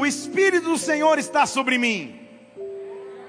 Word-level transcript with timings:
O 0.00 0.06
Espírito 0.06 0.64
do 0.64 0.78
Senhor 0.78 1.18
está 1.18 1.44
sobre 1.44 1.76
mim. 1.76 2.14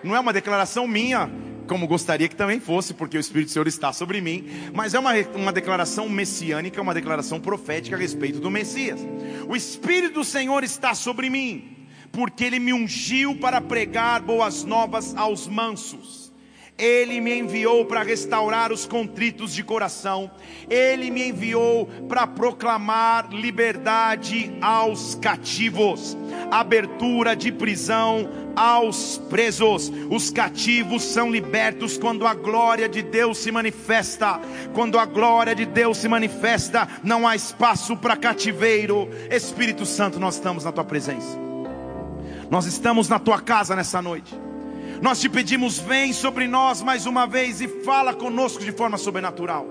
Não 0.02 0.16
é 0.16 0.20
uma 0.22 0.32
declaração 0.32 0.88
minha, 0.88 1.30
como 1.68 1.86
gostaria 1.86 2.30
que 2.30 2.36
também 2.36 2.62
fosse, 2.62 2.94
porque 2.94 3.18
o 3.18 3.20
Espírito 3.20 3.50
do 3.50 3.52
Senhor 3.52 3.68
está 3.68 3.92
sobre 3.92 4.22
mim, 4.22 4.50
mas 4.74 4.94
é 4.94 5.00
uma, 5.00 5.12
uma 5.36 5.52
declaração 5.52 6.08
messiânica, 6.08 6.82
uma 6.82 6.94
declaração 6.94 7.42
profética 7.42 7.98
a 7.98 8.00
respeito 8.00 8.40
do 8.40 8.50
Messias. 8.50 9.02
O 9.50 9.54
Espírito 9.54 10.14
do 10.14 10.24
Senhor 10.24 10.64
está 10.64 10.96
sobre 10.96 11.30
mim, 11.30 11.90
porque 12.10 12.46
Ele 12.46 12.58
me 12.58 12.72
ungiu 12.72 13.36
para 13.36 13.60
pregar 13.60 14.22
boas 14.22 14.64
novas 14.64 15.14
aos 15.14 15.50
mansos 15.50 16.21
ele 16.82 17.22
me 17.22 17.38
enviou 17.38 17.86
para 17.86 18.02
restaurar 18.02 18.72
os 18.72 18.88
contritos 18.88 19.54
de 19.54 19.64
coração. 19.64 20.32
Ele 20.68 21.12
me 21.12 21.30
enviou 21.30 21.86
para 22.10 22.26
proclamar 22.26 23.32
liberdade 23.32 24.52
aos 24.60 25.14
cativos, 25.14 26.18
abertura 26.50 27.36
de 27.36 27.52
prisão 27.52 28.28
aos 28.56 29.20
presos. 29.30 29.92
Os 30.10 30.32
cativos 30.32 31.04
são 31.04 31.30
libertos 31.32 32.00
quando 32.00 32.26
a 32.26 32.34
glória 32.34 32.90
de 32.90 33.04
Deus 33.04 33.38
se 33.38 33.52
manifesta. 33.52 34.42
Quando 34.74 34.98
a 34.98 35.06
glória 35.06 35.54
de 35.54 35.68
Deus 35.68 36.00
se 36.00 36.08
manifesta, 36.08 36.88
não 37.04 37.28
há 37.28 37.36
espaço 37.36 37.96
para 37.96 38.18
cativeiro. 38.18 39.08
Espírito 39.30 39.86
Santo, 39.86 40.20
nós 40.20 40.34
estamos 40.34 40.64
na 40.64 40.72
tua 40.72 40.84
presença. 40.84 41.38
Nós 42.50 42.66
estamos 42.66 43.08
na 43.08 43.20
tua 43.20 43.40
casa 43.40 43.76
nessa 43.76 44.02
noite. 44.02 44.51
Nós 45.02 45.20
te 45.20 45.28
pedimos, 45.28 45.80
vem 45.80 46.14
sobre 46.14 46.48
nós 46.48 46.84
mais 46.84 47.08
uma 47.08 47.26
vez 47.26 47.60
e 47.60 47.68
fala 47.68 48.14
conosco 48.14 48.64
de 48.64 48.72
forma 48.72 49.00
sobrenatural. 49.00 49.66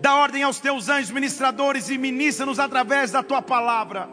Dá 0.00 0.16
ordem 0.16 0.42
aos 0.42 0.60
teus 0.60 0.90
anjos 0.90 1.10
ministradores 1.10 1.88
e 1.88 1.96
ministra-nos 1.96 2.58
através 2.58 3.10
da 3.10 3.22
tua 3.22 3.40
palavra. 3.40 4.10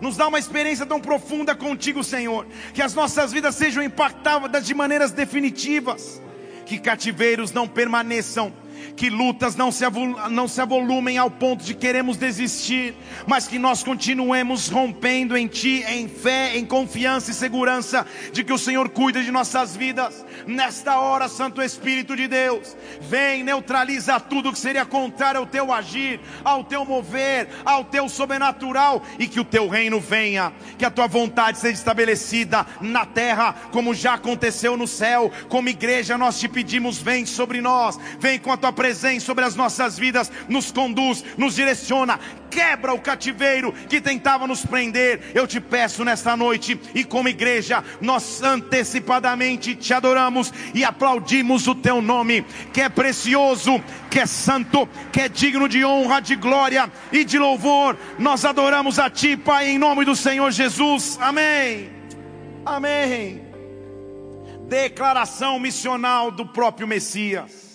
Nos 0.00 0.16
dá 0.16 0.28
uma 0.28 0.38
experiência 0.38 0.86
tão 0.86 1.00
profunda 1.00 1.52
contigo, 1.52 2.04
Senhor, 2.04 2.46
que 2.72 2.80
as 2.80 2.94
nossas 2.94 3.32
vidas 3.32 3.56
sejam 3.56 3.82
impactadas 3.82 4.64
de 4.64 4.72
maneiras 4.72 5.10
definitivas, 5.10 6.22
que 6.64 6.78
cativeiros 6.78 7.50
não 7.50 7.66
permaneçam 7.66 8.52
que 8.96 9.10
lutas 9.10 9.56
não 9.56 9.70
se, 9.72 9.84
não 10.30 10.48
se 10.48 10.60
avolumem 10.60 11.18
ao 11.18 11.30
ponto 11.30 11.64
de 11.64 11.74
queremos 11.74 12.16
desistir, 12.16 12.94
mas 13.26 13.46
que 13.46 13.58
nós 13.58 13.82
continuemos 13.82 14.68
rompendo 14.68 15.36
em 15.36 15.46
Ti, 15.46 15.84
em 15.88 16.08
fé, 16.08 16.56
em 16.56 16.64
confiança 16.64 17.30
e 17.30 17.34
segurança 17.34 18.06
de 18.32 18.44
que 18.44 18.52
o 18.52 18.58
Senhor 18.58 18.88
cuida 18.88 19.22
de 19.22 19.30
nossas 19.30 19.76
vidas. 19.76 20.24
Nesta 20.46 20.98
hora, 20.98 21.28
Santo 21.28 21.62
Espírito 21.62 22.16
de 22.16 22.26
Deus, 22.28 22.76
vem, 23.00 23.42
neutraliza 23.42 24.18
tudo 24.20 24.52
que 24.52 24.58
seria 24.58 24.84
contrário 24.84 25.40
ao 25.40 25.46
Teu 25.46 25.72
agir, 25.72 26.20
ao 26.44 26.64
Teu 26.64 26.84
mover, 26.84 27.48
ao 27.64 27.84
Teu 27.84 28.08
sobrenatural 28.08 29.02
e 29.18 29.26
que 29.26 29.40
o 29.40 29.44
Teu 29.44 29.68
reino 29.68 30.00
venha, 30.00 30.52
que 30.78 30.84
a 30.84 30.90
Tua 30.90 31.06
vontade 31.06 31.58
seja 31.58 31.74
estabelecida 31.74 32.66
na 32.80 33.04
terra, 33.04 33.54
como 33.72 33.94
já 33.94 34.14
aconteceu 34.14 34.76
no 34.76 34.86
céu. 34.86 35.30
Como 35.48 35.68
igreja, 35.68 36.16
nós 36.16 36.38
te 36.38 36.48
pedimos, 36.48 36.98
vem 36.98 37.26
sobre 37.26 37.60
nós, 37.60 37.98
vem 38.18 38.38
com 38.38 38.52
a 38.52 38.56
Tua 38.56 38.69
presença 38.72 39.26
sobre 39.26 39.44
as 39.44 39.54
nossas 39.54 39.98
vidas 39.98 40.30
nos 40.48 40.70
conduz, 40.72 41.24
nos 41.36 41.54
direciona, 41.54 42.18
quebra 42.50 42.92
o 42.92 43.00
cativeiro 43.00 43.72
que 43.88 44.00
tentava 44.00 44.46
nos 44.46 44.66
prender. 44.66 45.30
Eu 45.34 45.46
te 45.46 45.60
peço 45.60 46.04
nesta 46.04 46.36
noite, 46.36 46.78
e 46.94 47.04
como 47.04 47.28
igreja, 47.28 47.82
nós 48.00 48.42
antecipadamente 48.42 49.74
te 49.74 49.94
adoramos 49.94 50.52
e 50.74 50.84
aplaudimos 50.84 51.66
o 51.66 51.74
teu 51.74 52.02
nome, 52.02 52.44
que 52.72 52.80
é 52.80 52.88
precioso, 52.88 53.82
que 54.10 54.18
é 54.18 54.26
santo, 54.26 54.88
que 55.12 55.20
é 55.20 55.28
digno 55.28 55.68
de 55.68 55.84
honra, 55.84 56.20
de 56.20 56.34
glória 56.34 56.90
e 57.12 57.24
de 57.24 57.38
louvor. 57.38 57.96
Nós 58.18 58.44
adoramos 58.44 58.98
a 58.98 59.08
ti, 59.08 59.36
Pai, 59.36 59.68
em 59.68 59.78
nome 59.78 60.04
do 60.04 60.16
Senhor 60.16 60.50
Jesus. 60.50 61.18
Amém. 61.20 61.90
Amém. 62.66 63.42
Declaração 64.68 65.58
missional 65.58 66.30
do 66.30 66.46
próprio 66.46 66.86
Messias 66.86 67.69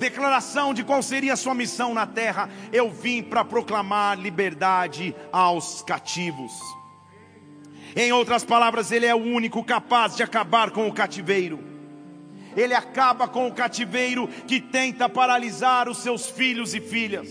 declaração 0.00 0.72
de 0.72 0.82
qual 0.82 1.02
seria 1.02 1.34
a 1.34 1.36
sua 1.36 1.54
missão 1.54 1.92
na 1.92 2.06
terra. 2.06 2.48
Eu 2.72 2.90
vim 2.90 3.22
para 3.22 3.44
proclamar 3.44 4.18
liberdade 4.18 5.14
aos 5.30 5.82
cativos. 5.82 6.52
Em 7.94 8.10
outras 8.10 8.42
palavras, 8.42 8.90
ele 8.90 9.04
é 9.04 9.14
o 9.14 9.22
único 9.22 9.62
capaz 9.62 10.16
de 10.16 10.22
acabar 10.22 10.70
com 10.70 10.88
o 10.88 10.92
cativeiro. 10.92 11.60
Ele 12.56 12.72
acaba 12.74 13.28
com 13.28 13.46
o 13.46 13.52
cativeiro 13.52 14.26
que 14.48 14.58
tenta 14.58 15.08
paralisar 15.08 15.88
os 15.88 15.98
seus 15.98 16.28
filhos 16.30 16.74
e 16.74 16.80
filhas. 16.80 17.28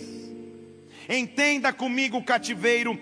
Entenda 1.09 1.73
comigo 1.73 2.17
o 2.17 2.23
cativeiro. 2.23 2.99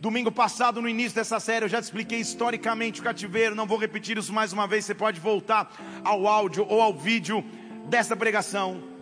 Domingo 0.00 0.32
passado, 0.32 0.82
no 0.82 0.88
início 0.88 1.14
dessa 1.14 1.38
série, 1.38 1.64
eu 1.64 1.68
já 1.68 1.80
te 1.80 1.84
expliquei 1.84 2.18
historicamente 2.18 3.00
o 3.00 3.04
cativeiro. 3.04 3.54
Não 3.54 3.64
vou 3.64 3.78
repetir 3.78 4.18
isso 4.18 4.32
mais 4.32 4.52
uma 4.52 4.66
vez. 4.66 4.84
Você 4.84 4.94
pode 4.94 5.20
voltar 5.20 5.72
ao 6.02 6.26
áudio 6.26 6.66
ou 6.68 6.82
ao 6.82 6.92
vídeo 6.92 7.44
dessa 7.88 8.16
pregação. 8.16 8.93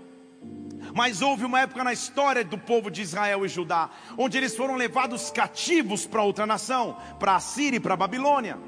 Mas 0.95 1.23
houve 1.23 1.45
uma 1.45 1.61
época 1.61 1.83
na 1.83 1.93
história 1.93 2.45
do 2.45 2.59
povo 2.59 2.91
de 2.91 3.03
Israel 3.03 3.45
e 3.45 3.49
Judá, 3.49 3.91
onde 4.17 4.37
eles 4.37 4.57
foram 4.57 4.77
levados 4.77 5.31
cativos 5.31 6.07
para 6.07 6.23
outra 6.23 6.47
nação, 6.47 6.97
para 7.19 7.37
a 7.37 7.41
Síria 7.41 7.79
e 7.79 7.81
para 7.81 7.95
a 7.95 7.97
Babilônia. 7.97 8.59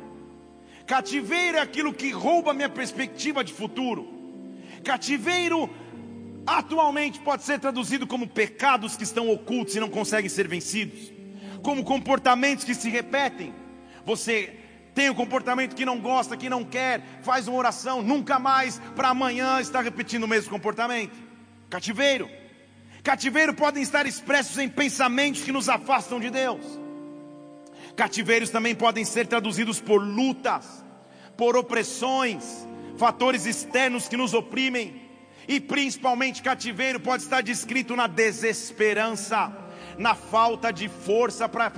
Cativeiro 0.86 1.58
é 1.58 1.60
aquilo 1.60 1.92
que 1.92 2.10
rouba 2.10 2.54
minha 2.54 2.68
perspectiva 2.68 3.42
de 3.42 3.52
futuro. 3.52 4.12
Cativeiro 4.82 5.70
atualmente 6.46 7.18
pode 7.20 7.42
ser 7.42 7.58
traduzido 7.58 8.06
como 8.06 8.26
pecados 8.26 8.96
que 8.96 9.04
estão 9.04 9.30
ocultos 9.30 9.74
e 9.74 9.80
não 9.80 9.88
conseguem 9.88 10.28
ser 10.28 10.46
vencidos, 10.46 11.12
como 11.62 11.84
comportamentos 11.84 12.64
que 12.64 12.74
se 12.74 12.90
repetem. 12.90 13.54
Você 14.04 14.54
tem 14.94 15.10
um 15.10 15.14
comportamento 15.14 15.74
que 15.74 15.86
não 15.86 15.98
gosta, 15.98 16.36
que 16.36 16.50
não 16.50 16.62
quer, 16.62 17.02
faz 17.22 17.48
uma 17.48 17.56
oração, 17.56 18.02
nunca 18.02 18.38
mais, 18.38 18.78
para 18.94 19.08
amanhã 19.08 19.60
está 19.60 19.80
repetindo 19.80 20.24
o 20.24 20.28
mesmo 20.28 20.50
comportamento. 20.50 21.23
Cativeiro. 21.74 22.30
Cativeiro 23.02 23.52
podem 23.52 23.82
estar 23.82 24.06
expressos 24.06 24.58
em 24.58 24.68
pensamentos 24.68 25.42
que 25.42 25.50
nos 25.50 25.68
afastam 25.68 26.20
de 26.20 26.30
Deus. 26.30 26.64
Cativeiros 27.96 28.48
também 28.48 28.76
podem 28.76 29.04
ser 29.04 29.26
traduzidos 29.26 29.80
por 29.80 30.00
lutas, 30.00 30.84
por 31.36 31.56
opressões, 31.56 32.64
fatores 32.96 33.44
externos 33.44 34.06
que 34.06 34.16
nos 34.16 34.34
oprimem. 34.34 35.02
E 35.48 35.60
principalmente 35.60 36.44
cativeiro 36.44 37.00
pode 37.00 37.24
estar 37.24 37.42
descrito 37.42 37.96
na 37.96 38.06
desesperança 38.06 39.48
na 39.98 40.14
falta 40.14 40.72
de 40.72 40.88
força 40.88 41.48
para 41.48 41.70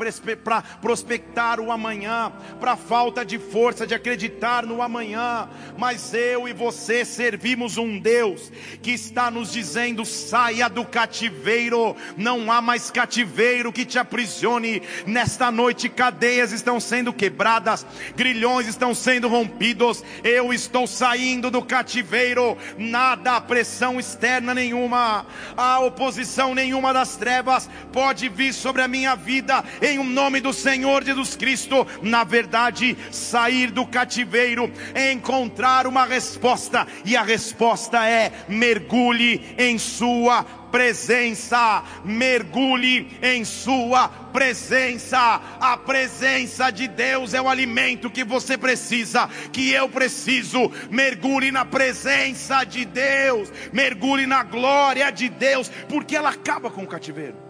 prospectar 0.81 1.61
o 1.61 1.71
amanhã, 1.71 2.33
para 2.61 2.77
falta 2.77 3.25
de 3.25 3.39
força 3.39 3.87
de 3.87 3.95
acreditar 3.95 4.65
no 4.65 4.83
amanhã. 4.83 5.49
Mas 5.77 6.15
eu 6.15 6.49
e 6.49 6.53
você 6.53 7.05
servimos 7.05 7.77
um 7.77 7.99
Deus 7.99 8.51
que 8.83 8.93
está 8.93 9.31
nos 9.31 9.53
dizendo: 9.53 10.05
saia 10.05 10.69
do 10.69 10.85
cativeiro, 10.85 11.95
não 12.17 12.51
há 12.51 12.61
mais 12.61 12.91
cativeiro 12.91 13.73
que 13.73 13.85
te 13.85 13.99
aprisione. 13.99 14.83
Nesta 15.07 15.51
noite, 15.51 15.89
cadeias 15.89 16.53
estão 16.53 16.81
sendo 16.81 17.13
quebradas, 17.13 17.87
grilhões 18.17 18.67
estão 18.67 18.95
sendo 18.95 19.29
rompidos. 19.29 20.03
Eu 20.25 20.53
estou 20.53 20.87
saindo 20.87 21.51
do 21.51 21.63
cativeiro, 21.63 22.57
nada, 22.79 23.41
pressão 23.41 24.01
externa 24.01 24.55
nenhuma, 24.55 25.27
a 25.57 25.81
oposição 25.81 26.55
nenhuma 26.55 26.93
das 26.93 27.17
trevas 27.17 27.69
pode 27.93 28.06
pode 28.07 28.29
vir 28.29 28.55
sobre 28.55 28.83
a 28.83 28.87
minha 28.87 29.17
vida, 29.17 29.65
em 29.83 29.99
nome 29.99 30.41
do 30.41 30.53
Senhor 30.53 31.03
Jesus 31.03 31.35
Cristo. 31.35 31.85
Na 32.01 32.23
verdade, 32.23 32.97
sair 33.11 33.73
do 33.73 33.85
cativeiro 33.85 34.73
encontrar 35.11 35.89
uma 35.89 36.05
resposta, 36.05 36.87
e 37.05 37.17
a 37.17 37.23
resposta 37.25 38.09
é: 38.09 38.31
mergulhe 38.49 39.57
em 39.59 39.77
Sua 39.77 40.45
presença, 40.45 41.83
mergulhe 42.05 43.19
em 43.21 43.45
Sua 43.45 44.09
presença. 44.09 45.41
A 45.61 45.77
presença 45.77 46.71
de 46.71 46.87
Deus 46.87 47.35
é 47.35 47.43
o 47.43 47.49
alimento 47.49 48.09
que 48.09 48.23
você 48.23 48.57
precisa, 48.57 49.29
que 49.51 49.73
eu 49.73 49.89
preciso. 49.89 50.71
Mergulhe 50.93 51.51
na 51.51 51.65
presença 51.65 52.63
de 52.63 52.85
Deus, 52.85 53.53
mergulhe 53.73 54.29
na 54.29 54.45
glória 54.45 55.11
de 55.11 55.29
Deus, 55.29 55.69
porque 55.89 56.15
ela 56.15 56.29
acaba 56.29 56.71
com 56.71 56.85
o 56.85 56.87
cativeiro. 56.87 57.46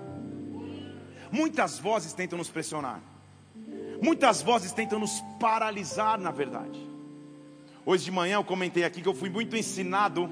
Muitas 1.31 1.79
vozes 1.79 2.13
tentam 2.13 2.39
nos 2.39 2.51
pressionar. 2.51 3.01
Muitas 4.03 4.43
vozes 4.43 4.73
tentam 4.73 4.99
nos 4.99 5.23
paralisar, 5.41 6.19
na 6.19 6.31
verdade. 6.31 6.79
Hoje 7.85 8.05
de 8.05 8.11
manhã 8.11 8.35
eu 8.37 8.45
comentei 8.45 8.85
aqui 8.85 9.01
que 9.01 9.09
eu 9.09 9.15
fui 9.15 9.31
muito 9.31 9.57
ensinado 9.57 10.31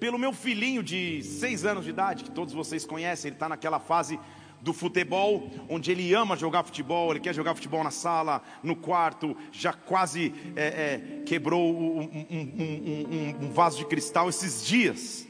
pelo 0.00 0.18
meu 0.18 0.32
filhinho 0.32 0.82
de 0.82 1.22
seis 1.22 1.64
anos 1.64 1.84
de 1.84 1.90
idade, 1.90 2.24
que 2.24 2.30
todos 2.30 2.52
vocês 2.52 2.84
conhecem, 2.84 3.28
ele 3.28 3.36
está 3.36 3.48
naquela 3.48 3.78
fase 3.78 4.18
do 4.60 4.72
futebol, 4.72 5.50
onde 5.68 5.92
ele 5.92 6.12
ama 6.14 6.36
jogar 6.36 6.64
futebol, 6.64 7.10
ele 7.10 7.20
quer 7.20 7.34
jogar 7.34 7.54
futebol 7.54 7.84
na 7.84 7.90
sala, 7.90 8.42
no 8.62 8.74
quarto, 8.74 9.36
já 9.52 9.72
quase 9.72 10.34
é, 10.56 10.66
é, 10.66 11.22
quebrou 11.24 11.74
um, 11.74 12.00
um, 12.00 13.36
um, 13.40 13.46
um 13.46 13.50
vaso 13.50 13.78
de 13.78 13.84
cristal 13.84 14.28
esses 14.28 14.66
dias. 14.66 15.26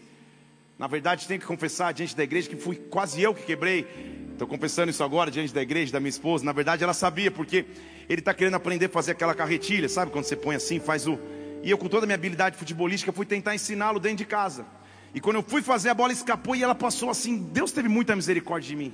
Na 0.79 0.87
verdade, 0.87 1.27
tenho 1.27 1.41
que 1.41 1.47
confessar 1.47 1.93
diante 1.93 2.17
da 2.17 2.23
igreja 2.23 2.49
que 2.49 2.57
fui 2.57 2.77
quase 2.77 3.21
eu 3.21 3.35
que 3.35 3.43
quebrei. 3.43 4.24
Estou 4.35 4.49
confessando 4.49 4.91
isso 4.91 5.05
agora 5.05 5.31
diante 5.31 5.55
da 5.55 5.63
igreja, 5.63 5.93
da 5.93 6.01
minha 6.01 6.11
esposa. 6.11 6.45
Na 6.45 6.51
verdade, 6.51 6.83
ela 6.83 6.93
sabia, 6.93 7.31
porque 7.31 7.65
ele 8.09 8.21
está 8.21 8.35
querendo 8.35 8.55
aprender 8.55 8.87
a 8.87 8.89
fazer 8.89 9.13
aquela 9.13 9.33
carretilha, 9.33 9.89
sabe? 9.89 10.11
Quando 10.11 10.25
você 10.25 10.35
põe 10.35 10.57
assim, 10.57 10.81
faz 10.81 11.07
o. 11.07 11.17
E 11.63 11.71
eu, 11.71 11.79
com 11.79 11.89
toda 11.89 12.05
a 12.05 12.07
minha 12.09 12.17
habilidade 12.17 12.57
futebolística, 12.57 13.13
fui 13.13 13.25
tentar 13.25 13.55
ensiná-lo 13.55 14.01
dentro 14.01 14.19
de 14.19 14.25
casa. 14.25 14.67
E 15.15 15.21
quando 15.21 15.37
eu 15.37 15.43
fui 15.45 15.63
fazer, 15.63 15.91
a 15.91 15.95
bola 15.95 16.13
escapou 16.13 16.57
e 16.57 16.65
ela 16.65 16.75
passou 16.75 17.11
assim. 17.11 17.39
Deus 17.39 17.71
teve 17.71 17.89
muita 17.89 18.17
misericórdia 18.17 18.69
de 18.69 18.75
mim. 18.75 18.93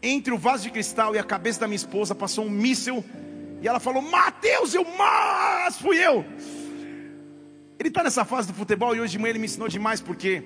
Entre 0.00 0.32
o 0.32 0.38
vaso 0.38 0.62
de 0.62 0.70
cristal 0.70 1.16
e 1.16 1.18
a 1.18 1.24
cabeça 1.24 1.58
da 1.58 1.66
minha 1.66 1.76
esposa 1.76 2.14
passou 2.14 2.46
um 2.46 2.50
míssil. 2.50 3.04
E 3.60 3.66
ela 3.66 3.80
falou: 3.80 4.00
Mateus, 4.00 4.72
eu 4.72 4.86
mas 4.96 5.78
fui 5.78 5.98
eu. 5.98 6.24
Ele 7.76 7.88
está 7.88 8.04
nessa 8.04 8.24
fase 8.24 8.46
do 8.46 8.54
futebol 8.54 8.94
e 8.94 9.00
hoje 9.00 9.12
de 9.12 9.18
manhã 9.18 9.30
ele 9.30 9.40
me 9.40 9.46
ensinou 9.46 9.66
demais 9.66 10.00
porque 10.00 10.44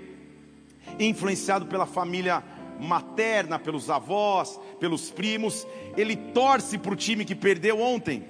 influenciado 0.99 1.67
pela 1.67 1.85
família 1.85 2.43
materna, 2.81 3.59
pelos 3.59 3.91
avós, 3.91 4.59
pelos 4.81 5.11
primos, 5.11 5.67
ele 5.97 6.17
torce 6.17 6.79
para 6.79 6.93
o 6.93 6.97
time 6.97 7.25
que 7.25 7.35
perdeu 7.35 7.81
ontem. 7.81 8.25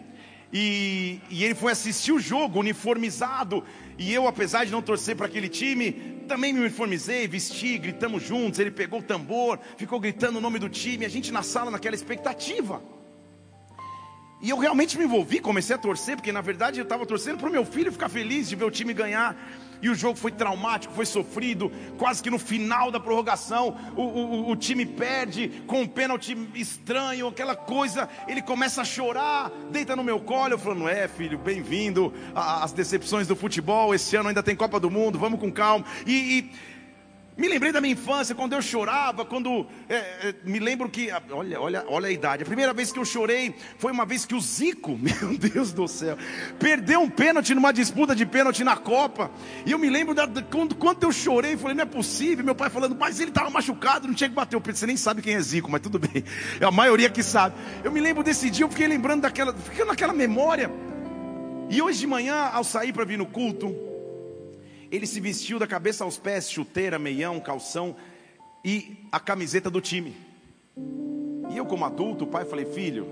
E, 0.53 1.21
e, 1.29 1.45
ele 1.45 1.55
foi 1.55 1.73
assistir 1.73 2.13
o 2.13 2.21
jogo 2.21 2.61
uniformizado. 2.61 3.65
E 3.99 4.15
eu, 4.15 4.29
apesar 4.29 4.65
de 4.65 4.71
não 4.71 4.81
torcer 4.81 5.17
para 5.17 5.27
aquele 5.27 5.49
time, 5.49 5.93
também 6.29 6.53
me 6.53 6.61
uniformizei, 6.61 7.27
vesti, 7.27 7.77
gritamos 7.77 8.23
juntos. 8.23 8.61
Ele 8.61 8.71
pegou 8.71 9.01
o 9.01 9.03
tambor, 9.03 9.59
ficou 9.77 9.99
gritando 9.99 10.39
o 10.39 10.41
nome 10.41 10.61
do 10.61 10.69
time. 10.69 11.05
A 11.05 11.09
gente 11.09 11.33
na 11.33 11.43
sala 11.43 11.73
naquela 11.73 11.97
expectativa. 11.97 12.81
E 14.41 14.51
eu 14.51 14.59
realmente 14.59 14.99
me 14.99 15.05
envolvi, 15.05 15.41
comecei 15.41 15.75
a 15.75 15.79
torcer, 15.79 16.17
porque 16.17 16.31
na 16.31 16.43
verdade 16.43 16.79
eu 16.79 16.85
estava 16.85 17.07
torcendo 17.07 17.39
para 17.39 17.49
o 17.49 17.53
meu 17.53 17.65
filho 17.65 17.91
ficar 17.91 18.09
feliz 18.09 18.49
de 18.49 18.55
ver 18.55 18.65
o 18.65 18.71
time 18.71 18.93
ganhar. 18.93 19.35
E 19.83 19.89
o 19.89 19.95
jogo 19.95 20.19
foi 20.19 20.31
traumático, 20.31 20.95
foi 20.95 21.07
sofrido. 21.07 21.71
Quase 21.99 22.23
que 22.23 22.31
no 22.31 22.39
final 22.39 22.91
da 22.91 23.01
prorrogação, 23.01 23.77
o, 23.97 24.03
o, 24.03 24.51
o 24.51 24.57
time 24.57 24.87
perde 24.87 25.63
com 25.67 25.83
um 25.83 25.87
pênalti 25.87 26.37
estranho, 26.55 27.29
aquela 27.29 27.57
coisa. 27.57 28.09
Ele 28.27 28.43
começa 28.43 28.83
a 28.83 28.85
chorar, 28.85 29.51
deita 29.71 29.95
no 29.95 30.05
meu 30.05 30.21
colo. 30.21 30.55
Eu 30.55 30.59
falo, 30.59 30.75
não 30.75 30.89
é, 30.89 31.09
filho, 31.09 31.39
bem-vindo 31.39 32.13
às 32.35 32.73
decepções 32.73 33.27
do 33.27 33.37
futebol. 33.37 33.95
Esse 33.95 34.17
ano 34.17 34.29
ainda 34.29 34.43
tem 34.43 34.57
Copa 34.57 34.81
do 34.81 34.91
Mundo, 34.91 35.19
vamos 35.19 35.41
com 35.41 35.51
calma. 35.51 35.85
e, 36.07 36.39
e 36.39 36.74
me 37.37 37.49
lembrei 37.49 37.73
da 37.73 37.81
minha 37.81 37.93
infância, 37.93 38.33
quando 38.33 38.53
eu 38.53 38.63
chorava, 38.63 39.25
quando 39.25 39.67
é, 39.89 39.97
é, 39.97 40.35
me 40.45 40.61
lembro 40.61 40.89
que, 40.89 41.09
olha, 41.31 41.61
olha, 41.61 41.85
olha 41.89 42.07
a 42.07 42.11
idade. 42.11 42.45
A 42.45 42.47
primeira 42.47 42.73
vez 42.73 42.93
que 42.93 42.99
eu 42.99 43.05
chorei 43.05 43.53
foi 43.77 43.91
uma 43.91 44.07
vez 44.07 44.25
que 44.25 44.37
o 44.37 44.41
Zico, 44.41 44.97
meu 45.03 45.37
Deus 45.37 45.73
do 45.73 45.89
céu, 45.89 46.17
perdeu 46.61 47.01
um 47.01 47.11
pênalti 47.11 47.53
numa 47.53 47.73
disputa 47.73 48.15
de 48.15 48.25
pênalti 48.25 48.63
na 48.63 48.77
Copa. 48.77 49.33
E 49.67 49.73
eu 49.73 49.79
me 49.81 49.91
lembro 49.91 50.15
da, 50.15 50.29
quando, 50.43 50.77
quando 50.77 51.03
eu 51.03 51.11
chorei, 51.11 51.57
falei, 51.57 51.75
não 51.75 51.83
é 51.83 51.87
possível. 51.87 52.45
Meu 52.45 52.55
pai 52.55 52.71
falando, 52.71 52.95
mas 52.95 53.19
ele 53.19 53.31
estava 53.31 53.51
machucado, 53.51 54.07
não 54.07 54.15
tinha 54.15 54.29
que 54.29 54.35
bater 54.35 54.57
o 54.57 54.61
pênalti. 54.61 54.79
Você 54.79 54.87
nem 54.87 54.97
sabe 54.97 55.21
quem 55.21 55.35
é 55.35 55.41
Zico, 55.41 55.69
mas 55.69 55.81
tudo 55.81 55.99
bem. 55.99 56.23
É 56.61 56.65
a 56.65 56.71
maioria 56.71 57.11
que 57.11 57.23
sabe. 57.23 57.57
Eu 57.83 57.91
me 57.91 58.01
lembro 58.01 58.23
desse 58.23 58.49
dia, 58.49 58.65
eu 58.65 58.71
fiquei 58.71 58.87
lembrando 58.87 59.23
daquela, 59.23 59.53
fiquei 59.53 59.85
naquela 59.85 60.13
memória. 60.13 60.71
E 61.69 61.83
hoje 61.83 61.99
de 61.99 62.07
manhã, 62.07 62.51
ao 62.53 62.63
sair 62.63 62.93
para 62.93 63.05
vir 63.05 63.19
no 63.19 63.27
culto, 63.27 63.94
ele 64.95 65.07
se 65.07 65.21
vestiu 65.21 65.59
da 65.59 65.67
cabeça 65.67 66.05
aos 66.05 66.17
pés, 66.17 66.51
chuteira, 66.51 66.99
meião, 66.99 67.41
calção 67.41 67.97
e 68.65 68.97
a 69.11 69.19
camiseta 69.19 69.69
do 69.69 69.81
time. 69.81 70.17
E 71.51 71.57
eu, 71.57 71.67
como 71.67 71.85
adulto, 71.85 72.25
o 72.25 72.27
pai, 72.27 72.45
falei: 72.45 72.65
Filho, 72.65 73.07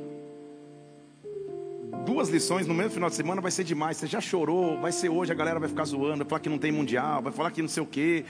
duas 2.04 2.28
lições 2.28 2.66
no 2.66 2.74
mesmo 2.74 2.92
final 2.92 3.10
de 3.10 3.16
semana 3.16 3.40
vai 3.40 3.50
ser 3.50 3.64
demais. 3.64 3.96
Você 3.96 4.06
já 4.06 4.20
chorou, 4.20 4.80
vai 4.80 4.92
ser 4.92 5.08
hoje, 5.08 5.32
a 5.32 5.34
galera 5.34 5.58
vai 5.58 5.68
ficar 5.68 5.84
zoando, 5.84 6.18
vai 6.18 6.28
falar 6.28 6.40
que 6.40 6.48
não 6.48 6.58
tem 6.58 6.72
mundial, 6.72 7.22
vai 7.22 7.32
falar 7.32 7.50
que 7.50 7.60
não 7.60 7.68
sei 7.68 7.82
o 7.82 7.86
quê. 7.86 8.24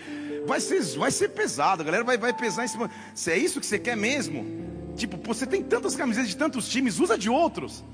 Vai 0.46 0.60
ser, 0.60 0.82
vai 0.98 1.10
ser 1.10 1.28
pesado, 1.28 1.82
a 1.82 1.84
galera 1.84 2.04
vai, 2.04 2.18
vai 2.18 2.32
pesar 2.32 2.64
em 2.64 2.68
cima. 2.68 2.90
Se 3.14 3.30
é 3.30 3.36
isso 3.36 3.60
que 3.60 3.66
você 3.66 3.78
quer 3.78 3.96
mesmo? 3.96 4.44
Tipo, 4.96 5.16
você 5.18 5.46
tem 5.46 5.62
tantas 5.62 5.94
camisetas 5.94 6.28
de 6.28 6.36
tantos 6.36 6.68
times, 6.68 6.98
usa 6.98 7.16
de 7.16 7.30
outros. 7.30 7.84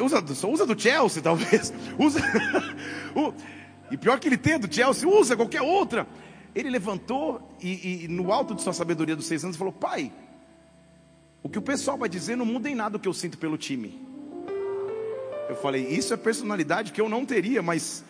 Usa, 0.00 0.24
só 0.34 0.50
usa 0.50 0.64
do 0.64 0.80
Chelsea, 0.80 1.20
talvez. 1.22 1.72
Usa. 1.98 2.20
E 3.92 3.96
pior 3.98 4.18
que 4.18 4.26
ele 4.26 4.38
tem 4.38 4.58
do 4.58 4.74
Chelsea, 4.74 5.06
usa 5.06 5.36
qualquer 5.36 5.60
outra. 5.60 6.06
Ele 6.54 6.70
levantou 6.70 7.56
e, 7.62 8.04
e, 8.04 8.08
no 8.08 8.32
alto 8.32 8.54
de 8.54 8.62
sua 8.62 8.72
sabedoria 8.72 9.14
dos 9.14 9.26
seis 9.26 9.44
anos 9.44 9.54
falou: 9.54 9.72
Pai, 9.72 10.10
o 11.42 11.48
que 11.48 11.58
o 11.58 11.62
pessoal 11.62 11.98
vai 11.98 12.08
dizer 12.08 12.34
não 12.34 12.46
muda 12.46 12.70
em 12.70 12.74
nada 12.74 12.96
o 12.96 13.00
que 13.00 13.06
eu 13.06 13.12
sinto 13.12 13.36
pelo 13.36 13.58
time. 13.58 14.00
Eu 15.46 15.56
falei: 15.56 15.86
Isso 15.88 16.14
é 16.14 16.16
personalidade 16.16 16.90
que 16.90 17.02
eu 17.02 17.08
não 17.08 17.26
teria, 17.26 17.62
mas. 17.62 18.02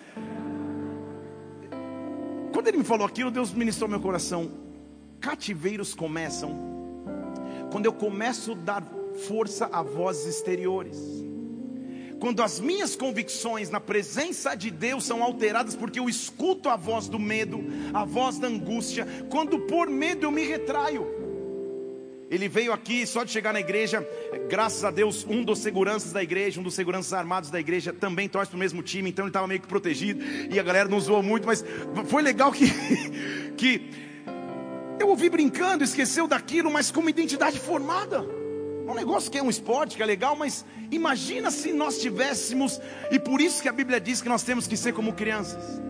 Quando 2.52 2.68
ele 2.68 2.78
me 2.78 2.84
falou 2.84 3.04
aquilo, 3.04 3.32
Deus 3.32 3.52
ministrou 3.52 3.90
meu 3.90 4.00
coração. 4.00 4.52
Cativeiros 5.20 5.94
começam 5.94 6.70
quando 7.72 7.86
eu 7.86 7.92
começo 7.92 8.52
a 8.52 8.54
dar 8.54 8.84
força 9.26 9.68
a 9.72 9.82
vozes 9.82 10.36
exteriores 10.36 11.31
quando 12.22 12.40
as 12.40 12.60
minhas 12.60 12.94
convicções 12.94 13.68
na 13.68 13.80
presença 13.80 14.54
de 14.54 14.70
Deus 14.70 15.04
são 15.04 15.24
alteradas, 15.24 15.74
porque 15.74 15.98
eu 15.98 16.08
escuto 16.08 16.68
a 16.68 16.76
voz 16.76 17.08
do 17.08 17.18
medo, 17.18 17.64
a 17.92 18.04
voz 18.04 18.38
da 18.38 18.46
angústia, 18.46 19.04
quando 19.28 19.58
por 19.58 19.90
medo 19.90 20.22
eu 20.22 20.30
me 20.30 20.44
retraio. 20.44 21.04
Ele 22.30 22.48
veio 22.48 22.72
aqui 22.72 23.04
só 23.08 23.24
de 23.24 23.32
chegar 23.32 23.52
na 23.52 23.58
igreja, 23.58 24.08
graças 24.48 24.84
a 24.84 24.92
Deus, 24.92 25.26
um 25.28 25.42
dos 25.42 25.58
seguranças 25.58 26.12
da 26.12 26.22
igreja, 26.22 26.60
um 26.60 26.62
dos 26.62 26.74
seguranças 26.74 27.12
armados 27.12 27.50
da 27.50 27.58
igreja 27.58 27.92
também 27.92 28.28
torce 28.28 28.52
para 28.52 28.56
o 28.56 28.60
mesmo 28.60 28.84
time, 28.84 29.10
então 29.10 29.24
ele 29.24 29.30
estava 29.30 29.48
meio 29.48 29.60
que 29.60 29.66
protegido 29.66 30.22
e 30.48 30.60
a 30.60 30.62
galera 30.62 30.88
não 30.88 31.00
zoou 31.00 31.24
muito, 31.24 31.44
mas 31.44 31.64
foi 32.06 32.22
legal 32.22 32.52
que, 32.52 32.70
que 33.58 33.90
eu 35.00 35.08
ouvi 35.08 35.28
brincando, 35.28 35.82
esqueceu 35.82 36.28
daquilo, 36.28 36.70
mas 36.70 36.88
com 36.88 37.00
uma 37.00 37.10
identidade 37.10 37.58
formada 37.58 38.24
um 38.92 38.94
negócio 38.94 39.30
que 39.30 39.38
é 39.38 39.42
um 39.42 39.50
esporte, 39.50 39.96
que 39.96 40.02
é 40.02 40.06
legal, 40.06 40.36
mas 40.36 40.64
imagina 40.90 41.50
se 41.50 41.72
nós 41.72 41.98
tivéssemos, 41.98 42.80
e 43.10 43.18
por 43.18 43.40
isso 43.40 43.62
que 43.62 43.68
a 43.68 43.72
Bíblia 43.72 44.00
diz 44.00 44.20
que 44.20 44.28
nós 44.28 44.42
temos 44.42 44.66
que 44.66 44.76
ser 44.76 44.92
como 44.92 45.14
crianças. 45.14 45.80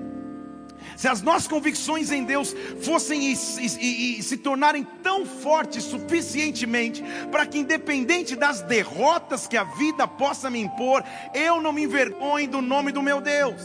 Se 0.96 1.08
as 1.08 1.22
nossas 1.22 1.48
convicções 1.48 2.12
em 2.12 2.22
Deus 2.22 2.54
fossem 2.82 3.32
e, 3.32 3.34
e, 3.34 4.18
e 4.18 4.22
se 4.22 4.36
tornarem 4.36 4.86
tão 5.02 5.24
fortes 5.26 5.84
suficientemente 5.84 7.02
para 7.30 7.46
que, 7.46 7.58
independente 7.58 8.36
das 8.36 8.60
derrotas 8.60 9.46
que 9.46 9.56
a 9.56 9.64
vida 9.64 10.06
possa 10.06 10.48
me 10.48 10.60
impor, 10.60 11.02
eu 11.34 11.60
não 11.60 11.72
me 11.72 11.82
envergonhe 11.84 12.46
do 12.46 12.60
nome 12.60 12.92
do 12.92 13.02
meu 13.02 13.20
Deus. 13.20 13.62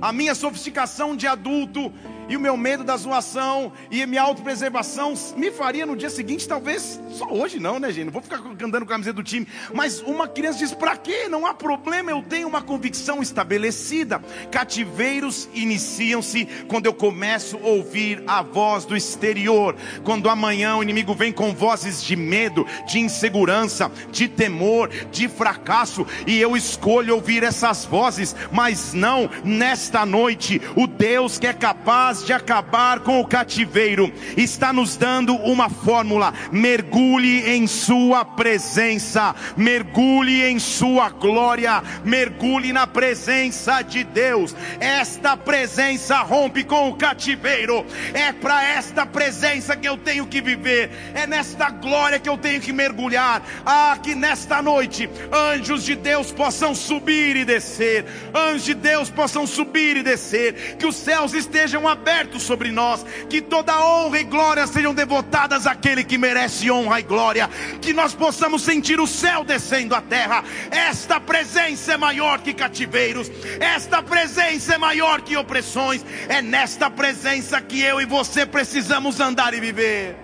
A 0.00 0.12
minha 0.12 0.34
sofisticação 0.34 1.16
de 1.16 1.26
adulto 1.26 1.92
e 2.28 2.36
o 2.36 2.40
meu 2.40 2.56
medo 2.56 2.84
da 2.84 2.96
zoação 2.96 3.72
e 3.90 4.02
a 4.02 4.06
minha 4.06 4.22
autopreservação 4.22 5.14
me 5.36 5.50
faria 5.50 5.86
no 5.86 5.96
dia 5.96 6.10
seguinte, 6.10 6.46
talvez, 6.46 7.00
só 7.10 7.26
hoje 7.30 7.58
não, 7.58 7.78
né, 7.78 7.90
gente? 7.90 8.06
Não 8.06 8.12
vou 8.12 8.22
ficar 8.22 8.36
andando 8.38 8.84
com 8.84 8.92
a 8.92 8.94
camiseta 8.94 9.14
do 9.14 9.22
time. 9.22 9.46
Mas 9.72 10.00
uma 10.00 10.28
criança 10.28 10.58
diz: 10.58 10.74
para 10.74 10.96
quê? 10.96 11.28
Não 11.28 11.46
há 11.46 11.54
problema, 11.54 12.10
eu 12.10 12.22
tenho 12.22 12.46
uma 12.46 12.60
convicção 12.60 13.22
estabelecida. 13.22 14.22
Cativeiros 14.50 15.48
iniciam-se 15.54 16.46
quando 16.68 16.86
eu 16.86 16.92
começo 16.92 17.56
a 17.56 17.66
ouvir 17.66 18.22
a 18.26 18.42
voz 18.42 18.84
do 18.84 18.96
exterior. 18.96 19.74
Quando 20.04 20.28
amanhã 20.28 20.76
o 20.76 20.82
inimigo 20.82 21.14
vem 21.14 21.32
com 21.32 21.54
vozes 21.54 22.02
de 22.02 22.14
medo, 22.14 22.66
de 22.86 22.98
insegurança, 22.98 23.90
de 24.10 24.28
temor, 24.28 24.90
de 25.10 25.28
fracasso, 25.28 26.06
e 26.26 26.38
eu 26.38 26.56
escolho 26.56 27.14
ouvir 27.14 27.42
essas 27.42 27.84
vozes, 27.84 28.36
mas 28.52 28.92
não 28.92 29.30
nesta 29.44 30.04
noite. 30.04 30.60
O 30.76 30.86
Deus 30.86 31.38
que 31.38 31.46
é 31.46 31.52
capaz 31.52 32.17
capaz 32.18 32.24
de 32.24 32.32
acabar 32.32 33.00
com 33.00 33.20
o 33.20 33.26
cativeiro, 33.26 34.12
está 34.36 34.72
nos 34.72 34.96
dando 34.96 35.34
uma 35.34 35.68
fórmula: 35.68 36.32
mergulhe 36.50 37.48
em 37.50 37.66
Sua 37.66 38.24
presença, 38.24 39.34
mergulhe 39.56 40.44
em 40.44 40.58
Sua 40.58 41.10
glória, 41.10 41.82
mergulhe 42.04 42.72
na 42.72 42.86
presença 42.86 43.82
de 43.82 44.04
Deus. 44.04 44.54
Esta 44.80 45.36
presença 45.36 46.18
rompe 46.18 46.64
com 46.64 46.90
o 46.90 46.96
cativeiro, 46.96 47.84
é 48.14 48.32
para 48.32 48.62
esta 48.64 49.04
presença 49.06 49.76
que 49.76 49.88
eu 49.88 49.96
tenho 49.96 50.26
que 50.26 50.40
viver, 50.40 50.90
é 51.14 51.26
nesta 51.26 51.70
glória 51.70 52.18
que 52.18 52.28
eu 52.28 52.38
tenho 52.38 52.60
que 52.60 52.72
mergulhar. 52.72 53.42
Ah, 53.64 53.98
que 54.02 54.14
nesta 54.14 54.62
noite 54.62 55.08
anjos 55.32 55.84
de 55.84 55.94
Deus 55.94 56.32
possam 56.32 56.74
subir 56.74 57.36
e 57.36 57.44
descer, 57.44 58.04
anjos 58.34 58.64
de 58.64 58.74
Deus 58.74 59.10
possam 59.10 59.46
subir 59.46 59.96
e 59.96 60.02
descer, 60.02 60.76
que 60.78 60.86
os 60.86 60.96
céus 60.96 61.34
estejam 61.34 61.86
abertos 61.86 62.07
aberto 62.08 62.40
sobre 62.40 62.72
nós, 62.72 63.04
que 63.28 63.42
toda 63.42 63.84
honra 63.84 64.20
e 64.20 64.24
glória 64.24 64.66
sejam 64.66 64.94
devotadas 64.94 65.66
àquele 65.66 66.02
que 66.02 66.16
merece 66.16 66.70
honra 66.70 67.00
e 67.00 67.02
glória, 67.02 67.48
que 67.82 67.92
nós 67.92 68.14
possamos 68.14 68.62
sentir 68.62 68.98
o 68.98 69.06
céu 69.06 69.44
descendo 69.44 69.94
à 69.94 70.00
terra. 70.00 70.42
Esta 70.70 71.20
presença 71.20 71.92
é 71.92 71.96
maior 71.96 72.40
que 72.40 72.54
cativeiros, 72.54 73.30
esta 73.60 74.02
presença 74.02 74.74
é 74.74 74.78
maior 74.78 75.20
que 75.20 75.36
opressões, 75.36 76.04
é 76.28 76.40
nesta 76.40 76.90
presença 76.90 77.60
que 77.60 77.80
eu 77.82 78.00
e 78.00 78.06
você 78.06 78.46
precisamos 78.46 79.20
andar 79.20 79.52
e 79.52 79.60
viver. 79.60 80.16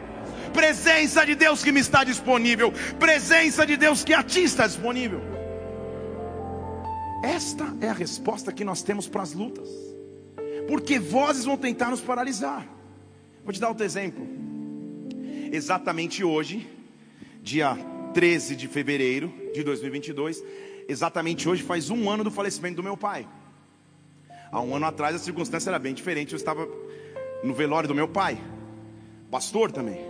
Presença 0.55 1.27
de 1.27 1.35
Deus 1.35 1.63
que 1.63 1.73
me 1.73 1.81
está 1.81 2.03
disponível, 2.03 2.73
presença 2.99 3.67
de 3.67 3.77
Deus 3.77 4.03
que 4.03 4.15
a 4.15 4.23
ti 4.23 4.45
está 4.45 4.67
disponível. 4.67 5.21
Esta 7.23 7.75
é 7.81 7.89
a 7.89 7.93
resposta 7.93 8.53
que 8.53 8.65
nós 8.65 8.83
temos 8.83 9.09
para 9.09 9.23
as 9.23 9.33
lutas. 9.33 9.94
Porque 10.69 10.99
vozes 10.99 11.45
vão 11.45 11.57
tentar 11.57 11.91
nos 11.91 12.01
paralisar. 12.01 12.67
Vou 13.45 13.53
te 13.53 13.61
dar 13.61 13.69
outro 13.69 13.85
exemplo. 13.85 14.27
Exatamente 15.53 16.25
hoje, 16.25 16.67
dia 17.43 17.77
13 18.15 18.57
de 18.57 18.67
fevereiro 18.67 19.33
de 19.53 19.63
2022, 19.63 20.43
exatamente 20.89 21.49
hoje 21.49 21.63
faz 21.63 21.91
um 21.91 22.09
ano 22.09 22.25
do 22.25 22.31
falecimento 22.31 22.77
do 22.77 22.83
meu 22.83 22.97
pai. 22.97 23.29
Há 24.51 24.61
um 24.61 24.75
ano 24.75 24.87
atrás 24.87 25.15
a 25.17 25.19
circunstância 25.19 25.69
era 25.69 25.79
bem 25.79 25.93
diferente. 25.93 26.33
Eu 26.33 26.37
estava 26.37 26.69
no 27.43 27.53
velório 27.53 27.89
do 27.89 27.95
meu 27.95 28.09
pai, 28.09 28.39
pastor 29.31 29.71
também. 29.71 30.01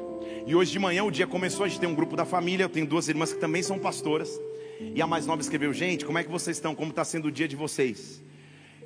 E 0.46 0.54
hoje 0.54 0.70
de 0.70 0.78
manhã 0.78 1.02
o 1.02 1.10
dia 1.10 1.26
começou, 1.26 1.64
a 1.64 1.68
gente 1.68 1.80
tem 1.80 1.88
um 1.88 1.94
grupo 1.94 2.14
da 2.14 2.24
família, 2.24 2.64
eu 2.64 2.68
tenho 2.68 2.86
duas 2.86 3.08
irmãs 3.08 3.32
que 3.32 3.40
também 3.40 3.62
são 3.62 3.78
pastoras. 3.78 4.38
E 4.94 5.00
a 5.00 5.06
mais 5.06 5.26
nova 5.26 5.40
escreveu: 5.40 5.72
Gente, 5.72 6.04
como 6.04 6.18
é 6.18 6.22
que 6.22 6.30
vocês 6.30 6.56
estão? 6.56 6.74
Como 6.74 6.90
está 6.90 7.04
sendo 7.04 7.28
o 7.28 7.32
dia 7.32 7.48
de 7.48 7.56
vocês? 7.56 8.22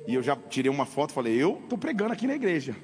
E 0.07 0.15
eu 0.15 0.23
já 0.23 0.35
tirei 0.35 0.71
uma 0.71 0.85
foto 0.85 1.13
falei: 1.13 1.35
Eu 1.41 1.59
estou 1.63 1.77
pregando 1.77 2.13
aqui 2.13 2.25
na 2.27 2.35
igreja. 2.35 2.75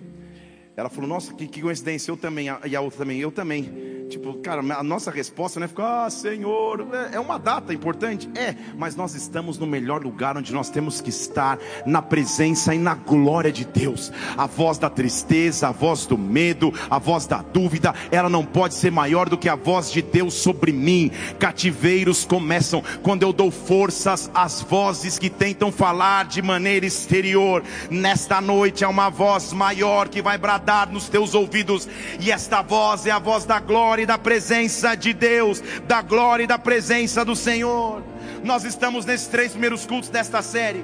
Ela 0.76 0.90
falou: 0.90 1.08
Nossa, 1.08 1.34
que, 1.34 1.48
que 1.48 1.62
coincidência, 1.62 2.12
eu 2.12 2.18
também. 2.18 2.48
E 2.66 2.76
a 2.76 2.82
outra 2.82 3.00
também, 3.00 3.20
eu 3.20 3.32
também. 3.32 3.95
Tipo, 4.10 4.36
cara, 4.36 4.62
a 4.62 4.84
nossa 4.84 5.10
resposta 5.10 5.60
não 5.60 5.66
é 5.66 5.68
ficar, 5.68 6.06
ah, 6.06 6.10
Senhor, 6.10 6.88
é, 7.12 7.16
é 7.16 7.20
uma 7.20 7.40
data 7.40 7.74
importante, 7.74 8.30
é, 8.36 8.56
mas 8.78 8.96
nós 8.96 9.16
estamos 9.16 9.58
no 9.58 9.66
melhor 9.66 10.04
lugar 10.04 10.38
onde 10.38 10.54
nós 10.54 10.70
temos 10.70 11.02
que 11.02 11.10
estar, 11.10 11.58
na 11.86 12.02
presença 12.04 12.74
e 12.76 12.78
na 12.78 12.94
glória 12.94 13.52
de 13.52 13.66
Deus. 13.66 14.12
A 14.38 14.46
voz 14.46 14.78
da 14.78 14.92
tristeza, 14.92 15.70
a 15.70 15.72
voz 15.72 16.06
do 16.06 16.18
medo, 16.18 16.72
a 16.88 17.00
voz 17.00 17.26
da 17.26 17.42
dúvida, 17.42 17.96
ela 18.12 18.30
não 18.30 18.46
pode 18.46 18.76
ser 18.76 18.92
maior 18.92 19.28
do 19.28 19.38
que 19.38 19.50
a 19.50 19.56
voz 19.56 19.92
de 19.92 20.04
Deus 20.04 20.36
sobre 20.36 20.72
mim. 20.72 21.12
Cativeiros 21.40 22.26
começam 22.26 22.84
quando 23.02 23.24
eu 23.24 23.34
dou 23.34 23.50
forças 23.50 24.30
às 24.36 24.62
vozes 24.62 25.18
que 25.18 25.32
tentam 25.32 25.72
falar 25.72 26.26
de 26.26 26.44
maneira 26.44 26.86
exterior. 26.86 27.64
Nesta 27.90 28.40
noite 28.40 28.84
é 28.84 28.88
uma 28.88 29.10
voz 29.10 29.52
maior 29.52 30.10
que 30.10 30.22
vai 30.22 30.38
bradar 30.38 30.92
nos 30.92 31.10
teus 31.10 31.34
ouvidos, 31.34 31.88
e 32.20 32.32
esta 32.32 32.62
voz 32.62 33.08
é 33.08 33.12
a 33.12 33.20
voz 33.20 33.46
da 33.46 33.60
glória 33.60 33.95
glória 33.96 34.04
e 34.04 34.06
da 34.06 34.18
presença 34.18 34.94
de 34.94 35.14
Deus, 35.14 35.64
da 35.88 36.02
glória 36.02 36.44
e 36.44 36.48
da 36.48 36.60
presença 36.60 37.24
do 37.24 37.34
Senhor. 37.34 38.04
Nós 38.44 38.66
estamos 38.66 39.06
nesses 39.06 39.28
três 39.28 39.52
primeiros 39.52 39.86
cultos 39.86 40.10
desta 40.10 40.42
série, 40.42 40.84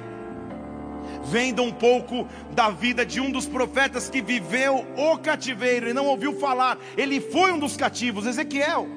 vendo 1.26 1.62
um 1.62 1.70
pouco 1.70 2.26
da 2.52 2.70
vida 2.70 3.04
de 3.04 3.20
um 3.20 3.30
dos 3.30 3.44
profetas 3.46 4.08
que 4.08 4.22
viveu 4.22 4.86
o 4.96 5.18
cativeiro 5.18 5.90
e 5.90 5.92
não 5.92 6.06
ouviu 6.06 6.38
falar, 6.40 6.78
ele 6.96 7.20
foi 7.20 7.52
um 7.52 7.58
dos 7.58 7.76
cativos, 7.76 8.24
Ezequiel. 8.24 8.88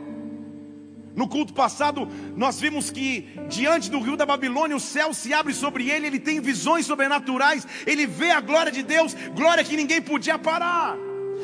No 1.13 1.27
culto 1.27 1.53
passado, 1.53 2.07
nós 2.37 2.57
vimos 2.57 2.89
que 2.89 3.29
diante 3.49 3.91
do 3.91 3.99
rio 3.99 4.15
da 4.15 4.25
Babilônia, 4.25 4.77
o 4.77 4.79
céu 4.79 5.13
se 5.13 5.33
abre 5.33 5.53
sobre 5.53 5.89
ele, 5.89 6.07
ele 6.07 6.19
tem 6.19 6.39
visões 6.39 6.85
sobrenaturais, 6.85 7.67
ele 7.85 8.07
vê 8.07 8.31
a 8.31 8.39
glória 8.39 8.71
de 8.71 8.81
Deus, 8.81 9.13
glória 9.35 9.63
que 9.63 9.75
ninguém 9.75 10.01
podia 10.01 10.39
parar. 10.39 10.95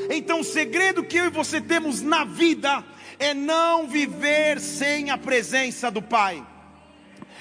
Então, 0.10 0.40
o 0.40 0.44
segredo 0.44 1.04
que 1.04 1.18
eu 1.18 1.26
e 1.26 1.30
você 1.30 1.62
temos 1.62 2.02
na 2.02 2.24
vida 2.24 2.84
é 3.20 3.34
não 3.34 3.88
viver 3.88 4.60
sem 4.60 5.10
a 5.12 5.18
presença 5.18 5.92
do 5.92 6.02
Pai. 6.02 6.46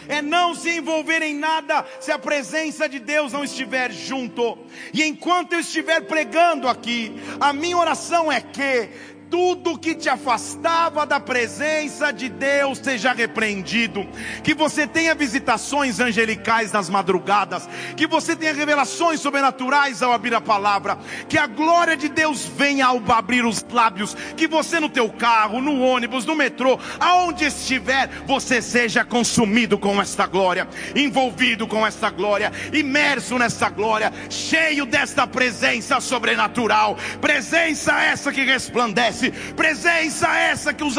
É 0.09 0.23
não 0.23 0.55
se 0.55 0.71
envolver 0.71 1.23
em 1.23 1.35
nada 1.37 1.85
se 2.01 2.11
a 2.11 2.19
presença 2.19 2.89
de 2.89 2.99
Deus 2.99 3.33
não 3.33 3.45
estiver 3.45 3.93
junto. 3.93 4.59
E 4.93 5.05
enquanto 5.05 5.53
eu 5.53 5.61
estiver 5.61 6.01
pregando 6.03 6.69
aqui, 6.69 7.13
a 7.39 7.53
minha 7.53 7.77
oração 7.77 8.31
é 8.31 8.41
que 8.41 8.89
tudo 9.31 9.79
que 9.79 9.95
te 9.95 10.09
afastava 10.09 11.07
da 11.07 11.21
presença 11.21 12.13
de 12.13 12.29
Deus 12.29 12.79
seja 12.79 13.13
repreendido, 13.13 14.07
que 14.43 14.53
você 14.53 14.87
tenha 14.87 15.15
visitações 15.15 16.01
angelicais 16.01 16.73
nas 16.73 16.91
madrugadas, 16.91 17.69
que 17.97 18.09
você 18.09 18.35
tenha 18.35 18.53
revelações 18.53 19.21
sobrenaturais 19.21 20.03
ao 20.03 20.13
abrir 20.13 20.35
a 20.35 20.41
palavra, 20.41 20.99
que 21.29 21.39
a 21.39 21.47
glória 21.47 21.97
de 21.97 22.09
Deus 22.09 22.45
venha 22.45 22.87
ao 22.87 23.01
abrir 23.13 23.45
os 23.45 23.65
lábios, 23.71 24.17
que 24.37 24.49
você 24.49 24.81
no 24.81 24.89
teu 24.89 25.09
carro, 25.09 25.61
no 25.61 25.81
ônibus, 25.81 26.27
no 26.27 26.35
metrô, 26.35 26.79
aonde 26.99 27.45
estiver, 27.45 28.09
você 28.27 28.61
seja 28.61 29.05
consumido 29.05 29.79
com 29.79 30.01
esta 30.03 30.27
glória, 30.27 30.67
envolvido 30.97 31.69
com 31.69 31.87
esta 31.87 32.11
glória, 32.11 32.51
imerso 32.73 33.39
nesta 33.39 33.69
glória, 33.71 34.13
cheio 34.29 34.85
desta 34.85 35.25
presença 35.27 36.01
sobrenatural, 36.01 36.97
presença 37.21 37.93
essa 38.03 38.33
que 38.33 38.43
resplandece 38.45 39.20
presença 39.57 40.29
essa 40.37 40.73
que 40.73 40.85
os, 40.85 40.97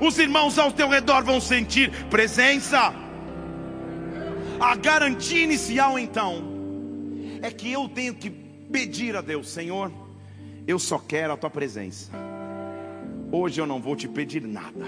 os 0.00 0.18
irmãos 0.18 0.58
ao 0.58 0.72
teu 0.72 0.88
redor 0.88 1.24
vão 1.24 1.40
sentir, 1.40 1.90
presença. 2.06 2.94
A 4.60 4.76
garantia 4.76 5.42
inicial 5.42 5.98
então 5.98 6.42
é 7.42 7.50
que 7.50 7.72
eu 7.72 7.88
tenho 7.88 8.14
que 8.14 8.30
pedir 8.30 9.16
a 9.16 9.20
Deus, 9.20 9.50
Senhor, 9.50 9.92
eu 10.66 10.78
só 10.78 10.98
quero 10.98 11.32
a 11.32 11.36
tua 11.36 11.50
presença. 11.50 12.10
Hoje 13.30 13.60
eu 13.60 13.66
não 13.66 13.80
vou 13.80 13.96
te 13.96 14.06
pedir 14.06 14.42
nada. 14.42 14.86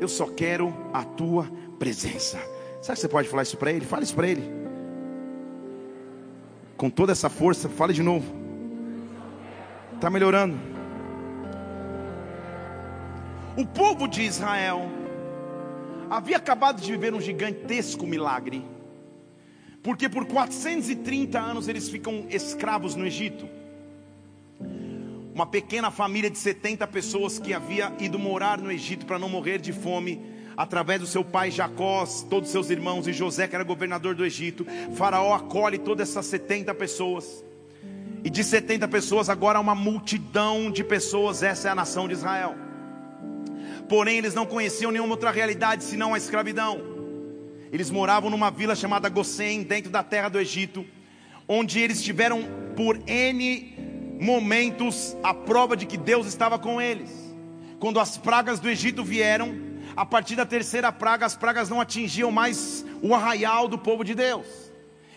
Eu 0.00 0.08
só 0.08 0.26
quero 0.26 0.74
a 0.92 1.04
tua 1.04 1.50
presença. 1.78 2.38
Sabe 2.80 2.96
que 2.96 3.00
você 3.00 3.08
pode 3.08 3.28
falar 3.28 3.42
isso 3.42 3.56
para 3.56 3.72
ele? 3.72 3.84
Fale 3.84 4.04
isso 4.04 4.14
para 4.14 4.28
ele. 4.28 4.42
Com 6.76 6.88
toda 6.88 7.12
essa 7.12 7.28
força, 7.28 7.68
fale 7.68 7.92
de 7.92 8.02
novo. 8.02 8.32
Está 9.94 10.08
melhorando. 10.08 10.77
O 13.58 13.66
povo 13.66 14.06
de 14.06 14.22
Israel 14.22 14.88
havia 16.08 16.36
acabado 16.36 16.80
de 16.80 16.92
viver 16.92 17.12
um 17.12 17.20
gigantesco 17.20 18.06
milagre, 18.06 18.64
porque 19.82 20.08
por 20.08 20.26
430 20.26 21.40
anos 21.40 21.66
eles 21.66 21.88
ficam 21.88 22.24
escravos 22.30 22.94
no 22.94 23.04
Egito. 23.04 23.48
Uma 25.34 25.44
pequena 25.44 25.90
família 25.90 26.30
de 26.30 26.38
70 26.38 26.86
pessoas 26.86 27.40
que 27.40 27.52
havia 27.52 27.92
ido 27.98 28.16
morar 28.16 28.58
no 28.58 28.70
Egito 28.70 29.04
para 29.04 29.18
não 29.18 29.28
morrer 29.28 29.58
de 29.58 29.72
fome, 29.72 30.24
através 30.56 31.00
do 31.00 31.06
seu 31.08 31.24
pai 31.24 31.50
Jacó, 31.50 32.06
todos 32.30 32.50
seus 32.50 32.70
irmãos 32.70 33.08
e 33.08 33.12
José, 33.12 33.48
que 33.48 33.56
era 33.56 33.64
governador 33.64 34.14
do 34.14 34.24
Egito. 34.24 34.64
Faraó 34.94 35.34
acolhe 35.34 35.78
todas 35.78 36.10
essas 36.10 36.26
70 36.26 36.72
pessoas. 36.76 37.44
E 38.22 38.30
de 38.30 38.44
70 38.44 38.86
pessoas, 38.86 39.28
agora 39.28 39.58
uma 39.58 39.74
multidão 39.74 40.70
de 40.70 40.84
pessoas, 40.84 41.42
essa 41.42 41.66
é 41.66 41.70
a 41.72 41.74
nação 41.74 42.06
de 42.06 42.14
Israel 42.14 42.67
porém 43.88 44.18
eles 44.18 44.34
não 44.34 44.46
conheciam 44.46 44.90
nenhuma 44.90 45.14
outra 45.14 45.30
realidade 45.30 45.84
senão 45.84 46.14
a 46.14 46.18
escravidão. 46.18 46.80
Eles 47.72 47.90
moravam 47.90 48.30
numa 48.30 48.50
vila 48.50 48.74
chamada 48.74 49.08
Gossém, 49.08 49.62
dentro 49.62 49.90
da 49.90 50.02
terra 50.02 50.28
do 50.28 50.38
Egito, 50.38 50.86
onde 51.46 51.80
eles 51.80 52.02
tiveram 52.02 52.44
por 52.76 52.98
N 53.06 54.18
momentos 54.20 55.16
a 55.22 55.32
prova 55.32 55.76
de 55.76 55.86
que 55.86 55.96
Deus 55.96 56.26
estava 56.26 56.58
com 56.58 56.80
eles. 56.80 57.10
Quando 57.78 58.00
as 58.00 58.18
pragas 58.18 58.58
do 58.58 58.68
Egito 58.68 59.04
vieram, 59.04 59.54
a 59.96 60.04
partir 60.04 60.36
da 60.36 60.46
terceira 60.46 60.90
praga, 60.90 61.26
as 61.26 61.36
pragas 61.36 61.68
não 61.68 61.80
atingiam 61.80 62.30
mais 62.30 62.84
o 63.02 63.14
arraial 63.14 63.68
do 63.68 63.78
povo 63.78 64.04
de 64.04 64.14
Deus. 64.14 64.67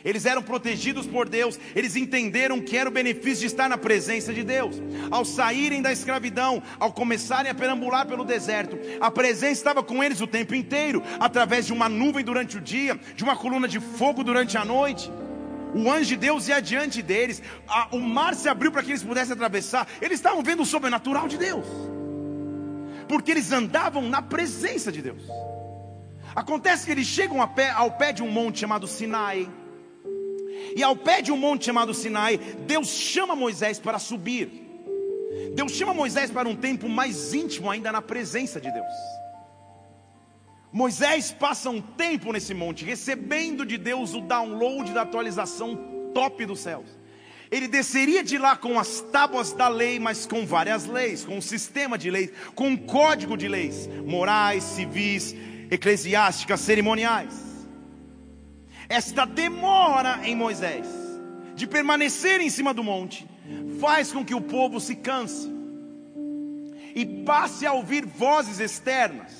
Eles 0.04 0.26
eram 0.26 0.42
protegidos 0.42 1.06
por 1.06 1.30
Deus, 1.30 1.60
eles 1.76 1.96
entenderam 1.96 2.60
que 2.60 2.76
era 2.76 2.90
o 2.90 2.94
benefício 2.94 3.42
de 3.42 3.46
estar 3.48 3.70
na 3.70 3.78
presença 3.78 4.34
de 4.34 4.44
Deus. 4.44 4.82
Ao 5.10 5.24
saírem 5.24 5.82
da 5.82 5.92
escravidão, 5.92 6.62
ao 6.80 6.92
começarem 6.92 7.52
a 7.52 7.56
perambular 7.56 8.08
pelo 8.08 8.26
deserto, 8.26 8.78
a 9.00 9.12
presença 9.12 9.54
estava 9.54 9.84
com 9.84 10.04
eles 10.04 10.22
o 10.22 10.28
tempo 10.28 10.56
inteiro, 10.56 11.04
através 11.20 11.66
de 11.66 11.74
uma 11.74 11.88
nuvem 11.88 12.24
durante 12.24 12.58
o 12.58 12.62
dia, 12.62 13.00
de 13.16 13.24
uma 13.24 13.36
coluna 13.36 13.68
de 13.68 13.80
fogo 13.80 14.24
durante 14.24 14.58
a 14.58 14.66
noite. 14.66 15.12
O 15.74 15.90
anjo 15.90 16.06
de 16.06 16.18
Deus 16.18 16.48
ia 16.50 16.58
adiante 16.58 17.02
deles, 17.02 17.42
o 17.92 18.00
mar 18.00 18.36
se 18.36 18.50
abriu 18.50 18.72
para 18.72 18.84
que 18.84 18.92
eles 18.92 19.04
pudessem 19.04 19.34
atravessar. 19.34 19.88
Eles 20.02 20.20
estavam 20.20 20.44
vendo 20.44 20.64
o 20.64 20.66
sobrenatural 20.66 21.28
de 21.28 21.38
Deus, 21.38 21.66
porque 23.08 23.32
eles 23.32 23.52
andavam 23.52 24.02
na 24.10 24.22
presença 24.22 24.92
de 24.92 25.02
Deus. 25.02 25.24
Acontece 26.36 26.86
que 26.86 26.92
eles 26.92 27.08
chegam 27.08 27.42
ao 27.42 27.92
pé 27.92 28.12
de 28.12 28.22
um 28.22 28.30
monte 28.30 28.60
chamado 28.60 28.88
Sinai. 28.88 29.50
E 30.76 30.84
ao 30.84 30.96
pé 30.96 31.22
de 31.22 31.32
um 31.32 31.38
monte 31.38 31.66
chamado 31.66 31.94
Sinai, 31.94 32.38
Deus 32.38 32.88
chama 32.88 33.36
Moisés 33.36 33.80
para 33.80 34.00
subir. 34.00 34.50
Deus 35.54 35.72
chama 35.72 35.94
Moisés 35.94 36.30
para 36.30 36.48
um 36.48 36.56
tempo 36.56 36.88
mais 36.88 37.34
íntimo 37.34 37.70
ainda 37.70 37.92
na 37.92 38.02
presença 38.02 38.60
de 38.60 38.72
Deus. 38.72 38.94
Moisés 40.72 41.32
passa 41.32 41.70
um 41.70 41.82
tempo 41.82 42.32
nesse 42.32 42.54
monte, 42.54 42.86
recebendo 42.86 43.66
de 43.66 43.78
Deus 43.78 44.14
o 44.14 44.22
download 44.22 44.94
da 44.94 45.02
atualização 45.02 45.76
top 46.14 46.46
dos 46.46 46.60
céus. 46.60 46.86
Ele 47.50 47.68
desceria 47.68 48.24
de 48.24 48.38
lá 48.38 48.56
com 48.56 48.80
as 48.80 49.02
tábuas 49.02 49.52
da 49.52 49.68
lei, 49.68 50.00
mas 50.00 50.26
com 50.26 50.46
várias 50.46 50.86
leis, 50.86 51.26
com 51.26 51.38
um 51.38 51.42
sistema 51.42 51.98
de 51.98 52.10
leis, 52.10 52.32
com 52.56 52.70
um 52.70 52.78
código 52.78 53.36
de 53.36 53.50
leis, 53.50 53.90
morais, 54.06 54.64
civis, 54.64 55.36
eclesiásticas, 55.70 56.62
cerimoniais 56.62 57.51
esta 58.92 59.24
demora 59.24 60.20
em 60.24 60.36
Moisés 60.36 60.86
de 61.56 61.66
permanecer 61.66 62.42
em 62.42 62.50
cima 62.50 62.74
do 62.74 62.84
monte 62.84 63.26
faz 63.80 64.12
com 64.12 64.26
que 64.26 64.36
o 64.36 64.42
povo 64.42 64.82
se 64.82 64.96
canse 64.96 65.50
e 66.94 67.06
passe 67.26 67.66
a 67.66 67.72
ouvir 67.72 68.06
vozes 68.06 68.60
externas. 68.60 69.32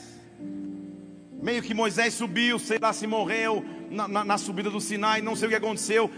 Meio 1.44 1.62
que 1.62 1.74
Moisés 1.74 2.14
subiu, 2.14 2.58
sei 2.58 2.80
lá 2.80 2.94
se 2.94 3.06
morreu 3.06 3.66
na, 3.90 4.08
na, 4.08 4.24
na 4.24 4.38
subida 4.38 4.70
do 4.70 4.80
Sinai, 4.80 5.22
não 5.22 5.36
sei 5.36 5.48
o 5.48 5.50
que 5.50 5.58
aconteceu. 5.58 6.10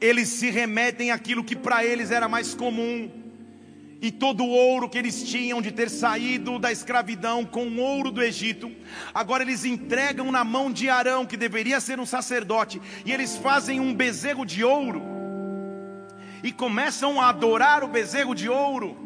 eles 0.00 0.28
se 0.28 0.50
remetem 0.50 1.12
àquilo 1.12 1.44
que 1.44 1.54
para 1.54 1.84
eles 1.84 2.10
era 2.10 2.28
mais 2.28 2.52
comum. 2.52 3.08
E 4.02 4.10
todo 4.10 4.42
o 4.42 4.48
ouro 4.48 4.88
que 4.88 4.98
eles 4.98 5.22
tinham 5.22 5.62
de 5.62 5.70
ter 5.70 5.88
saído 5.88 6.58
da 6.58 6.72
escravidão 6.72 7.44
com 7.44 7.68
o 7.68 7.78
ouro 7.78 8.10
do 8.10 8.20
Egito, 8.20 8.68
agora 9.14 9.44
eles 9.44 9.64
entregam 9.64 10.32
na 10.32 10.42
mão 10.42 10.72
de 10.72 10.90
Arão, 10.90 11.24
que 11.24 11.36
deveria 11.36 11.78
ser 11.80 12.00
um 12.00 12.04
sacerdote, 12.04 12.82
e 13.06 13.12
eles 13.12 13.36
fazem 13.36 13.78
um 13.78 13.94
bezerro 13.94 14.44
de 14.44 14.64
ouro, 14.64 15.00
e 16.42 16.50
começam 16.50 17.20
a 17.20 17.28
adorar 17.28 17.84
o 17.84 17.88
bezerro 17.88 18.34
de 18.34 18.48
ouro, 18.48 18.96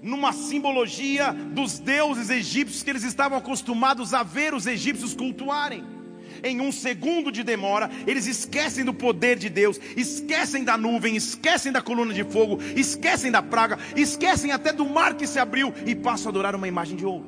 numa 0.00 0.32
simbologia 0.32 1.32
dos 1.32 1.80
deuses 1.80 2.30
egípcios 2.30 2.84
que 2.84 2.90
eles 2.90 3.02
estavam 3.02 3.36
acostumados 3.36 4.14
a 4.14 4.22
ver 4.22 4.54
os 4.54 4.68
egípcios 4.68 5.16
cultuarem 5.16 5.97
em 6.42 6.60
um 6.60 6.70
segundo 6.72 7.30
de 7.30 7.42
demora, 7.42 7.90
eles 8.06 8.26
esquecem 8.26 8.84
do 8.84 8.94
poder 8.94 9.38
de 9.38 9.48
Deus, 9.48 9.80
esquecem 9.96 10.64
da 10.64 10.76
nuvem, 10.76 11.16
esquecem 11.16 11.72
da 11.72 11.82
coluna 11.82 12.12
de 12.12 12.24
fogo, 12.24 12.58
esquecem 12.76 13.30
da 13.30 13.42
praga, 13.42 13.78
esquecem 13.96 14.52
até 14.52 14.72
do 14.72 14.84
mar 14.84 15.14
que 15.14 15.26
se 15.26 15.38
abriu 15.38 15.72
e 15.86 15.94
passam 15.94 16.28
a 16.28 16.30
adorar 16.30 16.54
uma 16.54 16.68
imagem 16.68 16.96
de 16.96 17.06
ouro. 17.06 17.26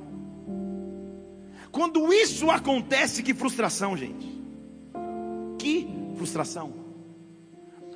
Quando 1.70 2.12
isso 2.12 2.50
acontece, 2.50 3.22
que 3.22 3.32
frustração, 3.32 3.96
gente. 3.96 4.40
Que 5.58 5.88
frustração. 6.16 6.74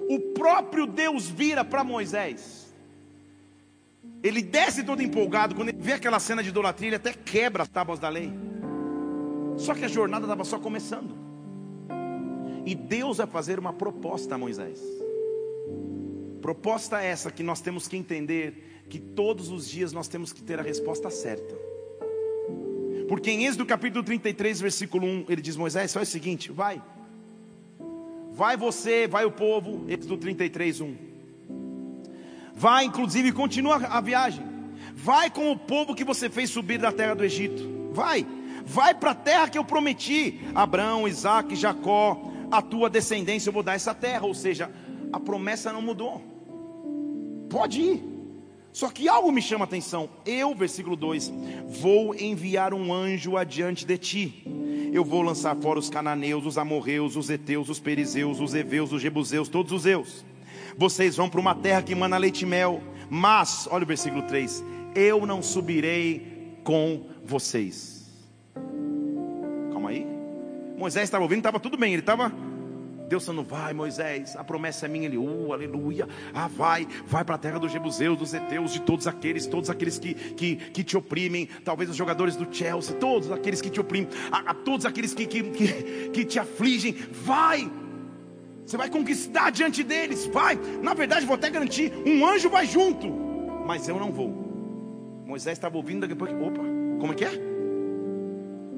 O 0.09 0.19
próprio 0.33 0.87
Deus 0.87 1.29
vira 1.29 1.65
para 1.65 1.83
Moisés. 1.83 2.73
Ele 4.23 4.43
desce 4.43 4.83
todo 4.83 5.03
empolgado, 5.03 5.55
quando 5.55 5.69
ele 5.69 5.79
vê 5.81 5.93
aquela 5.93 6.19
cena 6.19 6.43
de 6.43 6.49
idolatria, 6.49 6.89
ele 6.89 6.97
até 6.97 7.13
quebra 7.13 7.63
as 7.63 7.69
tábuas 7.69 7.99
da 7.99 8.09
lei. 8.09 8.33
Só 9.57 9.75
que 9.75 9.85
a 9.85 9.89
jornada 9.89 10.25
estava 10.25 10.45
só 10.45 10.59
começando. 10.59 11.15
E 12.67 12.75
Deus 12.75 13.19
vai 13.19 13.27
fazer 13.27 13.59
uma 13.59 13.73
proposta 13.73 14.35
a 14.35 14.39
Moisés. 14.39 14.81
Proposta 16.41 17.01
essa 17.01 17.31
que 17.31 17.43
nós 17.43 17.61
temos 17.61 17.87
que 17.87 17.97
entender 17.97 18.85
que 18.89 18.99
todos 18.99 19.51
os 19.51 19.69
dias 19.69 19.93
nós 19.93 20.09
temos 20.09 20.33
que 20.33 20.43
ter 20.43 20.59
a 20.59 20.63
resposta 20.63 21.11
certa. 21.11 21.55
Porque 23.09 23.31
em 23.31 23.45
Êxodo 23.45 23.67
capítulo 23.67 24.03
33, 24.03 24.61
versículo 24.61 25.07
1, 25.07 25.27
ele 25.29 25.43
diz: 25.43 25.57
Moisés, 25.57 25.93
faz 25.93 26.09
o 26.09 26.13
seguinte, 26.13 26.51
vai. 26.51 26.83
Vai 28.33 28.57
você, 28.57 29.07
vai 29.07 29.25
o 29.25 29.31
povo, 29.31 29.85
Êxodo 29.89 30.17
33, 30.17 30.81
1. 30.81 30.97
Vai, 32.55 32.85
inclusive, 32.85 33.31
continua 33.33 33.77
a 33.77 34.01
viagem. 34.01 34.45
Vai 34.95 35.31
com 35.31 35.51
o 35.51 35.59
povo 35.59 35.95
que 35.95 36.05
você 36.05 36.31
fez 36.31 36.51
subir 36.51 36.79
da 36.79 36.93
terra 36.93 37.15
do 37.15 37.25
Egito. 37.25 37.91
Vai 37.93 38.27
vai 38.65 38.95
para 38.95 39.13
a 39.13 39.15
terra 39.15 39.49
que 39.49 39.59
eu 39.59 39.65
prometi, 39.65 40.41
Abraão, 40.55 41.07
Isaac, 41.07 41.55
Jacó, 41.55 42.21
a 42.51 42.63
tua 42.63 42.89
descendência, 42.89 43.49
eu 43.49 43.53
vou 43.53 43.63
dar 43.63 43.75
essa 43.75 43.95
terra. 43.95 44.27
Ou 44.27 44.35
seja, 44.35 44.71
a 45.13 45.21
promessa 45.21 45.73
não 45.73 45.83
mudou. 45.83 46.23
Pode 47.49 47.81
ir. 47.81 48.15
Só 48.73 48.91
que 48.91 49.09
algo 49.09 49.31
me 49.31 49.41
chama 49.41 49.65
a 49.65 49.67
atenção. 49.67 50.09
Eu, 50.27 50.55
versículo 50.55 50.97
2: 50.97 51.33
Vou 51.69 52.15
enviar 52.15 52.75
um 52.75 52.93
anjo 52.93 53.37
adiante 53.37 53.87
de 53.87 53.97
ti. 53.97 54.43
Eu 54.93 55.05
vou 55.05 55.23
lançar 55.23 55.57
fora 55.57 55.79
os 55.79 55.91
cananeus, 55.91 56.47
os 56.47 56.59
amorreus, 56.59 57.17
os 57.17 57.31
heteus, 57.31 57.69
os 57.69 57.79
perizeus, 57.81 58.41
os 58.41 58.55
heveus, 58.55 58.93
os 58.93 59.03
jebuseus, 59.03 59.49
todos 59.49 59.73
os 59.73 59.87
eus. 59.87 60.25
Vocês 60.77 61.17
vão 61.17 61.29
para 61.29 61.41
uma 61.41 61.55
terra 61.55 61.83
que 61.83 61.95
mana 61.95 62.17
leite 62.17 62.43
e 62.43 62.47
mel. 62.47 62.83
Mas, 63.09 63.69
olha 63.71 63.85
o 63.85 63.87
versículo 63.87 64.23
3: 64.23 64.65
Eu 64.95 65.25
não 65.25 65.41
subirei 65.41 66.59
com 66.65 67.07
vocês. 67.25 67.94
Moisés 70.77 71.05
estava 71.05 71.23
ouvindo, 71.23 71.39
estava 71.39 71.61
tudo 71.61 71.77
bem, 71.77 71.93
ele 71.93 72.03
estava. 72.03 72.33
Deus 73.09 73.27
falando, 73.27 73.47
vai 73.47 73.75
Moisés, 73.75 74.35
a 74.35 74.43
promessa 74.43 74.87
é 74.87 74.89
minha, 74.89 75.07
ele, 75.07 75.19
uh, 75.19 75.53
aleluia, 75.53 76.09
ah, 76.33 76.49
vai, 76.49 76.89
vai 77.07 77.23
para 77.23 77.35
a 77.35 77.39
terra 77.39 77.59
dos 77.59 77.71
Jebuseus, 77.71 78.19
dos 78.19 78.33
Eteus, 78.33 78.73
de 78.73 78.81
todos 78.81 79.07
aqueles, 79.07 79.47
todos 79.47 79.69
aqueles 79.69 79.99
que, 79.99 80.15
que, 80.15 80.57
que 80.57 80.83
te 80.83 80.97
oprimem, 80.97 81.47
talvez 81.65 81.91
os 81.91 81.97
jogadores 81.97 82.35
do 82.35 82.53
Chelsea, 82.53 82.97
todos 82.97 83.31
aqueles 83.31 83.61
que 83.61 83.69
te 83.69 83.79
oprimem, 83.79 84.09
a, 84.33 84.51
a 84.51 84.55
todos 84.55 84.87
aqueles 84.87 85.13
que, 85.13 85.27
que, 85.27 85.43
que, 85.43 86.09
que 86.11 86.25
te 86.25 86.39
afligem, 86.39 86.95
vai, 87.13 87.71
você 88.65 88.77
vai 88.77 88.89
conquistar 88.89 89.51
diante 89.51 89.83
deles, 89.83 90.27
vai, 90.27 90.59
na 90.83 90.95
verdade 90.95 91.27
vou 91.27 91.35
até 91.35 91.51
garantir, 91.51 91.93
um 92.07 92.27
anjo 92.27 92.49
vai 92.49 92.67
junto, 92.67 93.13
mas 93.67 93.87
eu 93.87 93.99
não 93.99 94.13
vou. 94.13 95.23
Moisés 95.27 95.59
estava 95.59 95.77
ouvindo, 95.77 96.09
depois, 96.09 96.33
opa, 96.33 96.63
como 96.99 97.13
é 97.13 97.15
que 97.15 97.25
é? 97.25 97.33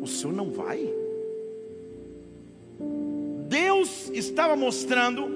O 0.00 0.06
senhor 0.06 0.32
não 0.32 0.50
vai? 0.50 1.05
Deus 3.56 4.10
estava 4.12 4.54
mostrando 4.54 5.26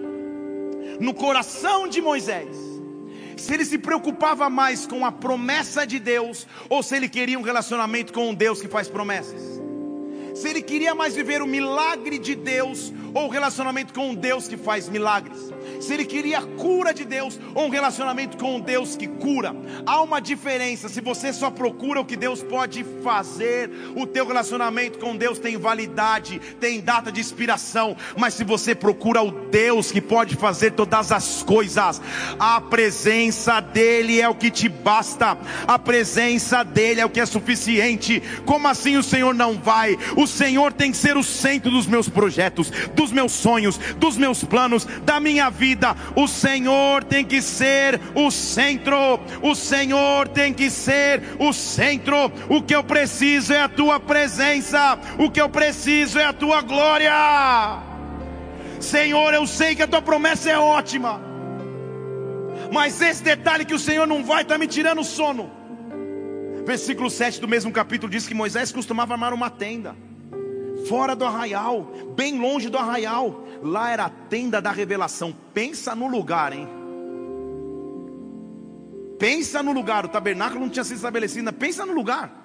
no 1.00 1.14
coração 1.14 1.88
de 1.88 2.02
Moisés 2.02 2.54
se 3.34 3.54
ele 3.54 3.64
se 3.64 3.78
preocupava 3.78 4.50
mais 4.50 4.86
com 4.86 5.06
a 5.06 5.10
promessa 5.10 5.86
de 5.86 5.98
Deus 5.98 6.46
ou 6.68 6.82
se 6.82 6.94
ele 6.94 7.08
queria 7.08 7.38
um 7.38 7.42
relacionamento 7.42 8.12
com 8.12 8.28
um 8.28 8.34
Deus 8.34 8.60
que 8.60 8.68
faz 8.68 8.88
promessas. 8.88 9.40
Se 10.34 10.50
ele 10.50 10.60
queria 10.60 10.94
mais 10.94 11.14
viver 11.14 11.40
o 11.40 11.46
milagre 11.46 12.18
de 12.18 12.34
Deus 12.34 12.92
ou 13.14 13.26
o 13.26 13.30
relacionamento 13.30 13.92
com 13.92 14.10
um 14.10 14.14
Deus 14.14 14.48
que 14.48 14.56
faz 14.56 14.88
milagres 14.88 15.50
se 15.80 15.94
ele 15.94 16.04
queria 16.04 16.38
a 16.38 16.42
cura 16.42 16.92
de 16.92 17.04
Deus 17.04 17.38
ou 17.54 17.66
um 17.66 17.70
relacionamento 17.70 18.36
com 18.36 18.56
um 18.56 18.60
Deus 18.60 18.96
que 18.96 19.06
cura. 19.06 19.54
Há 19.86 20.00
uma 20.02 20.20
diferença. 20.20 20.88
Se 20.88 21.00
você 21.00 21.32
só 21.32 21.50
procura 21.50 22.00
o 22.00 22.04
que 22.04 22.16
Deus 22.16 22.42
pode 22.42 22.84
fazer, 23.02 23.70
o 23.96 24.06
teu 24.06 24.26
relacionamento 24.26 24.98
com 24.98 25.16
Deus 25.16 25.38
tem 25.38 25.56
validade, 25.56 26.40
tem 26.60 26.80
data 26.80 27.10
de 27.10 27.20
expiração. 27.20 27.96
Mas 28.16 28.34
se 28.34 28.44
você 28.44 28.74
procura 28.74 29.22
o 29.22 29.30
Deus 29.30 29.90
que 29.90 30.00
pode 30.00 30.36
fazer 30.36 30.72
todas 30.72 31.10
as 31.10 31.42
coisas, 31.42 32.00
a 32.38 32.60
presença 32.60 33.60
dele 33.60 34.20
é 34.20 34.28
o 34.28 34.34
que 34.34 34.50
te 34.50 34.68
basta. 34.68 35.38
A 35.66 35.78
presença 35.78 36.62
dele 36.62 37.00
é 37.00 37.06
o 37.06 37.10
que 37.10 37.20
é 37.20 37.26
suficiente. 37.26 38.22
Como 38.44 38.68
assim 38.68 38.96
o 38.96 39.02
Senhor 39.02 39.34
não 39.34 39.58
vai? 39.58 39.96
O 40.16 40.26
Senhor 40.26 40.72
tem 40.72 40.90
que 40.90 40.96
ser 40.96 41.16
o 41.16 41.22
centro 41.22 41.70
dos 41.70 41.86
meus 41.86 42.08
projetos, 42.08 42.70
dos 43.00 43.10
meus 43.10 43.32
sonhos, 43.32 43.78
dos 43.96 44.18
meus 44.18 44.44
planos, 44.44 44.84
da 45.04 45.18
minha 45.18 45.48
vida. 45.48 45.96
O 46.14 46.28
Senhor 46.28 47.02
tem 47.02 47.24
que 47.24 47.40
ser 47.40 47.98
o 48.14 48.30
centro. 48.30 49.18
O 49.40 49.54
Senhor 49.54 50.28
tem 50.28 50.52
que 50.52 50.68
ser 50.70 51.22
o 51.38 51.50
centro. 51.50 52.30
O 52.50 52.62
que 52.62 52.74
eu 52.74 52.84
preciso 52.84 53.54
é 53.54 53.62
a 53.62 53.68
tua 53.68 53.98
presença. 53.98 54.98
O 55.18 55.30
que 55.30 55.40
eu 55.40 55.48
preciso 55.48 56.18
é 56.18 56.24
a 56.24 56.32
tua 56.34 56.60
glória. 56.60 57.10
Senhor, 58.78 59.32
eu 59.32 59.46
sei 59.46 59.74
que 59.74 59.82
a 59.82 59.88
tua 59.88 60.02
promessa 60.02 60.50
é 60.50 60.58
ótima. 60.58 61.22
Mas 62.70 63.00
esse 63.00 63.22
detalhe 63.22 63.64
que 63.64 63.74
o 63.74 63.78
Senhor 63.78 64.06
não 64.06 64.22
vai 64.22 64.42
está 64.42 64.58
me 64.58 64.66
tirando 64.66 65.00
o 65.00 65.04
sono. 65.04 65.50
Versículo 66.66 67.08
7 67.08 67.40
do 67.40 67.48
mesmo 67.48 67.72
capítulo 67.72 68.12
diz 68.12 68.28
que 68.28 68.34
Moisés 68.34 68.70
costumava 68.70 69.14
armar 69.14 69.32
uma 69.32 69.48
tenda 69.48 70.09
fora 70.88 71.14
do 71.14 71.24
arraial, 71.24 71.90
bem 72.14 72.38
longe 72.38 72.68
do 72.68 72.78
arraial. 72.78 73.44
Lá 73.62 73.90
era 73.90 74.04
a 74.06 74.10
tenda 74.10 74.60
da 74.60 74.70
revelação. 74.70 75.34
Pensa 75.52 75.94
no 75.94 76.08
lugar, 76.08 76.52
hein? 76.52 76.68
Pensa 79.18 79.62
no 79.62 79.72
lugar. 79.72 80.06
O 80.06 80.08
tabernáculo 80.08 80.60
não 80.60 80.68
tinha 80.70 80.84
sido 80.84 80.96
estabelecido. 80.96 81.52
Pensa 81.52 81.84
no 81.84 81.92
lugar. 81.92 82.40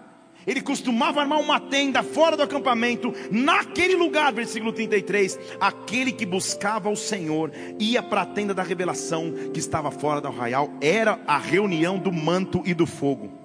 Ele 0.45 0.61
costumava 0.61 1.21
armar 1.21 1.39
uma 1.39 1.59
tenda 1.59 2.03
fora 2.03 2.37
do 2.37 2.43
acampamento, 2.43 3.11
naquele 3.31 3.95
lugar, 3.95 4.31
versículo 4.31 4.71
33. 4.71 5.39
Aquele 5.59 6.11
que 6.11 6.25
buscava 6.25 6.89
o 6.89 6.95
Senhor 6.95 7.51
ia 7.79 8.03
para 8.03 8.21
a 8.21 8.25
tenda 8.25 8.53
da 8.53 8.61
revelação 8.61 9.33
que 9.53 9.59
estava 9.59 9.89
fora 9.89 10.21
do 10.21 10.27
arraial. 10.27 10.69
Era 10.81 11.19
a 11.25 11.37
reunião 11.37 11.97
do 11.97 12.11
manto 12.11 12.61
e 12.65 12.73
do 12.73 12.85
fogo. 12.85 13.44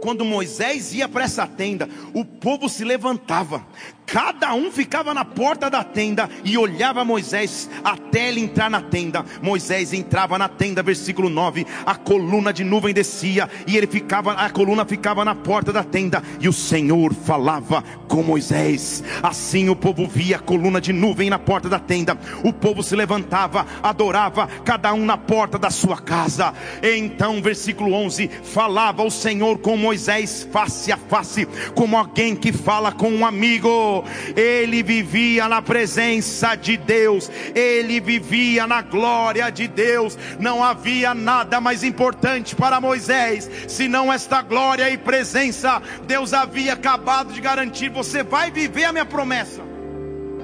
Quando 0.00 0.24
Moisés 0.24 0.92
ia 0.92 1.08
para 1.08 1.24
essa 1.24 1.46
tenda, 1.46 1.88
o 2.14 2.24
povo 2.24 2.68
se 2.68 2.84
levantava, 2.84 3.66
Cada 4.10 4.54
um 4.54 4.70
ficava 4.70 5.12
na 5.12 5.22
porta 5.22 5.68
da 5.68 5.84
tenda 5.84 6.30
e 6.42 6.56
olhava 6.56 7.04
Moisés 7.04 7.68
até 7.84 8.28
ele 8.28 8.40
entrar 8.40 8.70
na 8.70 8.80
tenda. 8.80 9.22
Moisés 9.42 9.92
entrava 9.92 10.38
na 10.38 10.48
tenda, 10.48 10.82
versículo 10.82 11.28
9. 11.28 11.66
A 11.84 11.94
coluna 11.94 12.50
de 12.50 12.64
nuvem 12.64 12.94
descia 12.94 13.50
e 13.66 13.76
ele 13.76 13.86
ficava, 13.86 14.32
a 14.32 14.48
coluna 14.48 14.86
ficava 14.86 15.26
na 15.26 15.34
porta 15.34 15.74
da 15.74 15.84
tenda 15.84 16.22
e 16.40 16.48
o 16.48 16.52
Senhor 16.54 17.12
falava 17.12 17.84
com 18.08 18.22
Moisés. 18.22 19.04
Assim 19.22 19.68
o 19.68 19.76
povo 19.76 20.08
via 20.08 20.36
a 20.36 20.40
coluna 20.40 20.80
de 20.80 20.92
nuvem 20.92 21.28
na 21.28 21.38
porta 21.38 21.68
da 21.68 21.78
tenda. 21.78 22.16
O 22.42 22.50
povo 22.50 22.82
se 22.82 22.96
levantava, 22.96 23.66
adorava, 23.82 24.48
cada 24.64 24.94
um 24.94 25.04
na 25.04 25.18
porta 25.18 25.58
da 25.58 25.68
sua 25.68 25.98
casa. 25.98 26.54
Então, 26.82 27.42
versículo 27.42 27.92
11: 27.92 28.30
falava 28.42 29.02
o 29.02 29.10
Senhor 29.10 29.58
com 29.58 29.76
Moisés 29.76 30.48
face 30.50 30.90
a 30.90 30.96
face, 30.96 31.46
como 31.74 31.94
alguém 31.94 32.34
que 32.34 32.52
fala 32.52 32.90
com 32.90 33.10
um 33.10 33.26
amigo 33.26 33.97
ele 34.36 34.82
vivia 34.82 35.48
na 35.48 35.62
presença 35.62 36.54
de 36.54 36.76
Deus, 36.76 37.30
ele 37.54 38.00
vivia 38.00 38.66
na 38.66 38.82
glória 38.82 39.50
de 39.50 39.68
Deus. 39.68 40.18
Não 40.38 40.62
havia 40.62 41.14
nada 41.14 41.60
mais 41.60 41.82
importante 41.82 42.54
para 42.54 42.80
Moisés 42.80 43.50
senão 43.68 44.12
esta 44.12 44.42
glória 44.42 44.88
e 44.90 44.98
presença. 44.98 45.82
Deus 46.06 46.32
havia 46.32 46.72
acabado 46.72 47.32
de 47.32 47.40
garantir: 47.40 47.88
você 47.88 48.22
vai 48.22 48.50
viver 48.50 48.84
a 48.84 48.92
minha 48.92 49.06
promessa. 49.06 49.62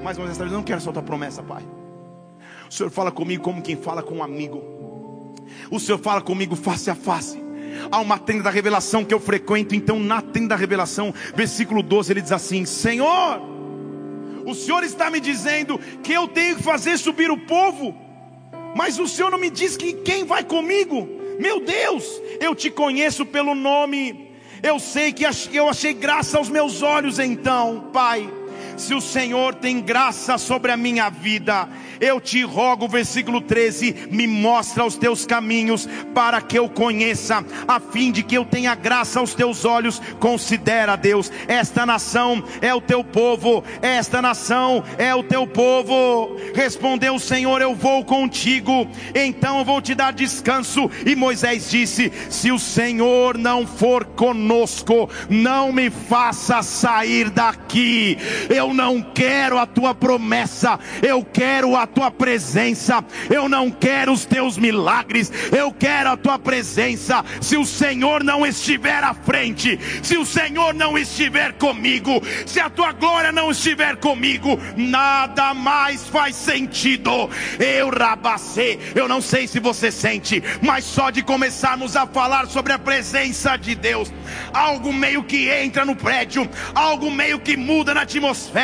Mas 0.03 0.17
Moisés 0.17 0.51
não 0.51 0.63
quero 0.63 0.81
só 0.81 0.91
tua 0.91 1.01
promessa, 1.01 1.41
pai. 1.41 1.63
O 2.69 2.73
Senhor 2.73 2.89
fala 2.89 3.11
comigo 3.11 3.43
como 3.43 3.61
quem 3.61 3.75
fala 3.75 4.03
com 4.03 4.15
um 4.15 4.23
amigo. 4.23 4.61
O 5.69 5.79
Senhor 5.79 5.97
fala 5.97 6.21
comigo 6.21 6.55
face 6.55 6.89
a 6.89 6.95
face. 6.95 7.44
Há 7.91 7.99
uma 7.99 8.17
tenda 8.17 8.43
da 8.43 8.49
revelação 8.49 9.03
que 9.03 9.13
eu 9.13 9.19
frequento, 9.19 9.75
então 9.75 9.99
na 9.99 10.21
tenda 10.21 10.49
da 10.49 10.55
revelação, 10.55 11.13
versículo 11.35 11.81
12, 11.81 12.13
ele 12.13 12.21
diz 12.21 12.31
assim: 12.31 12.65
Senhor, 12.65 13.41
o 14.45 14.53
Senhor 14.53 14.83
está 14.83 15.09
me 15.09 15.19
dizendo 15.19 15.79
que 16.03 16.13
eu 16.13 16.27
tenho 16.27 16.55
que 16.55 16.63
fazer 16.63 16.97
subir 16.97 17.31
o 17.31 17.37
povo, 17.37 17.95
mas 18.75 18.99
o 18.99 19.07
Senhor 19.07 19.31
não 19.31 19.39
me 19.39 19.49
diz 19.49 19.75
que 19.75 19.93
quem 19.93 20.23
vai 20.23 20.43
comigo. 20.43 21.07
Meu 21.39 21.59
Deus, 21.59 22.21
eu 22.39 22.55
te 22.55 22.69
conheço 22.69 23.25
pelo 23.25 23.53
nome, 23.53 24.31
eu 24.63 24.79
sei 24.79 25.11
que 25.11 25.25
eu 25.53 25.69
achei 25.69 25.93
graça 25.93 26.37
aos 26.37 26.49
meus 26.49 26.81
olhos, 26.81 27.19
então, 27.19 27.89
Pai 27.91 28.29
se 28.77 28.93
o 28.93 29.01
Senhor 29.01 29.55
tem 29.55 29.81
graça 29.81 30.37
sobre 30.37 30.71
a 30.71 30.77
minha 30.77 31.09
vida, 31.09 31.67
eu 31.99 32.19
te 32.19 32.43
rogo, 32.43 32.87
versículo 32.87 33.41
13, 33.41 34.09
me 34.11 34.27
mostra 34.27 34.85
os 34.85 34.97
teus 34.97 35.25
caminhos 35.25 35.87
para 36.13 36.41
que 36.41 36.57
eu 36.57 36.69
conheça, 36.69 37.43
a 37.67 37.79
fim 37.79 38.11
de 38.11 38.23
que 38.23 38.35
eu 38.35 38.45
tenha 38.45 38.75
graça 38.75 39.19
aos 39.19 39.33
teus 39.33 39.65
olhos. 39.65 40.01
Considera, 40.19 40.95
Deus, 40.95 41.31
esta 41.47 41.85
nação 41.85 42.43
é 42.61 42.73
o 42.73 42.81
teu 42.81 43.03
povo, 43.03 43.63
esta 43.81 44.21
nação 44.21 44.83
é 44.97 45.13
o 45.13 45.23
teu 45.23 45.47
povo. 45.47 46.35
Respondeu 46.53 47.15
o 47.15 47.19
Senhor: 47.19 47.61
Eu 47.61 47.75
vou 47.75 48.03
contigo, 48.03 48.87
então 49.13 49.59
eu 49.59 49.65
vou 49.65 49.81
te 49.81 49.95
dar 49.95 50.11
descanso. 50.13 50.89
E 51.05 51.15
Moisés 51.15 51.69
disse: 51.69 52.11
Se 52.29 52.51
o 52.51 52.59
Senhor 52.59 53.37
não 53.37 53.65
for 53.65 54.05
conosco, 54.05 55.09
não 55.29 55.71
me 55.71 55.89
faça 55.89 56.61
sair 56.61 57.29
daqui. 57.29 58.17
Eu 58.49 58.64
não 58.73 59.01
quero 59.01 59.57
a 59.57 59.65
tua 59.65 59.93
promessa, 59.93 60.79
eu 61.01 61.23
quero 61.23 61.75
a 61.75 61.85
tua 61.85 62.09
presença, 62.09 63.03
eu 63.29 63.47
não 63.47 63.69
quero 63.69 64.11
os 64.11 64.25
teus 64.25 64.57
milagres, 64.57 65.31
eu 65.51 65.71
quero 65.71 66.11
a 66.11 66.17
tua 66.17 66.39
presença. 66.39 67.23
Se 67.41 67.57
o 67.57 67.65
Senhor 67.65 68.23
não 68.23 68.45
estiver 68.45 69.03
à 69.03 69.13
frente, 69.13 69.79
se 70.01 70.17
o 70.17 70.25
Senhor 70.25 70.73
não 70.73 70.97
estiver 70.97 71.53
comigo, 71.53 72.21
se 72.45 72.59
a 72.59 72.69
tua 72.69 72.91
glória 72.91 73.31
não 73.31 73.51
estiver 73.51 73.97
comigo, 73.97 74.59
nada 74.75 75.53
mais 75.53 76.07
faz 76.07 76.35
sentido. 76.35 77.29
Eu 77.59 77.89
rabacei, 77.89 78.79
eu 78.95 79.07
não 79.07 79.21
sei 79.21 79.47
se 79.47 79.59
você 79.59 79.91
sente, 79.91 80.43
mas 80.61 80.83
só 80.83 81.09
de 81.09 81.21
começarmos 81.21 81.95
a 81.95 82.07
falar 82.07 82.47
sobre 82.47 82.73
a 82.73 82.79
presença 82.79 83.57
de 83.57 83.75
Deus, 83.75 84.11
algo 84.53 84.91
meio 84.91 85.23
que 85.23 85.49
entra 85.49 85.85
no 85.85 85.95
prédio, 85.95 86.49
algo 86.73 87.11
meio 87.11 87.39
que 87.39 87.55
muda 87.55 87.93
na 87.93 88.01
atmosfera. 88.01 88.54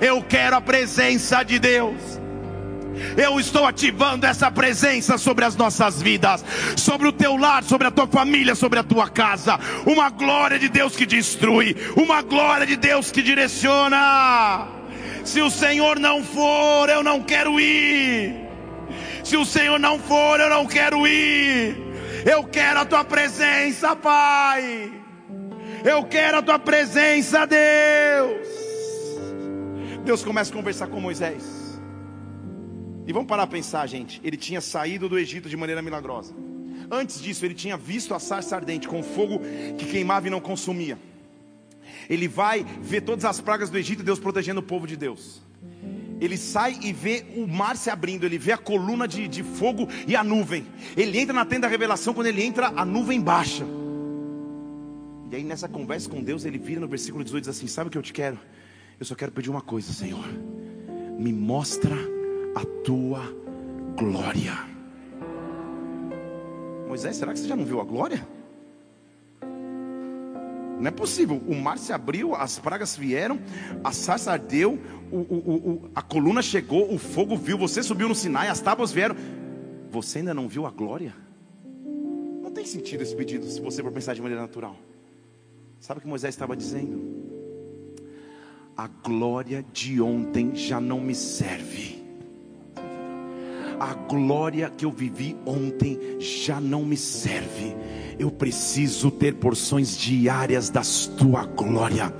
Eu 0.00 0.22
quero 0.22 0.56
a 0.56 0.60
presença 0.60 1.42
de 1.42 1.58
Deus. 1.58 2.20
Eu 3.16 3.38
estou 3.38 3.66
ativando 3.66 4.26
essa 4.26 4.50
presença 4.50 5.18
sobre 5.18 5.44
as 5.44 5.54
nossas 5.54 6.00
vidas, 6.00 6.44
sobre 6.76 7.08
o 7.08 7.12
teu 7.12 7.36
lar, 7.36 7.62
sobre 7.62 7.86
a 7.86 7.90
tua 7.90 8.06
família, 8.06 8.54
sobre 8.54 8.78
a 8.78 8.82
tua 8.82 9.08
casa. 9.08 9.58
Uma 9.84 10.08
glória 10.10 10.58
de 10.58 10.68
Deus 10.68 10.96
que 10.96 11.06
destrui, 11.06 11.76
uma 11.94 12.22
glória 12.22 12.66
de 12.66 12.76
Deus 12.76 13.10
que 13.10 13.22
direciona. 13.22 14.68
Se 15.24 15.40
o 15.40 15.50
Senhor 15.50 15.98
não 15.98 16.24
for, 16.24 16.88
eu 16.88 17.02
não 17.02 17.22
quero 17.22 17.60
ir. 17.60 18.34
Se 19.22 19.36
o 19.36 19.44
Senhor 19.44 19.78
não 19.78 19.98
for, 19.98 20.40
eu 20.40 20.48
não 20.48 20.66
quero 20.66 21.06
ir. 21.06 21.76
Eu 22.24 22.44
quero 22.44 22.80
a 22.80 22.84
tua 22.84 23.04
presença, 23.04 23.94
Pai. 23.94 24.92
Eu 25.84 26.04
quero 26.04 26.38
a 26.38 26.42
tua 26.42 26.58
presença, 26.58 27.46
Deus. 27.46 28.65
Deus 30.06 30.22
começa 30.22 30.52
a 30.52 30.56
conversar 30.56 30.86
com 30.86 31.00
Moisés. 31.00 31.80
E 33.08 33.12
vamos 33.12 33.28
parar 33.28 33.42
a 33.42 33.46
pensar, 33.46 33.84
gente. 33.88 34.20
Ele 34.22 34.36
tinha 34.36 34.60
saído 34.60 35.08
do 35.08 35.18
Egito 35.18 35.48
de 35.48 35.56
maneira 35.56 35.82
milagrosa. 35.82 36.32
Antes 36.88 37.20
disso, 37.20 37.44
ele 37.44 37.54
tinha 37.54 37.76
visto 37.76 38.14
a 38.14 38.20
sarça 38.20 38.54
ardente 38.54 38.86
com 38.86 39.02
fogo 39.02 39.40
que 39.76 39.84
queimava 39.84 40.28
e 40.28 40.30
não 40.30 40.40
consumia. 40.40 40.96
Ele 42.08 42.28
vai 42.28 42.64
ver 42.80 43.00
todas 43.00 43.24
as 43.24 43.40
pragas 43.40 43.68
do 43.68 43.76
Egito, 43.76 44.04
Deus 44.04 44.20
protegendo 44.20 44.60
o 44.60 44.62
povo 44.62 44.86
de 44.86 44.96
Deus. 44.96 45.42
Ele 46.20 46.36
sai 46.36 46.78
e 46.80 46.92
vê 46.92 47.26
o 47.34 47.44
mar 47.44 47.76
se 47.76 47.90
abrindo, 47.90 48.24
ele 48.24 48.38
vê 48.38 48.52
a 48.52 48.58
coluna 48.58 49.08
de, 49.08 49.26
de 49.26 49.42
fogo 49.42 49.88
e 50.06 50.14
a 50.14 50.22
nuvem. 50.22 50.64
Ele 50.96 51.18
entra 51.18 51.34
na 51.34 51.44
tenda 51.44 51.62
da 51.62 51.68
revelação, 51.68 52.14
quando 52.14 52.28
ele 52.28 52.44
entra, 52.44 52.68
a 52.76 52.84
nuvem 52.84 53.20
baixa. 53.20 53.64
E 55.32 55.34
aí, 55.34 55.42
nessa 55.42 55.68
conversa 55.68 56.08
com 56.08 56.22
Deus, 56.22 56.44
ele 56.44 56.58
vira 56.58 56.80
no 56.80 56.86
versículo 56.86 57.24
18 57.24 57.42
diz 57.42 57.56
assim: 57.56 57.66
Sabe 57.66 57.88
o 57.88 57.90
que 57.90 57.98
eu 57.98 58.02
te 58.02 58.12
quero? 58.12 58.38
Eu 58.98 59.04
só 59.04 59.14
quero 59.14 59.32
pedir 59.32 59.50
uma 59.50 59.60
coisa, 59.60 59.92
Senhor. 59.92 60.26
Me 61.18 61.32
mostra 61.32 61.94
a 62.54 62.64
tua 62.82 63.20
glória. 63.96 64.54
Moisés, 66.88 67.16
será 67.16 67.32
que 67.32 67.38
você 67.38 67.48
já 67.48 67.56
não 67.56 67.64
viu 67.64 67.80
a 67.80 67.84
glória? 67.84 68.26
Não 70.78 70.86
é 70.86 70.90
possível. 70.90 71.42
O 71.46 71.54
mar 71.54 71.78
se 71.78 71.92
abriu, 71.92 72.34
as 72.34 72.58
pragas 72.58 72.96
vieram, 72.96 73.38
a 73.84 73.92
sarça 73.92 74.32
ardeu, 74.32 74.78
o, 75.10 75.16
o, 75.16 75.70
o, 75.70 75.90
a 75.94 76.02
coluna 76.02 76.42
chegou, 76.42 76.92
o 76.92 76.98
fogo 76.98 77.36
viu, 77.36 77.58
você 77.58 77.82
subiu 77.82 78.08
no 78.08 78.14
Sinai, 78.14 78.48
as 78.48 78.60
tábuas 78.60 78.92
vieram. 78.92 79.16
Você 79.90 80.18
ainda 80.18 80.34
não 80.34 80.48
viu 80.48 80.66
a 80.66 80.70
glória? 80.70 81.14
Não 82.42 82.50
tem 82.50 82.64
sentido 82.64 83.02
esse 83.02 83.14
pedido 83.14 83.46
se 83.46 83.60
você 83.60 83.82
for 83.82 83.92
pensar 83.92 84.14
de 84.14 84.22
maneira 84.22 84.42
natural. 84.42 84.76
Sabe 85.80 85.98
o 85.98 86.02
que 86.02 86.08
Moisés 86.08 86.34
estava 86.34 86.56
dizendo? 86.56 87.35
A 88.76 88.88
glória 88.88 89.64
de 89.72 90.02
ontem 90.02 90.54
já 90.54 90.78
não 90.78 91.00
me 91.00 91.14
serve 91.14 92.05
a 93.78 93.94
glória 93.94 94.70
que 94.70 94.84
eu 94.84 94.90
vivi 94.90 95.36
ontem 95.44 95.98
já 96.18 96.60
não 96.60 96.84
me 96.84 96.96
serve 96.96 97.74
eu 98.18 98.30
preciso 98.30 99.10
ter 99.10 99.34
porções 99.34 99.96
diárias 99.96 100.70
da 100.70 100.82
tua 101.18 101.44
glória. 101.44 102.12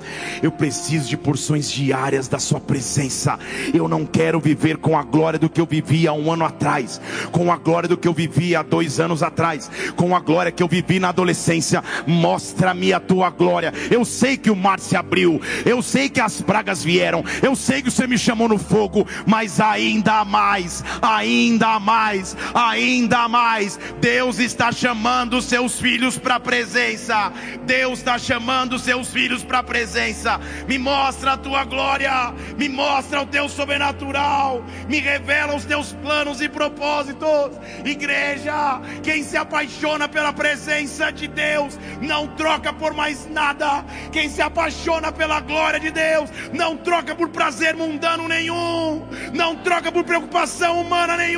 Eu 0.43 0.53
preciso 0.53 1.09
de 1.09 1.17
porções 1.17 1.71
diárias 1.71 2.29
da 2.29 2.39
sua 2.39 2.61
presença. 2.61 3.39
Eu 3.73 3.89
não 3.89 4.05
quero 4.05 4.39
viver 4.39 4.77
com 4.77 4.97
a 4.97 5.03
glória 5.03 5.39
do 5.39 5.49
que 5.49 5.61
eu 5.61 5.67
vivia 5.67 6.13
um 6.13 6.31
ano 6.31 6.45
atrás, 6.45 7.01
com 7.33 7.51
a 7.51 7.57
glória 7.57 7.89
do 7.89 7.97
que 7.97 8.07
eu 8.07 8.13
vivia 8.13 8.61
há 8.61 8.63
dois 8.63 9.01
anos 9.01 9.23
atrás, 9.23 9.71
com 9.97 10.15
a 10.15 10.21
glória 10.21 10.53
que 10.53 10.63
eu 10.63 10.69
vivi 10.69 10.99
na 10.99 11.09
adolescência. 11.09 11.83
Mostra-me 12.07 12.93
a 12.93 13.01
tua 13.01 13.31
glória. 13.31 13.73
Eu 13.91 14.05
sei 14.05 14.37
que 14.37 14.51
o 14.51 14.57
mar 14.57 14.79
se 14.79 14.97
abriu, 14.97 15.41
eu 15.65 15.81
sei 15.81 16.09
que 16.09 16.21
as 16.21 16.43
pragas 16.43 16.85
vieram, 16.85 17.25
eu 17.43 17.57
sei 17.57 17.81
que 17.81 17.91
você 17.91 18.07
me 18.07 18.19
chamou 18.19 18.49
no 18.49 18.59
fogo, 18.59 19.07
mas 19.27 19.61
ainda 19.61 20.25
mais, 20.25 20.85
ainda 21.01 21.46
mais, 21.81 22.37
ainda 22.55 23.29
mais. 23.29 23.79
Deus 24.01 24.39
está 24.39 24.73
chamando 24.73 25.41
seus 25.41 25.81
filhos 25.81 25.87
filhos 25.87 26.19
para 26.19 26.35
a 26.37 26.41
presença. 26.41 27.33
Deus 27.65 27.99
está 27.99 28.19
chamando 28.19 28.79
seus 28.79 29.09
filhos 29.09 29.43
para 29.43 29.61
a 29.61 29.63
presença. 29.63 30.41
Me 30.67 30.79
mostra 30.79 31.33
a 31.33 31.37
tua 31.37 31.65
glória, 31.65 32.35
me 32.57 32.69
mostra 32.69 33.23
o 33.23 33.27
teu 33.27 33.49
sobrenatural, 33.49 34.65
me 34.89 34.99
revela 34.99 35.55
os 35.55 35.65
teus 35.65 35.93
planos 35.93 36.41
e 36.41 36.49
propósitos. 36.49 37.53
Igreja, 37.85 38.81
quem 39.03 39.23
se 39.23 39.37
apaixona 39.37 40.09
pela 40.09 40.33
presença 40.33 41.11
de 41.11 41.29
Deus, 41.29 41.79
não 42.01 42.27
troca 42.29 42.73
por 42.73 42.93
mais 42.93 43.27
nada. 43.31 43.85
Quem 44.13 44.29
se 44.29 44.43
apaixona 44.43 45.13
pela 45.13 45.41
glória 45.41 45.81
de 45.81 45.91
Deus, 45.91 46.31
não 46.53 46.77
troca 46.77 47.15
por 47.15 47.29
prazer 47.29 47.75
mundano 47.75 48.29
nenhum, 48.29 49.07
não 49.33 49.57
troca 49.57 49.91
por 49.91 50.05
preocupação 50.05 50.81
humana 50.81 51.17
nenhuma, 51.17 51.36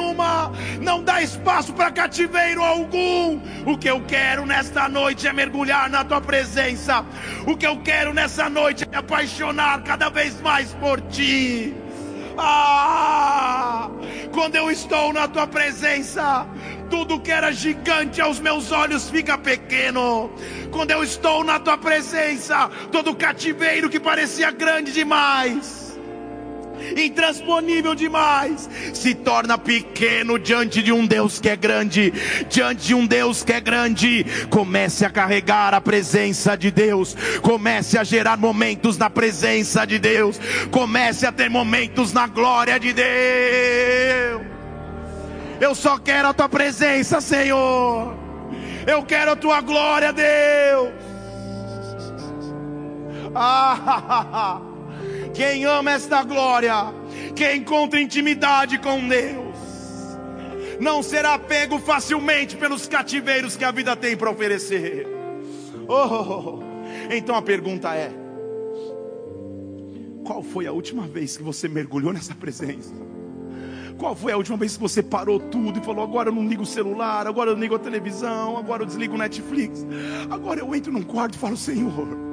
não 0.80 1.02
dá 1.02 1.22
espaço 1.22 1.72
para 1.72 1.90
cativeiro 1.90 2.62
algum. 2.62 3.40
O 3.66 3.76
que 3.76 3.88
eu 3.88 4.00
quero 4.02 4.28
quero 4.38 4.44
nesta 4.44 4.88
noite 4.88 5.26
é 5.26 5.32
mergulhar 5.32 5.88
na 5.88 6.04
tua 6.04 6.20
presença. 6.20 7.04
O 7.46 7.56
que 7.56 7.66
eu 7.66 7.80
quero 7.80 8.12
nessa 8.12 8.48
noite 8.48 8.84
é 8.84 8.86
me 8.86 8.96
apaixonar 8.96 9.82
cada 9.82 10.08
vez 10.10 10.40
mais 10.40 10.72
por 10.74 11.00
ti. 11.00 11.74
Ah, 12.36 13.90
quando 14.32 14.54
eu 14.54 14.70
estou 14.70 15.12
na 15.12 15.26
tua 15.26 15.46
presença, 15.46 16.46
tudo 16.90 17.18
que 17.18 17.32
era 17.32 17.50
gigante 17.50 18.20
aos 18.20 18.38
meus 18.38 18.70
olhos 18.70 19.08
fica 19.10 19.38
pequeno. 19.38 20.30
Quando 20.70 20.90
eu 20.90 21.02
estou 21.02 21.42
na 21.42 21.58
tua 21.58 21.78
presença, 21.78 22.70
todo 22.92 23.16
cativeiro 23.16 23.88
que 23.88 23.98
parecia 23.98 24.50
grande 24.50 24.92
demais 24.92 25.87
intransponível 26.96 27.94
demais, 27.94 28.68
se 28.92 29.14
torna 29.14 29.58
pequeno 29.58 30.38
diante 30.38 30.82
de 30.82 30.92
um 30.92 31.06
Deus 31.06 31.40
que 31.40 31.48
é 31.48 31.56
grande, 31.56 32.12
diante 32.48 32.86
de 32.86 32.94
um 32.94 33.06
Deus 33.06 33.42
que 33.42 33.52
é 33.52 33.60
grande. 33.60 34.24
Comece 34.50 35.04
a 35.04 35.10
carregar 35.10 35.74
a 35.74 35.80
presença 35.80 36.56
de 36.56 36.70
Deus, 36.70 37.16
comece 37.42 37.98
a 37.98 38.04
gerar 38.04 38.36
momentos 38.36 38.96
na 38.96 39.10
presença 39.10 39.86
de 39.86 39.98
Deus, 39.98 40.40
comece 40.70 41.26
a 41.26 41.32
ter 41.32 41.48
momentos 41.48 42.12
na 42.12 42.26
glória 42.26 42.78
de 42.78 42.92
Deus. 42.92 44.42
Eu 45.60 45.74
só 45.74 45.98
quero 45.98 46.28
a 46.28 46.32
tua 46.32 46.48
presença, 46.48 47.20
Senhor. 47.20 48.16
Eu 48.86 49.02
quero 49.02 49.32
a 49.32 49.36
tua 49.36 49.60
glória, 49.60 50.12
Deus. 50.12 50.92
Ah, 53.34 54.60
quem 55.34 55.64
ama 55.64 55.92
esta 55.92 56.22
glória, 56.22 56.74
quem 57.34 57.58
encontra 57.58 58.00
intimidade 58.00 58.78
com 58.78 59.06
Deus, 59.06 59.56
não 60.80 61.02
será 61.02 61.38
pego 61.38 61.78
facilmente 61.78 62.56
pelos 62.56 62.86
cativeiros 62.86 63.56
que 63.56 63.64
a 63.64 63.70
vida 63.70 63.96
tem 63.96 64.16
para 64.16 64.30
oferecer. 64.30 65.06
Oh, 65.88 66.60
então 67.10 67.34
a 67.34 67.42
pergunta 67.42 67.94
é: 67.94 68.12
qual 70.24 70.42
foi 70.42 70.66
a 70.66 70.72
última 70.72 71.06
vez 71.06 71.36
que 71.36 71.42
você 71.42 71.68
mergulhou 71.68 72.12
nessa 72.12 72.34
presença? 72.34 72.94
Qual 73.96 74.14
foi 74.14 74.30
a 74.30 74.36
última 74.36 74.56
vez 74.56 74.76
que 74.76 74.80
você 74.80 75.02
parou 75.02 75.40
tudo 75.40 75.80
e 75.80 75.84
falou: 75.84 76.04
agora 76.04 76.28
eu 76.28 76.34
não 76.34 76.46
ligo 76.46 76.62
o 76.62 76.66
celular, 76.66 77.26
agora 77.26 77.50
eu 77.50 77.56
ligo 77.56 77.74
a 77.74 77.78
televisão, 77.78 78.56
agora 78.56 78.82
eu 78.82 78.86
desligo 78.86 79.14
o 79.14 79.18
Netflix, 79.18 79.84
agora 80.30 80.60
eu 80.60 80.72
entro 80.74 80.92
num 80.92 81.02
quarto 81.02 81.34
e 81.34 81.38
falo: 81.38 81.56
Senhor, 81.56 82.27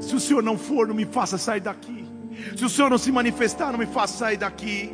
se 0.00 0.14
o 0.14 0.20
Senhor 0.20 0.42
não 0.42 0.56
for, 0.56 0.88
não 0.88 0.94
me 0.94 1.04
faça 1.04 1.36
sair 1.36 1.60
daqui. 1.60 2.07
Se 2.56 2.64
o 2.64 2.68
Senhor 2.68 2.90
não 2.90 2.98
se 2.98 3.10
manifestar, 3.10 3.72
não 3.72 3.78
me 3.78 3.86
faça 3.86 4.18
sair 4.18 4.36
daqui. 4.36 4.92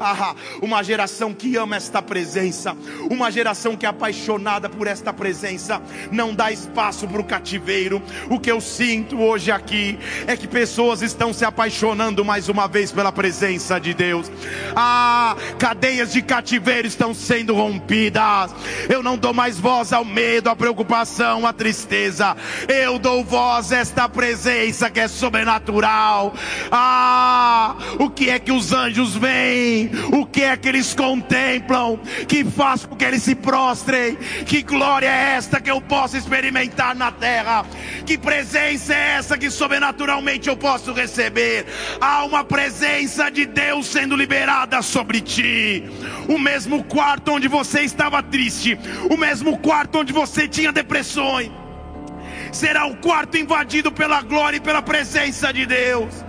Ah, 0.00 0.34
uma 0.62 0.82
geração 0.82 1.32
que 1.32 1.56
ama 1.56 1.76
esta 1.76 2.02
presença, 2.02 2.76
uma 3.10 3.30
geração 3.30 3.76
que 3.76 3.86
é 3.86 3.88
apaixonada 3.88 4.68
por 4.68 4.86
esta 4.86 5.12
presença, 5.12 5.80
não 6.10 6.34
dá 6.34 6.50
espaço 6.50 7.06
para 7.06 7.20
o 7.20 7.24
cativeiro. 7.24 8.02
O 8.30 8.38
que 8.38 8.50
eu 8.50 8.60
sinto 8.60 9.20
hoje 9.20 9.50
aqui 9.50 9.98
é 10.26 10.36
que 10.36 10.46
pessoas 10.46 11.02
estão 11.02 11.32
se 11.32 11.44
apaixonando 11.44 12.24
mais 12.24 12.48
uma 12.48 12.66
vez 12.66 12.90
pela 12.90 13.12
presença 13.12 13.78
de 13.78 13.94
Deus. 13.94 14.30
Ah, 14.74 15.36
cadeias 15.58 16.12
de 16.12 16.22
cativeiro 16.22 16.86
estão 16.86 17.14
sendo 17.14 17.54
rompidas. 17.54 18.54
Eu 18.88 19.02
não 19.02 19.16
dou 19.16 19.32
mais 19.32 19.58
voz 19.58 19.92
ao 19.92 20.04
medo, 20.04 20.50
à 20.50 20.56
preocupação, 20.56 21.46
à 21.46 21.52
tristeza. 21.52 22.36
Eu 22.68 22.98
dou 22.98 23.24
voz 23.24 23.72
a 23.72 23.85
esta 23.86 24.08
presença 24.08 24.90
que 24.90 24.98
é 24.98 25.06
sobrenatural. 25.06 26.34
Ah, 26.72 27.76
o 28.00 28.10
que 28.10 28.28
é 28.28 28.38
que 28.38 28.50
os 28.50 28.72
anjos 28.72 29.14
veem? 29.14 29.90
O 30.12 30.26
que 30.26 30.42
é 30.42 30.56
que 30.56 30.68
eles 30.68 30.92
contemplam? 30.92 32.00
Que 32.26 32.44
faz 32.44 32.84
com 32.84 32.96
que 32.96 33.04
eles 33.04 33.22
se 33.22 33.36
prostrem? 33.36 34.16
Que 34.44 34.62
glória 34.62 35.06
é 35.06 35.36
esta 35.36 35.60
que 35.60 35.70
eu 35.70 35.80
posso 35.80 36.16
experimentar 36.16 36.96
na 36.96 37.12
terra? 37.12 37.64
Que 38.04 38.18
presença 38.18 38.92
é 38.92 39.16
essa 39.18 39.38
que 39.38 39.50
sobrenaturalmente 39.50 40.48
eu 40.48 40.56
posso 40.56 40.92
receber? 40.92 41.66
Há 42.00 42.24
uma 42.24 42.42
presença 42.42 43.30
de 43.30 43.46
Deus 43.46 43.86
sendo 43.86 44.16
liberada 44.16 44.82
sobre 44.82 45.20
ti. 45.20 45.84
O 46.28 46.38
mesmo 46.38 46.82
quarto 46.82 47.30
onde 47.30 47.46
você 47.46 47.82
estava 47.82 48.20
triste, 48.20 48.76
o 49.08 49.16
mesmo 49.16 49.56
quarto 49.58 50.00
onde 50.00 50.12
você 50.12 50.48
tinha 50.48 50.72
depressões 50.72 51.65
será 52.56 52.86
o 52.86 52.96
quarto 52.96 53.36
invadido 53.36 53.92
pela 53.92 54.22
glória 54.22 54.56
e 54.56 54.60
pela 54.60 54.80
presença 54.80 55.52
de 55.52 55.66
Deus 55.66 56.25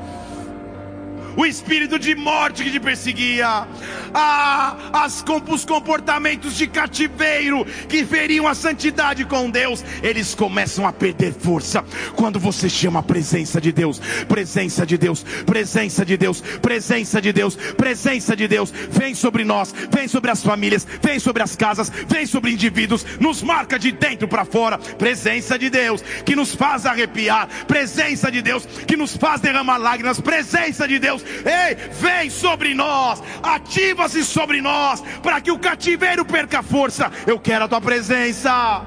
o 1.37 1.45
espírito 1.45 1.99
de 1.99 2.15
morte 2.15 2.63
que 2.63 2.71
te 2.71 2.79
perseguia, 2.79 3.67
ah, 4.11 4.75
as, 4.91 5.23
os 5.49 5.63
comportamentos 5.63 6.57
de 6.57 6.65
cativeiro 6.65 7.63
que 7.87 8.03
feriam 8.03 8.47
a 8.47 8.55
santidade 8.55 9.23
com 9.23 9.47
Deus, 9.47 9.85
eles 10.01 10.33
começam 10.33 10.87
a 10.87 10.91
perder 10.91 11.31
força. 11.31 11.85
Quando 12.15 12.39
você 12.39 12.67
chama 12.67 13.01
a 13.01 13.03
presença 13.03 13.61
de 13.61 13.71
Deus, 13.71 14.01
presença 14.27 14.83
de 14.83 14.97
Deus, 14.97 15.23
presença 15.45 16.03
de 16.03 16.17
Deus, 16.17 16.41
presença 16.59 17.21
de 17.21 17.31
Deus, 17.31 17.55
presença 17.55 18.35
de 18.35 18.47
Deus, 18.47 18.73
vem 18.89 19.13
sobre 19.13 19.43
nós, 19.43 19.71
vem 19.91 20.07
sobre 20.07 20.31
as 20.31 20.41
famílias, 20.41 20.87
vem 21.03 21.19
sobre 21.19 21.43
as 21.43 21.55
casas, 21.55 21.91
vem 22.07 22.25
sobre 22.25 22.51
indivíduos, 22.51 23.05
nos 23.19 23.43
marca 23.43 23.77
de 23.77 23.91
dentro 23.91 24.27
para 24.27 24.43
fora, 24.43 24.79
presença 24.79 25.59
de 25.59 25.69
Deus 25.69 26.01
que 26.25 26.35
nos 26.35 26.55
faz 26.55 26.87
arrepiar, 26.87 27.47
presença 27.67 28.31
de 28.31 28.41
Deus 28.41 28.65
que 28.87 28.97
nos 28.97 29.15
faz 29.15 29.39
derramar 29.39 29.77
lágrimas, 29.77 30.19
presença 30.19 30.87
de 30.87 30.97
Deus 30.97 31.26
Ei, 31.45 31.75
vem 31.91 32.29
sobre 32.29 32.73
nós, 32.73 33.21
ativa-se 33.41 34.23
sobre 34.23 34.61
nós, 34.61 35.01
para 35.21 35.41
que 35.41 35.51
o 35.51 35.59
cativeiro 35.59 36.25
perca 36.25 36.61
força. 36.63 37.11
Eu 37.25 37.39
quero 37.39 37.65
a 37.65 37.67
tua 37.67 37.81
presença. 37.81 38.85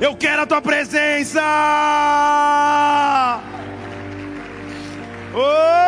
Eu 0.00 0.16
quero 0.16 0.42
a 0.42 0.46
tua 0.46 0.62
presença. 0.62 1.42
Oh! 5.34 5.80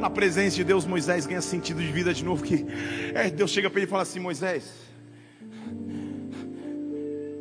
Na 0.00 0.08
presença 0.08 0.56
de 0.56 0.64
Deus, 0.64 0.86
Moisés 0.86 1.26
ganha 1.26 1.42
sentido 1.42 1.82
de 1.82 1.92
vida 1.92 2.14
de 2.14 2.24
novo. 2.24 2.42
Que 2.42 2.66
é, 3.14 3.28
Deus 3.30 3.50
chega 3.50 3.68
para 3.68 3.80
ele 3.80 3.86
e 3.86 3.90
fala 3.90 4.02
assim: 4.02 4.20
Moisés, 4.20 4.72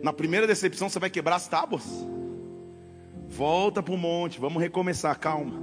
na 0.04 0.12
primeira 0.12 0.46
decepção 0.46 0.90
você 0.90 1.00
vai 1.00 1.10
quebrar 1.10 1.38
as 1.38 1.48
tábuas. 1.48 1.84
Volta 3.38 3.84
para 3.84 3.94
o 3.94 3.98
monte, 4.00 4.40
vamos 4.40 4.60
recomeçar, 4.60 5.16
calma. 5.20 5.54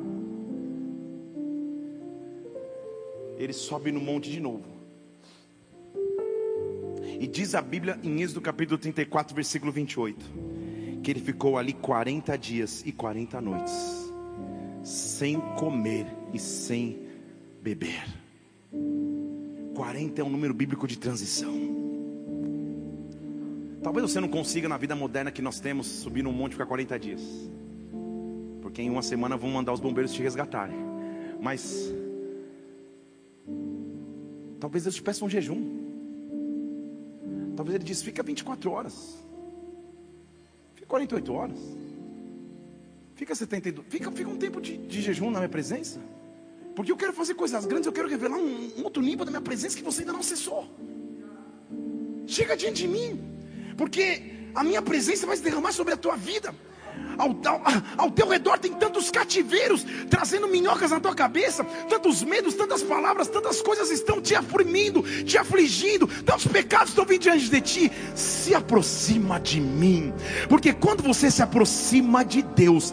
Ele 3.37 3.53
sobe 3.53 3.91
no 3.91 3.99
monte 4.01 4.31
de 4.31 4.39
novo. 4.39 4.63
E 7.19 7.27
diz 7.27 7.53
a 7.57 7.61
Bíblia 7.61 7.99
em 8.05 8.23
Êxodo 8.23 8.41
capítulo 8.41 8.79
34, 8.79 9.35
versículo 9.35 9.73
28, 9.73 10.25
que 11.03 11.11
ele 11.11 11.19
ficou 11.19 11.59
ali 11.59 11.73
40 11.73 12.39
dias 12.39 12.85
e 12.87 12.93
40 12.93 13.41
noites, 13.41 13.75
sem 14.85 15.41
comer 15.59 16.07
e 16.33 16.39
sem 16.39 16.97
beber. 17.61 18.05
40 19.75 20.21
é 20.21 20.25
um 20.25 20.31
número 20.31 20.55
bíblico 20.55 20.87
de 20.87 20.97
transição. 20.97 21.53
Talvez 23.83 24.13
você 24.13 24.21
não 24.21 24.29
consiga 24.29 24.69
na 24.69 24.77
vida 24.77 24.95
moderna 24.95 25.33
que 25.33 25.43
nós 25.43 25.59
temos 25.59 25.89
subir 25.89 26.23
num 26.23 26.33
monte 26.33 26.53
e 26.53 26.55
ficar 26.55 26.67
40 26.67 26.99
dias. 27.01 27.21
Porque 28.75 28.83
em 28.83 28.91
uma 28.91 29.03
semana 29.03 29.37
vão 29.37 29.49
mandar 29.51 29.73
os 29.73 29.79
bombeiros 29.79 30.13
te 30.13 30.21
resgatarem. 30.21 30.75
Mas 31.41 31.95
talvez 34.59 34.83
Deus 34.83 34.97
te 34.97 35.03
peça 35.03 35.25
um 35.25 35.31
jejum. 35.31 35.63
Talvez 37.55 37.77
ele 37.77 37.85
diz: 37.85 38.03
fica 38.03 38.21
24 38.21 38.69
horas. 38.73 39.25
Fica 40.75 40.89
48 40.89 41.33
horas. 41.33 41.59
Fica 43.15 43.33
72. 43.33 43.87
Fica, 43.89 44.11
fica 44.11 44.29
um 44.29 44.37
tempo 44.37 44.61
de, 44.61 44.77
de 44.77 45.01
jejum 45.01 45.31
na 45.31 45.39
minha 45.39 45.49
presença. 45.49 46.01
Porque 46.75 46.91
eu 46.91 46.97
quero 46.97 47.13
fazer 47.13 47.35
coisas 47.35 47.65
grandes, 47.67 47.87
eu 47.87 47.93
quero 47.93 48.09
revelar 48.09 48.39
um, 48.39 48.73
um 48.77 48.83
outro 48.83 49.01
nível 49.01 49.25
da 49.25 49.31
minha 49.31 49.41
presença 49.41 49.77
que 49.77 49.85
você 49.85 50.01
ainda 50.01 50.15
não 50.15 50.19
acessou. 50.19 50.69
Chega 52.27 52.57
diante 52.57 52.83
de 52.83 52.89
mim. 52.89 53.21
Porque 53.79 54.49
a 54.53 54.65
minha 54.65 54.83
presença 54.83 55.29
vai 55.29 55.37
se 55.37 55.45
derramar 55.45 55.71
sobre 55.71 55.95
a 55.95 55.97
tua 55.97 56.17
vida. 56.17 56.53
Ao, 57.17 57.29
ao, 57.29 57.63
ao, 57.97 58.11
teu 58.11 58.29
redor 58.29 58.59
tem 58.59 58.73
tantos 58.73 59.11
cativeiros 59.11 59.87
trazendo 60.11 60.49
minhocas 60.49 60.91
na 60.91 61.01
tua 61.01 61.15
cabeça, 61.15 61.65
tantos 61.89 62.23
medos, 62.23 62.55
tantas 62.55 62.83
palavras, 62.83 63.29
tantas 63.29 63.63
coisas 63.63 63.91
estão 63.91 64.21
te 64.21 64.35
afligindo, 64.35 65.03
te 65.25 65.39
afligindo, 65.39 66.07
tantos 66.25 66.47
pecados 66.47 66.89
estão 66.89 67.05
vindo 67.05 67.23
diante 67.23 67.49
de 67.49 67.61
ti. 67.61 67.93
Se 68.15 68.55
aproxima 68.55 69.39
de 69.39 69.61
mim, 69.61 70.13
porque 70.49 70.73
quando 70.73 71.03
você 71.03 71.31
se 71.31 71.43
aproxima 71.43 72.25
de 72.25 72.43
Deus, 72.43 72.93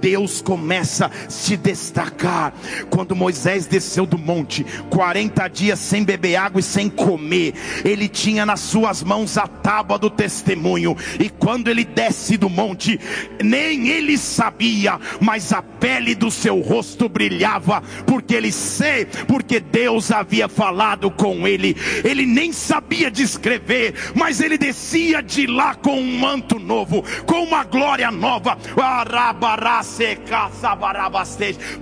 Deus 0.00 0.42
começa 0.42 1.06
a 1.06 1.30
se 1.30 1.56
destacar. 1.56 2.52
Quando 2.90 3.14
Moisés 3.14 3.66
desceu 3.66 4.06
do 4.06 4.18
monte, 4.18 4.64
40 4.90 5.48
dias 5.48 5.78
sem 5.78 6.04
beber 6.04 6.36
água 6.36 6.60
e 6.60 6.64
sem 6.64 6.88
comer, 6.88 7.54
ele 7.84 8.08
tinha 8.08 8.44
nas 8.44 8.60
suas 8.60 9.02
mãos 9.02 9.38
a 9.38 9.46
tábua 9.46 9.98
do 9.98 10.10
testemunho 10.10 10.96
e 11.18 11.28
quando 11.28 11.68
ele 11.68 11.84
desce 11.84 12.36
do 12.36 12.48
monte, 12.48 12.98
nem 13.42 13.88
ele 13.88 14.16
sabia, 14.18 14.98
mas 15.20 15.52
a 15.52 15.62
pele 15.62 16.14
do 16.14 16.30
seu 16.30 16.60
rosto 16.60 17.08
brilhava, 17.08 17.82
porque 18.06 18.34
ele 18.34 18.52
sei, 18.52 19.06
porque 19.26 19.60
Deus 19.60 20.10
havia 20.10 20.48
falado 20.48 21.10
com 21.10 21.46
ele. 21.46 21.76
Ele 22.04 22.26
nem 22.26 22.52
sabia 22.52 23.10
descrever, 23.10 23.94
mas 24.14 24.40
ele 24.40 24.58
descia 24.58 25.22
de 25.22 25.46
lá 25.46 25.74
com 25.74 25.98
um 25.98 26.18
manto 26.18 26.58
novo, 26.58 27.04
com 27.26 27.42
uma 27.42 27.64
glória 27.64 28.10
nova. 28.10 28.58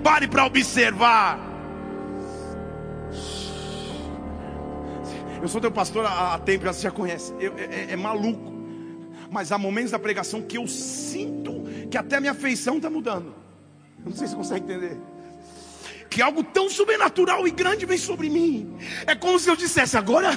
Pare 0.03 0.29
para 0.29 0.47
observar. 0.47 1.39
Eu 5.43 5.49
sou 5.49 5.61
teu 5.61 5.71
pastor 5.71 6.05
há 6.07 6.39
tempo, 6.39 6.67
você 6.67 6.83
já 6.83 6.91
conhece. 6.91 7.33
Eu, 7.39 7.55
é, 7.57 7.93
é 7.93 7.97
maluco 7.97 8.56
mas 9.37 9.53
há 9.53 9.59
momentos 9.59 9.91
da 9.91 9.99
pregação 9.99 10.41
que 10.41 10.57
eu 10.57 10.67
sinto 10.67 11.65
que 11.91 11.99
até 11.99 12.17
a 12.17 12.21
minha 12.23 12.33
feição 12.33 12.79
está 12.79 12.89
mudando. 12.89 13.35
Eu 13.99 14.07
não 14.07 14.17
sei 14.17 14.27
se 14.27 14.35
você 14.35 14.55
consegue 14.55 14.65
entender 14.65 14.99
que 16.09 16.23
algo 16.23 16.43
tão 16.43 16.69
sobrenatural 16.69 17.47
e 17.47 17.51
grande 17.51 17.87
vem 17.87 17.99
sobre 17.99 18.29
mim. 18.29 18.77
É 19.07 19.15
como 19.15 19.39
se 19.39 19.49
eu 19.49 19.57
dissesse 19.57 19.97
agora, 19.97 20.31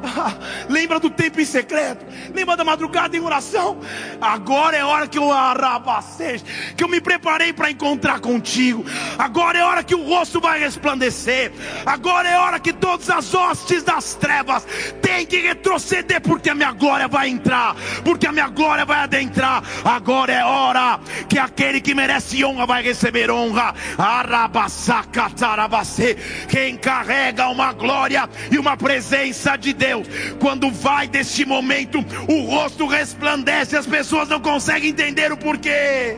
lembra 0.68 0.98
do 0.98 1.10
tempo 1.10 1.40
em 1.40 1.44
secreto, 1.44 2.04
lembra 2.34 2.56
da 2.56 2.64
madrugada 2.64 3.16
em 3.16 3.20
oração. 3.20 3.78
Agora 4.20 4.76
é 4.76 4.84
hora 4.84 5.06
que 5.06 5.18
eu 5.18 5.32
arrabacei, 5.32 6.40
que 6.76 6.82
eu 6.82 6.88
me 6.88 7.00
preparei 7.00 7.52
para 7.52 7.70
encontrar 7.70 8.20
contigo. 8.20 8.84
Agora 9.18 9.58
é 9.58 9.64
hora 9.64 9.84
que 9.84 9.94
o 9.94 10.04
rosto 10.04 10.40
vai 10.40 10.58
resplandecer. 10.58 11.52
Agora 11.84 12.28
é 12.28 12.38
hora 12.38 12.58
que 12.58 12.72
todas 12.72 13.10
as 13.10 13.34
hostes 13.34 13.82
das 13.82 14.14
trevas 14.14 14.66
tem 15.00 15.26
que 15.26 15.38
retroceder, 15.38 16.20
porque 16.20 16.50
a 16.50 16.54
minha 16.54 16.72
glória 16.72 17.08
vai 17.08 17.28
entrar, 17.28 17.76
porque 18.04 18.26
a 18.26 18.32
minha 18.32 18.48
glória 18.48 18.84
vai 18.84 18.98
adentrar. 18.98 19.62
Agora 19.84 20.32
é 20.32 20.44
hora 20.44 21.00
que 21.28 21.38
aquele 21.38 21.80
que 21.80 21.94
merece 21.94 22.44
honra 22.44 22.66
vai 22.66 22.82
receber 22.82 23.30
honra. 23.30 23.74
Quem 26.48 26.76
carrega 26.76 27.48
uma 27.48 27.72
glória 27.72 28.28
e 28.50 28.58
uma 28.58 28.76
presença 28.76 29.56
de 29.56 29.72
Deus, 29.72 30.06
quando 30.40 30.70
vai 30.70 31.08
deste 31.08 31.44
momento, 31.44 31.98
o 32.28 32.42
rosto 32.42 32.86
resplandece, 32.86 33.76
as 33.76 33.86
pessoas 33.86 34.28
não 34.28 34.40
conseguem 34.40 34.90
entender 34.90 35.32
o 35.32 35.36
porquê. 35.36 36.16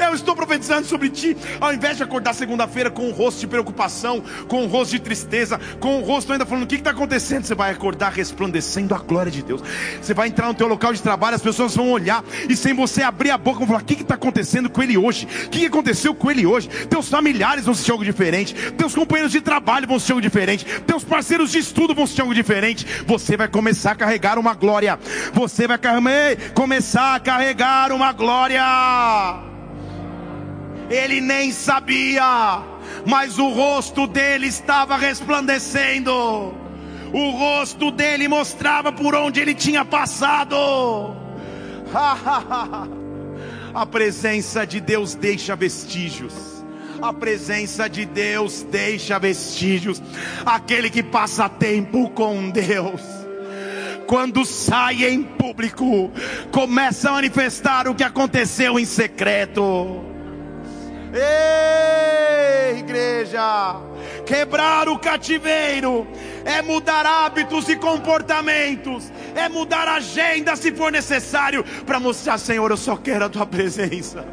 Eu 0.00 0.14
estou 0.14 0.34
profetizando 0.36 0.86
sobre 0.86 1.08
ti. 1.08 1.36
Ao 1.60 1.72
invés 1.72 1.96
de 1.96 2.02
acordar 2.02 2.34
segunda-feira 2.34 2.90
com 2.90 3.08
um 3.08 3.12
rosto 3.12 3.40
de 3.40 3.46
preocupação, 3.46 4.22
com 4.48 4.64
um 4.64 4.66
rosto 4.66 4.92
de 4.92 5.00
tristeza, 5.00 5.60
com 5.80 5.98
um 5.98 6.02
rosto 6.02 6.32
ainda 6.32 6.46
falando: 6.46 6.64
o 6.64 6.66
que 6.66 6.76
está 6.76 6.90
acontecendo? 6.90 7.44
Você 7.44 7.54
vai 7.54 7.70
acordar 7.70 8.12
resplandecendo 8.12 8.94
a 8.94 8.98
glória 8.98 9.30
de 9.30 9.42
Deus. 9.42 9.62
Você 10.00 10.14
vai 10.14 10.28
entrar 10.28 10.48
no 10.48 10.54
teu 10.54 10.66
local 10.66 10.92
de 10.92 11.02
trabalho, 11.02 11.36
as 11.36 11.42
pessoas 11.42 11.74
vão 11.74 11.90
olhar 11.90 12.24
e 12.48 12.56
sem 12.56 12.74
você 12.74 13.02
abrir 13.02 13.30
a 13.30 13.38
boca 13.38 13.58
vão 13.58 13.68
falar: 13.68 13.82
o 13.82 13.84
que 13.84 13.94
está 13.94 14.14
acontecendo 14.14 14.68
com 14.68 14.82
ele 14.82 14.96
hoje? 14.96 15.26
O 15.46 15.50
que 15.50 15.66
aconteceu 15.66 16.14
com 16.14 16.30
ele 16.30 16.46
hoje? 16.46 16.68
Teus 16.88 17.08
familiares 17.08 17.64
vão 17.64 17.74
sentir 17.74 17.92
algo 17.92 18.04
diferente, 18.04 18.54
teus 18.72 18.94
companheiros 18.94 19.32
de 19.32 19.40
trabalho 19.40 19.86
vão 19.86 19.98
sentir 19.98 20.12
algo 20.12 20.22
diferente, 20.22 20.64
teus 20.86 21.04
parceiros 21.04 21.50
de 21.50 21.58
estudo 21.58 21.94
vão 21.94 22.06
sentir 22.06 22.20
algo 22.20 22.34
diferente. 22.34 22.86
Você 23.06 23.36
vai 23.36 23.48
começar 23.48 23.92
a 23.92 23.96
carregar 23.96 24.38
uma 24.38 24.54
glória. 24.54 24.98
Você 25.32 25.66
vai 25.66 25.78
começar 26.54 27.14
a 27.14 27.20
carregar 27.20 27.92
uma 27.92 28.12
glória. 28.12 29.55
Ele 30.90 31.20
nem 31.20 31.52
sabia, 31.52 32.62
mas 33.04 33.38
o 33.38 33.48
rosto 33.48 34.06
dele 34.06 34.46
estava 34.46 34.96
resplandecendo. 34.96 36.54
O 37.12 37.30
rosto 37.30 37.90
dele 37.90 38.28
mostrava 38.28 38.92
por 38.92 39.14
onde 39.14 39.40
ele 39.40 39.54
tinha 39.54 39.84
passado. 39.84 40.56
A 43.74 43.84
presença 43.84 44.66
de 44.66 44.80
Deus 44.80 45.14
deixa 45.14 45.54
vestígios. 45.54 46.34
A 47.02 47.12
presença 47.12 47.88
de 47.88 48.06
Deus 48.06 48.62
deixa 48.62 49.18
vestígios. 49.18 50.02
Aquele 50.44 50.88
que 50.88 51.02
passa 51.02 51.48
tempo 51.48 52.08
com 52.10 52.50
Deus 52.50 53.02
quando 54.06 54.44
sai 54.44 55.04
em 55.04 55.22
público, 55.22 56.10
começa 56.52 57.08
a 57.08 57.14
manifestar 57.14 57.88
o 57.88 57.94
que 57.94 58.04
aconteceu 58.04 58.78
em 58.78 58.84
secreto. 58.84 60.15
Ei, 61.12 62.78
igreja, 62.78 63.80
quebrar 64.24 64.88
o 64.88 64.98
cativeiro 64.98 66.06
é 66.44 66.62
mudar 66.62 67.04
hábitos 67.04 67.68
e 67.68 67.76
comportamentos, 67.76 69.10
é 69.34 69.48
mudar 69.48 69.88
agenda 69.88 70.54
se 70.56 70.72
for 70.72 70.92
necessário, 70.92 71.64
para 71.84 71.98
mostrar, 71.98 72.38
Senhor, 72.38 72.70
eu 72.70 72.76
só 72.76 72.96
quero 72.96 73.24
a 73.24 73.28
tua 73.28 73.46
presença. 73.46 74.24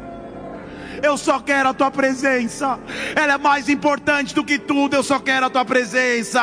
Eu 1.02 1.18
só 1.18 1.38
quero 1.40 1.68
a 1.68 1.74
tua 1.74 1.90
presença, 1.90 2.78
ela 3.14 3.34
é 3.34 3.38
mais 3.38 3.68
importante 3.68 4.34
do 4.34 4.44
que 4.44 4.58
tudo, 4.58 4.94
eu 4.94 5.02
só 5.02 5.18
quero 5.18 5.46
a 5.46 5.50
tua 5.50 5.64
presença. 5.64 6.40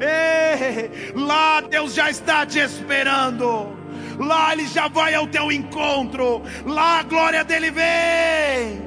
Ei, 0.00 1.12
lá 1.14 1.60
Deus 1.62 1.94
já 1.94 2.10
está 2.10 2.46
te 2.46 2.58
esperando. 2.58 3.81
Lá 4.22 4.52
Ele 4.52 4.66
já 4.66 4.88
vai 4.88 5.14
ao 5.14 5.26
teu 5.26 5.50
encontro. 5.50 6.42
Lá 6.64 7.00
a 7.00 7.02
glória 7.02 7.44
dele 7.44 7.70
vem. 7.70 8.82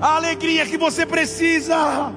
A 0.00 0.16
alegria 0.16 0.66
que 0.66 0.76
você 0.76 1.06
precisa. 1.06 2.12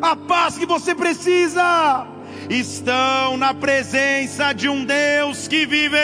A 0.00 0.16
paz 0.16 0.56
que 0.56 0.66
você 0.66 0.94
precisa. 0.94 2.06
Estão 2.48 3.36
na 3.36 3.52
presença 3.52 4.54
de 4.54 4.68
um 4.68 4.84
Deus 4.84 5.46
que 5.46 5.66
vive, 5.66 5.98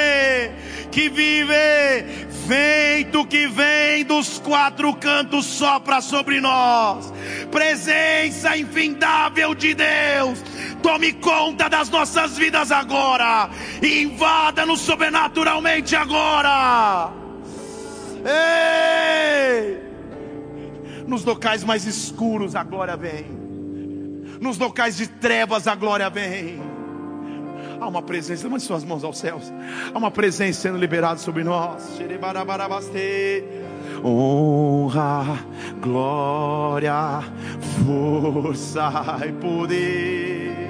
que 0.90 1.08
vive, 1.08 1.54
vento 2.46 3.24
que 3.26 3.46
vem 3.46 4.04
dos 4.04 4.38
quatro 4.38 4.92
cantos 4.94 5.46
sopra 5.46 6.02
sobre 6.02 6.42
nós, 6.42 7.12
presença 7.50 8.56
infindável 8.58 9.54
de 9.54 9.74
Deus, 9.74 10.42
tome 10.84 11.14
conta 11.14 11.66
das 11.66 11.88
nossas 11.88 12.36
vidas 12.36 12.70
agora, 12.70 13.48
invada-nos 13.82 14.80
sobrenaturalmente 14.80 15.96
agora. 15.96 17.10
Ei! 18.22 19.82
Nos 21.06 21.24
locais 21.24 21.64
mais 21.64 21.86
escuros 21.86 22.54
a 22.54 22.62
glória 22.62 22.98
vem, 22.98 23.24
nos 24.42 24.58
locais 24.58 24.94
de 24.98 25.06
trevas 25.06 25.66
a 25.66 25.74
glória 25.74 26.10
vem 26.10 26.73
Há 27.80 27.86
uma 27.86 28.02
presença, 28.02 28.44
levante 28.44 28.64
suas 28.64 28.84
mãos 28.84 29.04
aos 29.04 29.18
céus. 29.18 29.52
Há 29.92 29.98
uma 29.98 30.10
presença 30.10 30.60
sendo 30.60 30.78
liberada 30.78 31.18
sobre 31.18 31.44
nós. 31.44 31.82
Honra, 34.02 35.38
glória, 35.80 37.22
força 37.84 39.20
e 39.26 39.32
poder. 39.32 40.64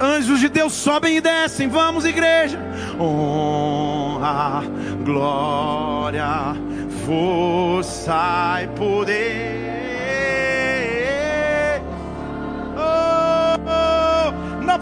Anjos 0.00 0.40
de 0.40 0.48
Deus 0.48 0.72
sobem 0.72 1.18
e 1.18 1.20
descem. 1.20 1.68
Vamos, 1.68 2.06
igreja. 2.06 2.58
Honra, 2.98 4.62
glória, 5.04 6.56
força 7.04 8.62
e 8.62 8.68
poder. 8.68 9.79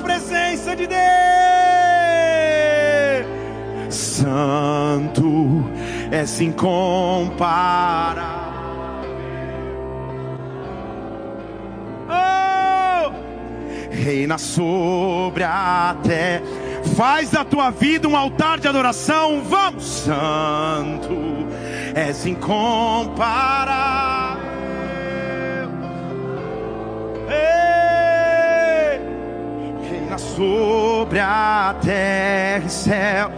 Presença 0.02 0.74
de 0.74 0.86
Deus. 0.86 0.98
Santo 3.90 5.64
é 6.10 6.26
sem 6.26 6.52
comparar. 6.52 7.88
Oh! 12.08 13.12
Reina 13.90 14.38
sobre 14.38 15.44
a 15.44 15.96
terra. 16.02 16.42
Faz 16.96 17.30
da 17.30 17.44
tua 17.44 17.70
vida 17.70 18.08
um 18.08 18.16
altar 18.16 18.58
de 18.58 18.66
adoração. 18.66 19.42
Vamos, 19.42 19.84
Santo, 19.84 21.14
és 21.94 22.26
incomparável. 22.26 24.08
Sobre 30.18 31.20
a 31.20 31.74
terra 31.80 32.64
e 32.66 32.70
céu 32.70 33.30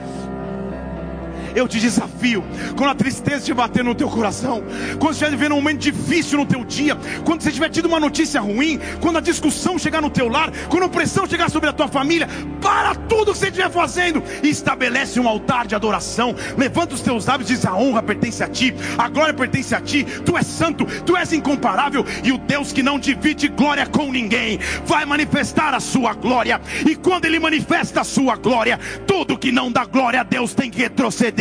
eu 1.55 1.67
te 1.67 1.81
desafio, 1.81 2.45
quando 2.77 2.91
a 2.91 2.95
tristeza 2.95 3.45
te 3.45 3.55
bater 3.55 3.85
no 3.85 3.95
teu 3.95 4.09
coração, 4.09 4.63
quando 4.99 5.15
você 5.15 5.25
estiver 5.25 5.31
vivendo 5.31 5.53
um 5.53 5.57
momento 5.57 5.79
difícil 5.79 6.39
no 6.39 6.47
teu 6.47 6.65
dia, 6.65 6.97
quando 7.25 7.43
você 7.43 7.51
tiver 7.51 7.69
tido 7.69 7.87
uma 7.87 8.01
notícia 8.01 8.41
ruim, 8.41 8.79
quando 9.01 9.19
a 9.19 9.21
discussão 9.21 9.79
chegar 9.79 10.01
no 10.01 10.11
teu 10.11 10.29
lar, 10.29 10.51
quando 10.69 10.85
a 10.85 10.87
opressão 10.87 11.27
chegar 11.27 11.51
sobre 11.51 11.69
a 11.69 11.73
tua 11.73 11.89
família, 11.89 12.29
para 12.61 12.95
tudo 12.95 13.33
que 13.33 13.39
você 13.39 13.47
estiver 13.47 13.71
fazendo 13.71 14.23
e 14.43 14.49
estabelece 14.49 15.19
um 15.19 15.29
altar 15.29 15.67
de 15.67 15.75
adoração. 15.75 16.35
Levanta 16.57 16.95
os 16.95 17.01
teus 17.01 17.27
lábios 17.27 17.51
e 17.51 17.55
diz: 17.55 17.65
a 17.65 17.75
honra 17.75 18.03
pertence 18.03 18.43
a 18.43 18.49
ti, 18.49 18.75
a 18.99 19.09
glória 19.09 19.35
pertence 19.35 19.75
a 19.75 19.81
ti. 19.81 20.05
Tu 20.25 20.37
és 20.37 20.47
santo, 20.47 20.85
tu 21.05 21.17
és 21.17 21.33
incomparável 21.33 22.05
e 22.23 22.33
o 22.33 22.39
Deus 22.39 22.73
que 22.73 22.83
não 22.83 22.99
divide 22.99 23.49
glória 23.49 23.87
com 23.87 24.11
ninguém 24.13 24.59
vai 24.85 25.05
manifestar 25.05 25.75
a 25.75 25.81
sua 25.81 26.15
glória. 26.15 26.61
E 26.87 26.95
quando 26.97 27.25
ele 27.25 27.39
manifesta 27.39 28.01
a 28.01 28.05
sua 28.05 28.37
glória, 28.37 28.79
tudo 29.07 29.39
que 29.39 29.51
não 29.51 29.71
dá 29.71 29.85
glória 29.85 30.21
a 30.21 30.25
Deus 30.25 30.55
tem 30.55 30.71
que 30.71 30.81
retroceder 30.81 31.40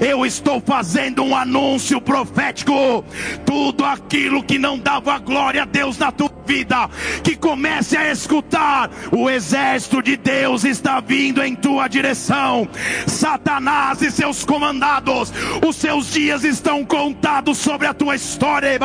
eu 0.00 0.24
estou 0.24 0.60
fazendo 0.60 1.22
um 1.22 1.34
anúncio 1.34 2.00
profético. 2.00 3.04
Tudo 3.44 3.84
aquilo 3.84 4.42
que 4.42 4.58
não 4.58 4.78
dava 4.78 5.18
glória 5.18 5.62
a 5.62 5.66
Deus 5.66 5.98
na 5.98 6.12
tua 6.12 6.30
vida, 6.46 6.88
que 7.22 7.36
comece 7.36 7.96
a 7.96 8.10
escutar. 8.10 8.90
O 9.12 9.28
exército 9.28 10.02
de 10.02 10.16
Deus 10.16 10.64
está 10.64 11.00
vindo 11.00 11.42
em 11.42 11.54
tua 11.54 11.88
direção. 11.88 12.68
Satanás 13.06 14.02
e 14.02 14.10
seus 14.10 14.44
comandados, 14.44 15.32
os 15.66 15.76
seus 15.76 16.12
dias 16.12 16.44
estão 16.44 16.84
contados 16.84 17.58
sobre 17.58 17.86
a 17.86 17.94
tua 17.94 18.16
história, 18.16 18.78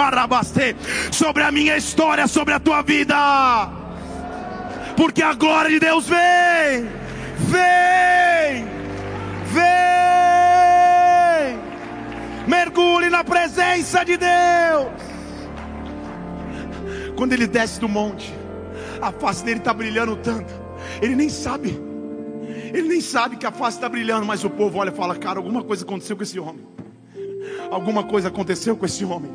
sobre 1.11 1.43
a 1.43 1.51
minha 1.51 1.77
história, 1.77 2.27
sobre 2.27 2.53
a 2.53 2.59
tua 2.59 2.81
vida. 2.81 3.15
Porque 4.95 5.21
a 5.21 5.33
glória 5.33 5.71
de 5.71 5.79
Deus 5.79 6.07
vem, 6.07 6.87
vem, 7.49 8.65
vem 9.51 10.24
mergulhe 12.47 13.09
na 13.09 13.23
presença 13.23 14.03
de 14.03 14.17
Deus. 14.17 14.91
Quando 17.15 17.33
ele 17.33 17.47
desce 17.47 17.79
do 17.79 17.87
monte, 17.87 18.33
a 19.01 19.11
face 19.11 19.43
dele 19.43 19.59
está 19.59 19.73
brilhando 19.73 20.15
tanto, 20.17 20.53
ele 21.01 21.15
nem 21.15 21.29
sabe, 21.29 21.79
Ele 22.73 22.89
nem 22.89 22.99
sabe 22.99 23.37
que 23.37 23.45
a 23.45 23.51
face 23.51 23.77
está 23.77 23.87
brilhando, 23.87 24.25
mas 24.25 24.43
o 24.43 24.49
povo 24.49 24.79
olha 24.79 24.89
e 24.89 24.93
fala: 24.93 25.15
Cara, 25.15 25.39
alguma 25.39 25.63
coisa 25.63 25.85
aconteceu 25.85 26.17
com 26.17 26.23
esse 26.23 26.39
homem. 26.39 26.67
Alguma 27.71 28.03
coisa 28.03 28.27
aconteceu 28.27 28.75
com 28.75 28.85
esse 28.85 29.05
homem. 29.05 29.31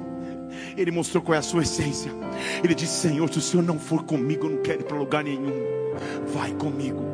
Ele 0.76 0.90
mostrou 0.90 1.22
qual 1.22 1.34
é 1.34 1.38
a 1.38 1.42
sua 1.42 1.62
essência. 1.62 2.12
Ele 2.62 2.74
disse: 2.74 3.08
Senhor, 3.08 3.30
se 3.32 3.38
o 3.38 3.42
Senhor 3.42 3.62
não 3.62 3.78
for 3.78 4.02
comigo, 4.02 4.46
eu 4.46 4.50
não 4.50 4.62
quero 4.62 4.80
ir 4.80 4.84
para 4.84 4.96
lugar 4.96 5.24
nenhum. 5.24 5.80
Vai 6.32 6.52
comigo. 6.52 7.10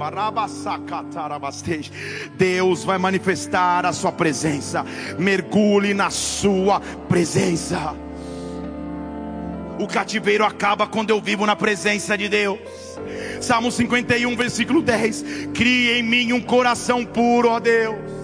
Deus 2.37 2.84
vai 2.84 2.99
manifestar 2.99 3.87
a 3.87 3.93
sua 3.93 4.12
presença. 4.12 4.84
Mergulhe 5.18 5.95
na 5.95 6.11
sua 6.11 6.80
presença. 6.80 7.95
O 9.78 9.87
cativeiro 9.87 10.45
acaba 10.45 10.87
quando 10.87 11.11
eu 11.11 11.20
vivo 11.20 11.45
na 11.45 11.57
presença 11.57 12.16
de 12.16 12.28
Deus. 12.28 12.59
Salmo 13.41 13.70
51, 13.70 14.34
versículo 14.37 14.82
10. 14.82 15.24
Crie 15.53 15.99
em 15.99 16.03
mim 16.03 16.32
um 16.32 16.41
coração 16.41 17.05
puro, 17.05 17.49
ó 17.51 17.61
Deus 17.61 18.16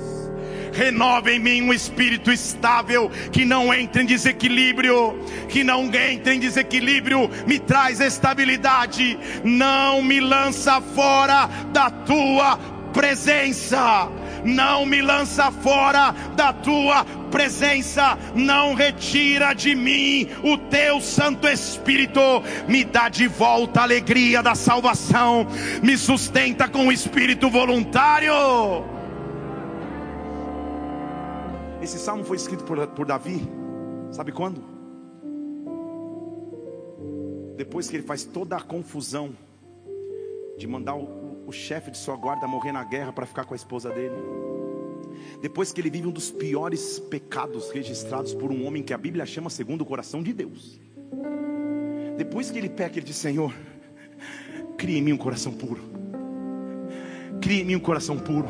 renova 0.72 1.30
em 1.30 1.38
mim 1.38 1.62
um 1.62 1.72
espírito 1.72 2.32
estável, 2.32 3.10
que 3.30 3.44
não 3.44 3.72
entre 3.72 4.02
em 4.02 4.06
desequilíbrio, 4.06 5.18
que 5.48 5.62
não 5.62 5.84
entre 5.94 6.34
em 6.34 6.40
desequilíbrio, 6.40 7.30
me 7.46 7.58
traz 7.58 8.00
estabilidade, 8.00 9.18
não 9.44 10.02
me 10.02 10.20
lança 10.20 10.80
fora 10.80 11.46
da 11.72 11.90
tua 11.90 12.56
presença. 12.92 14.08
Não 14.44 14.84
me 14.84 15.00
lança 15.00 15.52
fora 15.52 16.12
da 16.34 16.52
tua 16.52 17.04
presença, 17.30 18.18
não 18.34 18.74
retira 18.74 19.54
de 19.54 19.74
mim 19.74 20.28
o 20.42 20.58
teu 20.58 21.00
Santo 21.00 21.46
Espírito, 21.46 22.20
me 22.66 22.84
dá 22.84 23.08
de 23.08 23.28
volta 23.28 23.80
a 23.80 23.82
alegria 23.84 24.42
da 24.42 24.56
salvação, 24.56 25.46
me 25.80 25.96
sustenta 25.96 26.66
com 26.66 26.88
o 26.88 26.92
espírito 26.92 27.48
voluntário. 27.48 28.91
Esse 31.82 31.98
salmo 31.98 32.22
foi 32.22 32.36
escrito 32.36 32.62
por, 32.62 32.86
por 32.86 33.04
Davi, 33.04 33.42
sabe 34.12 34.30
quando? 34.30 34.62
Depois 37.56 37.90
que 37.90 37.96
ele 37.96 38.04
faz 38.04 38.22
toda 38.22 38.56
a 38.56 38.60
confusão 38.60 39.36
de 40.56 40.64
mandar 40.68 40.94
o, 40.94 41.42
o 41.44 41.50
chefe 41.50 41.90
de 41.90 41.98
sua 41.98 42.14
guarda 42.14 42.46
morrer 42.46 42.70
na 42.70 42.84
guerra 42.84 43.12
para 43.12 43.26
ficar 43.26 43.44
com 43.44 43.52
a 43.52 43.56
esposa 43.56 43.90
dele. 43.90 44.14
Depois 45.40 45.72
que 45.72 45.80
ele 45.80 45.90
vive 45.90 46.06
um 46.06 46.12
dos 46.12 46.30
piores 46.30 47.00
pecados 47.00 47.72
registrados 47.72 48.32
por 48.32 48.52
um 48.52 48.64
homem 48.64 48.84
que 48.84 48.94
a 48.94 48.98
Bíblia 48.98 49.26
chama 49.26 49.50
segundo 49.50 49.80
o 49.80 49.84
coração 49.84 50.22
de 50.22 50.32
Deus. 50.32 50.80
Depois 52.16 52.48
que 52.48 52.58
ele 52.58 52.68
peca, 52.68 52.96
ele 52.96 53.06
diz: 53.06 53.16
Senhor, 53.16 53.52
crie 54.78 54.98
em 54.98 55.02
mim 55.02 55.12
um 55.14 55.18
coração 55.18 55.52
puro. 55.52 55.82
Crie 57.40 57.62
em 57.62 57.64
mim 57.64 57.74
um 57.74 57.80
coração 57.80 58.16
puro. 58.20 58.46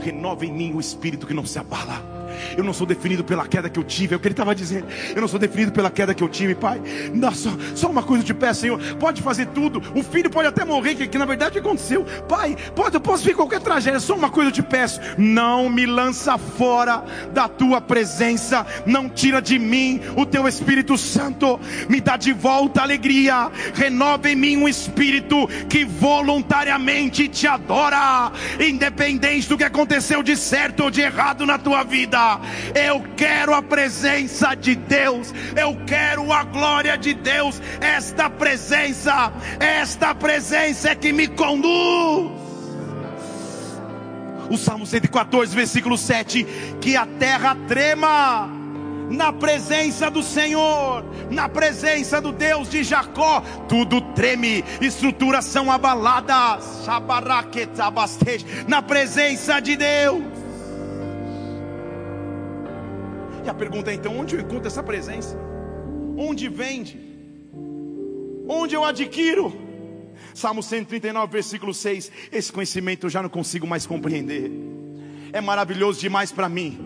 Renova 0.00 0.46
em 0.46 0.52
mim 0.52 0.72
o 0.72 0.78
espírito 0.78 1.26
que 1.26 1.34
não 1.34 1.44
se 1.44 1.58
abala 1.58 2.21
eu 2.56 2.64
não 2.64 2.72
sou 2.72 2.86
definido 2.86 3.24
pela 3.24 3.46
queda 3.46 3.68
que 3.68 3.78
eu 3.78 3.84
tive. 3.84 4.14
É 4.14 4.16
o 4.16 4.20
que 4.20 4.28
ele 4.28 4.32
estava 4.32 4.54
dizendo. 4.54 4.86
Eu 5.14 5.20
não 5.20 5.28
sou 5.28 5.38
definido 5.38 5.72
pela 5.72 5.90
queda 5.90 6.14
que 6.14 6.22
eu 6.22 6.28
tive, 6.28 6.54
Pai. 6.54 6.80
Dá 7.14 7.32
só, 7.32 7.50
só 7.74 7.88
uma 7.88 8.02
coisa 8.02 8.24
de 8.24 8.34
pé, 8.34 8.52
Senhor. 8.52 8.80
Pode 8.98 9.22
fazer 9.22 9.46
tudo. 9.46 9.82
O 9.94 10.02
filho 10.02 10.30
pode 10.30 10.48
até 10.48 10.64
morrer, 10.64 10.94
que, 10.94 11.06
que 11.06 11.18
na 11.18 11.24
verdade 11.24 11.58
aconteceu. 11.58 12.04
Pai, 12.28 12.56
pode, 12.74 12.94
eu 12.94 13.00
posso 13.00 13.24
ver 13.24 13.34
qualquer 13.34 13.60
tragédia. 13.60 14.00
Só 14.00 14.14
uma 14.14 14.30
coisa 14.30 14.50
eu 14.50 14.54
te 14.54 14.62
peço. 14.62 15.00
Não 15.18 15.68
me 15.68 15.86
lança 15.86 16.36
fora 16.38 17.04
da 17.32 17.48
tua 17.48 17.80
presença. 17.80 18.66
Não 18.86 19.08
tira 19.08 19.40
de 19.40 19.58
mim 19.58 20.00
o 20.16 20.24
teu 20.26 20.46
Espírito 20.48 20.96
Santo. 20.96 21.58
Me 21.88 22.00
dá 22.00 22.16
de 22.16 22.32
volta 22.32 22.80
a 22.80 22.84
alegria. 22.84 23.50
Renova 23.74 24.28
em 24.30 24.36
mim 24.36 24.56
um 24.56 24.68
espírito 24.68 25.48
que 25.68 25.84
voluntariamente 25.84 27.28
te 27.28 27.46
adora. 27.46 28.32
Independente 28.60 29.48
do 29.48 29.56
que 29.56 29.64
aconteceu 29.64 30.22
de 30.22 30.36
certo 30.36 30.84
ou 30.84 30.90
de 30.90 31.00
errado 31.00 31.46
na 31.46 31.58
tua 31.58 31.82
vida. 31.82 32.21
Eu 32.74 33.04
quero 33.16 33.54
a 33.54 33.62
presença 33.62 34.54
de 34.54 34.74
Deus. 34.74 35.32
Eu 35.56 35.76
quero 35.86 36.32
a 36.32 36.44
glória 36.44 36.96
de 36.96 37.14
Deus. 37.14 37.60
Esta 37.80 38.28
presença, 38.30 39.32
esta 39.58 40.14
presença 40.14 40.90
é 40.90 40.94
que 40.94 41.12
me 41.12 41.28
conduz. 41.28 42.30
O 44.50 44.56
Salmo 44.58 44.84
114, 44.84 45.54
versículo 45.54 45.96
7: 45.96 46.44
Que 46.80 46.96
a 46.96 47.06
terra 47.06 47.56
trema 47.66 48.62
na 49.12 49.32
presença 49.32 50.10
do 50.10 50.22
Senhor, 50.22 51.04
na 51.30 51.48
presença 51.48 52.20
do 52.20 52.32
Deus 52.32 52.68
de 52.68 52.82
Jacó, 52.82 53.42
tudo 53.68 54.00
treme, 54.14 54.64
estruturas 54.80 55.44
são 55.44 55.70
abaladas, 55.70 56.86
na 58.66 58.82
presença 58.82 59.60
de 59.60 59.76
Deus. 59.76 60.22
E 63.44 63.48
a 63.48 63.54
pergunta 63.54 63.90
é 63.90 63.94
então: 63.94 64.18
onde 64.18 64.34
eu 64.34 64.40
encontro 64.40 64.66
essa 64.66 64.82
presença? 64.82 65.38
Onde 66.16 66.48
vende? 66.48 66.98
Onde 68.48 68.74
eu 68.74 68.84
adquiro? 68.84 69.52
Salmo 70.34 70.62
139, 70.62 71.32
versículo 71.32 71.74
6. 71.74 72.10
Esse 72.30 72.52
conhecimento 72.52 73.06
eu 73.06 73.10
já 73.10 73.22
não 73.22 73.28
consigo 73.28 73.66
mais 73.66 73.86
compreender. 73.86 74.50
É 75.34 75.40
maravilhoso 75.40 75.98
demais 75.98 76.30
para 76.30 76.46
mim. 76.46 76.78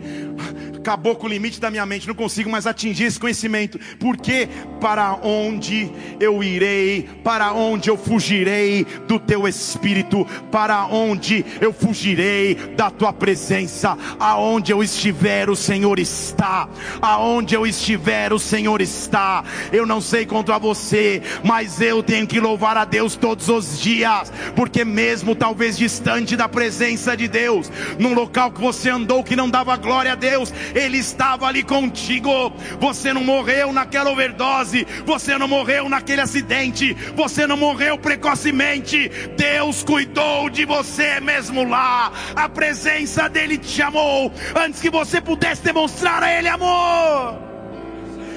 Acabou 0.77 1.17
com 1.17 1.27
o 1.27 1.29
limite 1.29 1.61
da 1.61 1.69
minha 1.69 1.85
mente, 1.85 2.07
não 2.07 2.15
consigo 2.15 2.49
mais 2.49 2.65
atingir 2.65 3.07
esse 3.07 3.19
conhecimento, 3.19 3.77
porque 3.99 4.49
para 4.81 5.15
onde 5.15 5.91
eu 6.21 6.45
irei, 6.45 7.09
para 7.25 7.53
onde 7.53 7.91
eu 7.91 7.97
fugirei 7.97 8.87
do 9.09 9.19
teu 9.19 9.49
espírito, 9.49 10.25
para 10.53 10.87
onde 10.87 11.45
eu 11.61 11.73
fugirei 11.73 12.55
da 12.77 12.89
tua 12.89 13.13
presença, 13.13 13.99
aonde 14.21 14.71
eu 14.71 14.81
estiver, 14.81 15.51
o 15.51 15.57
Senhor 15.57 15.99
está, 15.99 16.69
aonde 17.03 17.57
eu 17.57 17.67
estiver, 17.67 18.33
o 18.33 18.39
Senhor 18.39 18.81
está. 18.81 19.43
Eu 19.73 19.85
não 19.87 20.01
sei 20.01 20.25
contra 20.25 20.57
você, 20.57 21.21
mas 21.43 21.81
eu 21.81 22.01
tenho 22.01 22.29
que 22.29 22.39
louvar 22.39 22.77
a 22.77 22.85
Deus 22.85 23.17
todos 23.17 23.49
os 23.49 23.81
dias, 23.81 24.33
porque 24.55 24.85
mesmo 24.85 25.35
talvez 25.35 25.77
distante 25.77 26.37
da 26.37 26.49
presença 26.49 27.17
de 27.17 27.27
Deus, 27.27 27.73
num 27.99 28.15
local 28.15 28.36
que 28.37 28.61
você 28.61 28.91
andou 28.91 29.25
que 29.25 29.35
não 29.35 29.49
dava 29.49 29.77
glória 29.77 30.13
a 30.13 30.15
Deus, 30.15 30.53
ele 30.75 30.99
estava 30.99 31.47
ali 31.47 31.63
contigo. 31.63 32.53
Você 32.79 33.13
não 33.13 33.25
morreu 33.25 33.73
naquela 33.73 34.11
overdose, 34.11 34.87
você 35.07 35.39
não 35.39 35.49
morreu 35.49 35.89
naquele 35.89 36.21
acidente, 36.21 36.93
você 37.15 37.47
não 37.47 37.57
morreu 37.57 37.97
precocemente. 37.97 39.09
Deus 39.37 39.83
cuidou 39.83 40.51
de 40.51 40.67
você 40.67 41.19
mesmo 41.21 41.67
lá. 41.67 42.13
A 42.35 42.49
presença 42.49 43.27
dele 43.29 43.57
te 43.57 43.81
amou 43.81 44.31
antes 44.55 44.81
que 44.81 44.91
você 44.91 45.21
pudesse 45.21 45.63
demonstrar 45.63 46.23
a 46.23 46.31
ele 46.31 46.49
amor. 46.49 47.39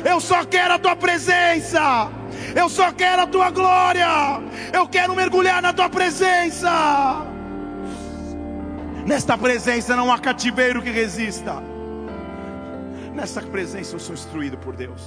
Eu 0.05 0.21
só 0.21 0.45
quero 0.45 0.75
a 0.75 0.79
tua 0.79 0.95
presença. 0.95 2.09
Eu 2.55 2.69
só 2.69 2.91
quero 2.93 3.23
a 3.23 3.27
tua 3.27 3.51
glória. 3.51 4.07
Eu 4.71 4.87
quero 4.87 5.13
mergulhar 5.13 5.61
na 5.61 5.73
tua 5.73 5.89
presença. 5.89 7.38
Nesta 9.09 9.35
presença 9.35 9.95
não 9.95 10.11
há 10.11 10.19
cativeiro 10.19 10.83
que 10.83 10.91
resista. 10.91 11.55
Nessa 13.11 13.41
presença 13.41 13.95
eu 13.95 13.99
sou 13.99 14.13
instruído 14.13 14.55
por 14.55 14.75
Deus. 14.75 15.01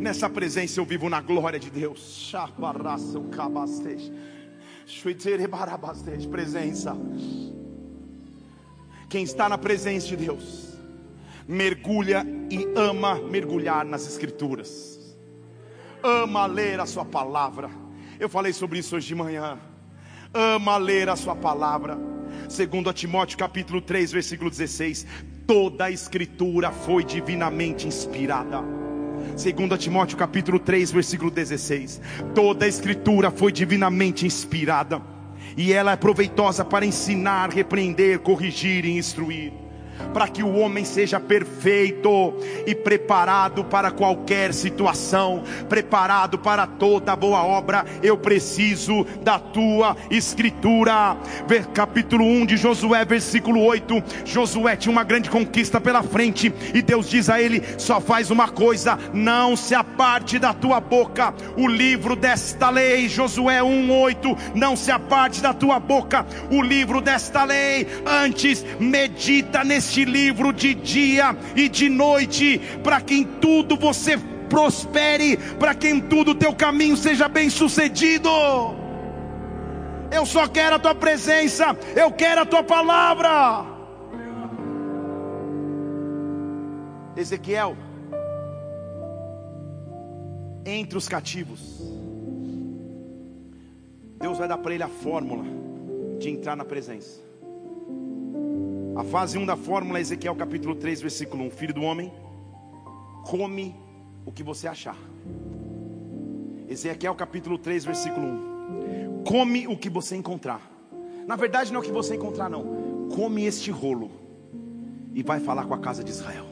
Nessa 0.00 0.30
presença 0.30 0.78
eu 0.78 0.84
vivo 0.84 1.08
na 1.08 1.20
glória 1.20 1.58
de 1.58 1.70
Deus. 1.70 2.00
Presença. 6.28 6.96
Quem 9.08 9.24
está 9.24 9.48
na 9.48 9.58
presença 9.58 10.06
de 10.06 10.16
Deus, 10.16 10.78
mergulha 11.48 12.24
e 12.48 12.64
ama 12.76 13.16
mergulhar 13.16 13.84
nas 13.84 14.06
Escrituras, 14.06 15.16
ama 16.00 16.46
ler 16.46 16.78
a 16.78 16.86
Sua 16.86 17.04
palavra. 17.04 17.70
Eu 18.20 18.28
falei 18.28 18.52
sobre 18.52 18.78
isso 18.78 18.94
hoje 18.94 19.08
de 19.08 19.16
manhã. 19.16 19.58
Ama 20.32 20.76
ler 20.76 21.08
a 21.08 21.16
Sua 21.16 21.34
palavra. 21.34 22.19
Segundo 22.50 22.92
Timóteo 22.92 23.38
capítulo 23.38 23.80
3, 23.80 24.10
versículo 24.10 24.50
16 24.50 25.06
toda 25.46 25.84
a 25.84 25.90
escritura 25.90 26.72
foi 26.72 27.04
divinamente 27.04 27.86
inspirada. 27.86 28.60
Segundo 29.36 29.78
Timóteo 29.78 30.18
capítulo 30.18 30.58
3, 30.58 30.90
versículo 30.90 31.30
16. 31.30 32.00
Toda 32.34 32.64
a 32.64 32.68
escritura 32.68 33.30
foi 33.30 33.52
divinamente 33.52 34.26
inspirada, 34.26 35.00
e 35.56 35.72
ela 35.72 35.92
é 35.92 35.96
proveitosa 35.96 36.64
para 36.64 36.84
ensinar, 36.84 37.50
repreender, 37.50 38.18
corrigir 38.18 38.84
e 38.84 38.98
instruir. 38.98 39.52
Para 40.12 40.28
que 40.28 40.42
o 40.42 40.56
homem 40.56 40.84
seja 40.84 41.18
perfeito 41.20 42.34
e 42.66 42.74
preparado 42.74 43.64
para 43.64 43.90
qualquer 43.90 44.52
situação, 44.52 45.42
preparado 45.68 46.38
para 46.38 46.66
toda 46.66 47.16
boa 47.16 47.42
obra. 47.42 47.84
Eu 48.02 48.16
preciso 48.16 49.04
da 49.22 49.38
tua 49.38 49.96
escritura. 50.10 51.16
Capítulo 51.74 52.24
1 52.24 52.46
de 52.46 52.56
Josué, 52.56 53.04
versículo 53.04 53.62
8. 53.62 54.02
Josué 54.24 54.76
tinha 54.76 54.92
uma 54.92 55.04
grande 55.04 55.30
conquista 55.30 55.80
pela 55.80 56.02
frente, 56.02 56.52
e 56.74 56.82
Deus 56.82 57.08
diz 57.08 57.28
a 57.28 57.40
ele: 57.40 57.62
só 57.78 58.00
faz 58.00 58.30
uma 58.30 58.48
coisa, 58.48 58.98
não 59.12 59.56
se 59.56 59.74
aparte 59.74 60.38
da 60.38 60.52
tua 60.52 60.80
boca 60.80 61.34
o 61.56 61.66
livro 61.66 62.16
desta 62.16 62.70
lei. 62.70 63.08
Josué 63.08 63.60
1:8, 63.60 64.36
não 64.54 64.76
se 64.76 64.90
aparte 64.90 65.40
da 65.40 65.52
tua 65.52 65.78
boca 65.78 66.26
o 66.50 66.62
livro 66.62 67.00
desta 67.00 67.44
lei, 67.44 67.86
antes 68.06 68.64
medita 68.78 69.64
neste 69.90 70.04
livro 70.04 70.52
de 70.52 70.72
dia 70.72 71.36
e 71.56 71.68
de 71.68 71.88
noite, 71.88 72.60
para 72.82 73.00
que 73.00 73.14
em 73.14 73.24
tudo 73.24 73.76
você 73.76 74.16
prospere, 74.48 75.36
para 75.58 75.74
que 75.74 75.88
em 75.88 76.00
tudo 76.00 76.30
o 76.30 76.34
teu 76.34 76.54
caminho 76.54 76.96
seja 76.96 77.28
bem 77.28 77.50
sucedido. 77.50 78.30
Eu 80.12 80.24
só 80.24 80.46
quero 80.46 80.76
a 80.76 80.78
tua 80.78 80.94
presença, 80.94 81.76
eu 81.96 82.12
quero 82.12 82.42
a 82.42 82.46
tua 82.46 82.62
palavra. 82.62 83.66
Ezequiel, 87.16 87.76
entre 90.64 90.96
os 90.96 91.08
cativos, 91.08 91.80
Deus 94.20 94.38
vai 94.38 94.46
dar 94.46 94.58
para 94.58 94.72
ele 94.72 94.84
a 94.84 94.88
fórmula 94.88 95.44
de 96.18 96.28
entrar 96.28 96.54
na 96.54 96.64
presença. 96.64 97.29
A 99.00 99.02
fase 99.02 99.38
1 99.38 99.46
da 99.46 99.56
fórmula 99.56 99.96
é 99.98 100.02
Ezequiel 100.02 100.36
capítulo 100.36 100.74
3, 100.74 101.00
versículo 101.00 101.44
1: 101.44 101.50
Filho 101.52 101.72
do 101.72 101.80
homem, 101.80 102.12
come 103.24 103.74
o 104.26 104.30
que 104.30 104.42
você 104.42 104.68
achar. 104.68 104.96
Ezequiel 106.68 107.14
capítulo 107.14 107.56
3, 107.56 107.86
versículo 107.86 108.26
1: 108.26 109.22
Come 109.24 109.66
o 109.66 109.74
que 109.74 109.88
você 109.88 110.16
encontrar. 110.16 110.60
Na 111.26 111.34
verdade, 111.34 111.72
não 111.72 111.80
é 111.80 111.82
o 111.82 111.86
que 111.86 111.90
você 111.90 112.14
encontrar, 112.14 112.50
não. 112.50 113.08
Come 113.16 113.46
este 113.46 113.70
rolo 113.70 114.10
e 115.14 115.22
vai 115.22 115.40
falar 115.40 115.64
com 115.64 115.72
a 115.72 115.78
casa 115.78 116.04
de 116.04 116.10
Israel. 116.10 116.48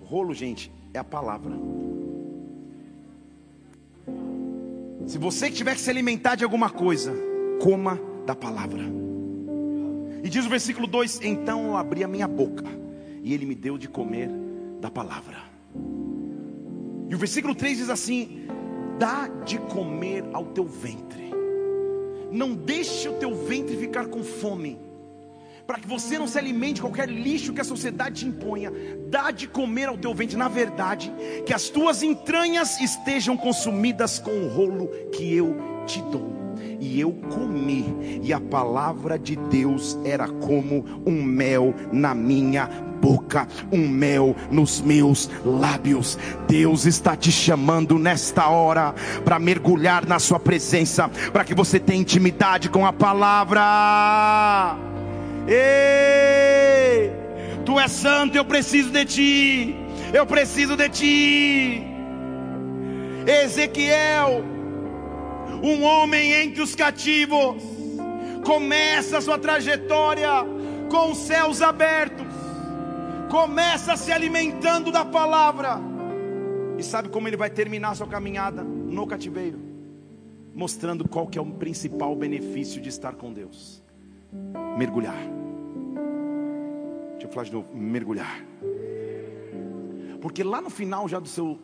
Rolo, 0.00 0.34
gente, 0.34 0.72
é 0.92 0.98
a 0.98 1.04
palavra. 1.04 1.52
Se 5.06 5.18
você 5.18 5.52
tiver 5.52 5.76
que 5.76 5.80
se 5.80 5.88
alimentar 5.88 6.34
de 6.34 6.42
alguma 6.42 6.68
coisa, 6.68 7.14
coma 7.60 7.96
da 8.26 8.34
palavra. 8.34 9.11
E 10.22 10.28
diz 10.28 10.46
o 10.46 10.48
versículo 10.48 10.86
2: 10.86 11.20
Então 11.22 11.66
eu 11.66 11.76
abri 11.76 12.04
a 12.04 12.08
minha 12.08 12.28
boca, 12.28 12.64
e 13.22 13.34
ele 13.34 13.44
me 13.44 13.54
deu 13.54 13.76
de 13.76 13.88
comer 13.88 14.30
da 14.80 14.90
palavra. 14.90 15.38
E 17.08 17.14
o 17.14 17.18
versículo 17.18 17.54
3 17.54 17.78
diz 17.78 17.90
assim: 17.90 18.46
Dá 18.98 19.28
de 19.44 19.58
comer 19.58 20.24
ao 20.32 20.46
teu 20.46 20.64
ventre, 20.64 21.30
não 22.30 22.54
deixe 22.54 23.08
o 23.08 23.14
teu 23.14 23.34
ventre 23.34 23.76
ficar 23.76 24.06
com 24.06 24.22
fome 24.22 24.78
para 25.66 25.78
que 25.78 25.86
você 25.86 26.18
não 26.18 26.26
se 26.26 26.38
alimente 26.38 26.80
qualquer 26.80 27.08
lixo 27.08 27.52
que 27.52 27.60
a 27.60 27.64
sociedade 27.64 28.20
te 28.20 28.26
imponha. 28.26 28.72
Dá 29.08 29.30
de 29.30 29.46
comer 29.46 29.88
ao 29.88 29.96
teu 29.96 30.12
ventre, 30.12 30.36
na 30.36 30.48
verdade, 30.48 31.12
que 31.46 31.54
as 31.54 31.68
tuas 31.68 32.02
entranhas 32.02 32.80
estejam 32.80 33.36
consumidas 33.36 34.18
com 34.18 34.30
o 34.30 34.48
rolo 34.48 34.88
que 35.12 35.34
eu 35.34 35.71
te 35.86 36.02
dou. 36.02 36.32
E 36.80 37.00
eu 37.00 37.12
comi, 37.30 38.20
e 38.22 38.32
a 38.32 38.40
palavra 38.40 39.18
de 39.18 39.36
Deus 39.36 39.98
era 40.04 40.26
como 40.28 40.84
um 41.06 41.22
mel 41.22 41.74
na 41.92 42.14
minha 42.14 42.66
boca, 43.00 43.48
um 43.70 43.88
mel 43.88 44.34
nos 44.50 44.80
meus 44.80 45.30
lábios. 45.44 46.18
Deus 46.48 46.84
está 46.84 47.16
te 47.16 47.32
chamando 47.32 47.98
nesta 47.98 48.48
hora 48.48 48.94
para 49.24 49.38
mergulhar 49.38 50.06
na 50.06 50.18
Sua 50.18 50.38
presença, 50.38 51.08
para 51.32 51.44
que 51.44 51.54
você 51.54 51.80
tenha 51.80 52.00
intimidade 52.00 52.68
com 52.68 52.86
a 52.86 52.92
palavra. 52.92 54.76
Ei, 55.48 57.12
tu 57.64 57.78
és 57.80 57.90
santo, 57.90 58.36
eu 58.36 58.44
preciso 58.44 58.90
de 58.90 59.04
ti. 59.04 59.76
Eu 60.12 60.26
preciso 60.26 60.76
de 60.76 60.88
ti. 60.88 61.86
Ezequiel, 63.26 64.44
um 65.62 65.82
homem 65.84 66.32
entre 66.32 66.60
os 66.60 66.74
cativos, 66.74 67.62
começa 68.44 69.18
a 69.18 69.20
sua 69.20 69.38
trajetória 69.38 70.30
com 70.90 71.12
os 71.12 71.18
céus 71.18 71.62
abertos, 71.62 72.26
começa 73.30 73.96
se 73.96 74.12
alimentando 74.12 74.90
da 74.90 75.04
palavra, 75.04 75.80
e 76.76 76.82
sabe 76.82 77.08
como 77.08 77.28
ele 77.28 77.36
vai 77.36 77.48
terminar 77.48 77.94
sua 77.94 78.06
caminhada 78.06 78.62
no 78.64 79.06
cativeiro? 79.06 79.60
Mostrando 80.54 81.08
qual 81.08 81.26
que 81.26 81.38
é 81.38 81.40
o 81.40 81.46
principal 81.46 82.14
benefício 82.16 82.80
de 82.80 82.88
estar 82.88 83.14
com 83.14 83.32
Deus 83.32 83.82
mergulhar. 84.76 85.16
Deixa 87.12 87.26
eu 87.26 87.28
falar 87.30 87.44
de 87.44 87.52
novo, 87.52 87.68
mergulhar. 87.74 88.44
Porque 90.20 90.42
lá 90.42 90.60
no 90.60 90.70
final 90.70 91.08
já 91.08 91.18
do 91.18 91.28
seu 91.28 91.58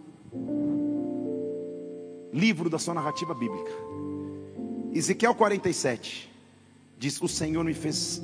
livro 2.38 2.70
da 2.70 2.78
sua 2.78 2.94
narrativa 2.94 3.34
bíblica, 3.34 3.70
Ezequiel 4.94 5.34
47 5.34 6.30
diz: 6.96 7.20
O 7.20 7.28
Senhor 7.28 7.64
me 7.64 7.74
fez 7.74 8.22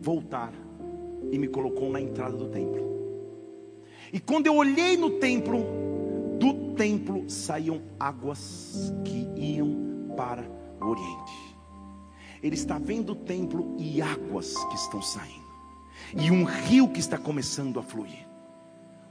voltar 0.00 0.52
e 1.30 1.38
me 1.38 1.48
colocou 1.48 1.90
na 1.90 2.00
entrada 2.00 2.36
do 2.36 2.48
templo. 2.48 2.82
E 4.12 4.20
quando 4.20 4.46
eu 4.46 4.56
olhei 4.56 4.96
no 4.96 5.18
templo, 5.18 5.64
do 6.38 6.74
templo 6.74 7.28
saíam 7.28 7.82
águas 7.98 8.92
que 9.04 9.28
iam 9.36 10.14
para 10.16 10.44
o 10.80 10.86
oriente 10.86 11.54
ele 12.44 12.56
está 12.56 12.78
vendo 12.78 13.12
o 13.12 13.16
templo 13.16 13.74
e 13.78 14.02
águas 14.02 14.54
que 14.66 14.74
estão 14.74 15.00
saindo, 15.00 15.48
e 16.14 16.30
um 16.30 16.44
rio 16.44 16.86
que 16.90 17.00
está 17.00 17.16
começando 17.16 17.80
a 17.80 17.82
fluir. 17.82 18.28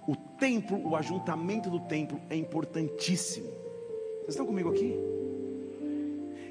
O 0.08 0.16
templo, 0.16 0.88
o 0.88 0.96
ajuntamento 0.96 1.68
do 1.68 1.80
templo 1.80 2.22
é 2.30 2.36
importantíssimo. 2.36 3.50
Vocês 4.24 4.36
estão 4.36 4.46
comigo 4.46 4.70
aqui? 4.70 4.96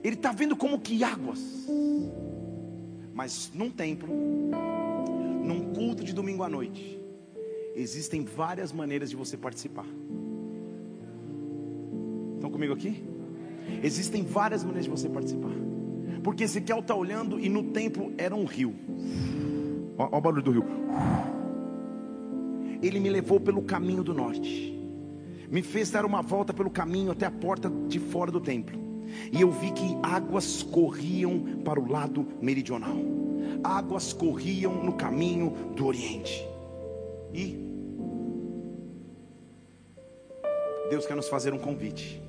Ele 0.05 0.15
está 0.15 0.31
vendo 0.31 0.55
como 0.55 0.79
que 0.79 1.03
águas, 1.03 1.67
mas 3.15 3.51
num 3.55 3.71
templo, 3.71 4.13
num 5.43 5.73
culto 5.73 6.05
de 6.05 6.13
domingo 6.13 6.43
à 6.43 6.51
noite, 6.51 7.01
existem 7.75 8.25
várias 8.25 8.73
maneiras 8.73 9.09
de 9.09 9.17
você 9.17 9.39
participar. 9.39 9.87
Estão 12.35 12.51
comigo 12.51 12.75
aqui? 12.75 13.03
Existem 13.83 14.23
várias 14.23 14.63
maneiras 14.63 14.85
de 14.85 14.91
você 14.91 15.09
participar. 15.09 15.55
Porque 16.23 16.45
Ezequiel 16.45 16.81
está 16.81 16.95
olhando 16.95 17.41
e 17.41 17.49
no 17.49 17.63
templo 17.71 18.13
era 18.19 18.35
um 18.37 18.45
rio. 18.45 18.75
Olha 19.97 20.15
o 20.15 20.21
barulho 20.21 20.43
do 20.43 20.51
rio. 20.51 20.65
Ele 22.83 23.01
me 23.01 23.09
levou 23.09 23.41
pelo 23.41 23.63
caminho 23.63 24.05
do 24.05 24.13
norte. 24.13 24.72
Me 25.53 25.61
fez 25.61 25.91
dar 25.91 26.07
uma 26.07 26.23
volta 26.23 26.55
pelo 26.55 26.71
caminho 26.71 27.13
até 27.13 27.27
a 27.27 27.31
porta 27.31 27.71
de 27.87 27.99
fora 27.99 28.31
do 28.31 28.41
templo. 28.41 28.81
E 29.31 29.43
eu 29.43 29.51
vi 29.51 29.71
que 29.71 29.95
águas 30.03 30.63
corriam 30.63 31.61
para 31.63 31.79
o 31.79 31.87
lado 31.87 32.27
meridional. 32.41 32.97
Águas 33.63 34.15
corriam 34.15 34.83
no 34.83 34.95
caminho 34.95 35.51
do 35.77 35.85
oriente. 35.85 36.49
E 37.35 37.71
Deus 40.89 41.05
quer 41.05 41.17
nos 41.17 41.29
fazer 41.29 41.53
um 41.53 41.59
convite. 41.59 42.23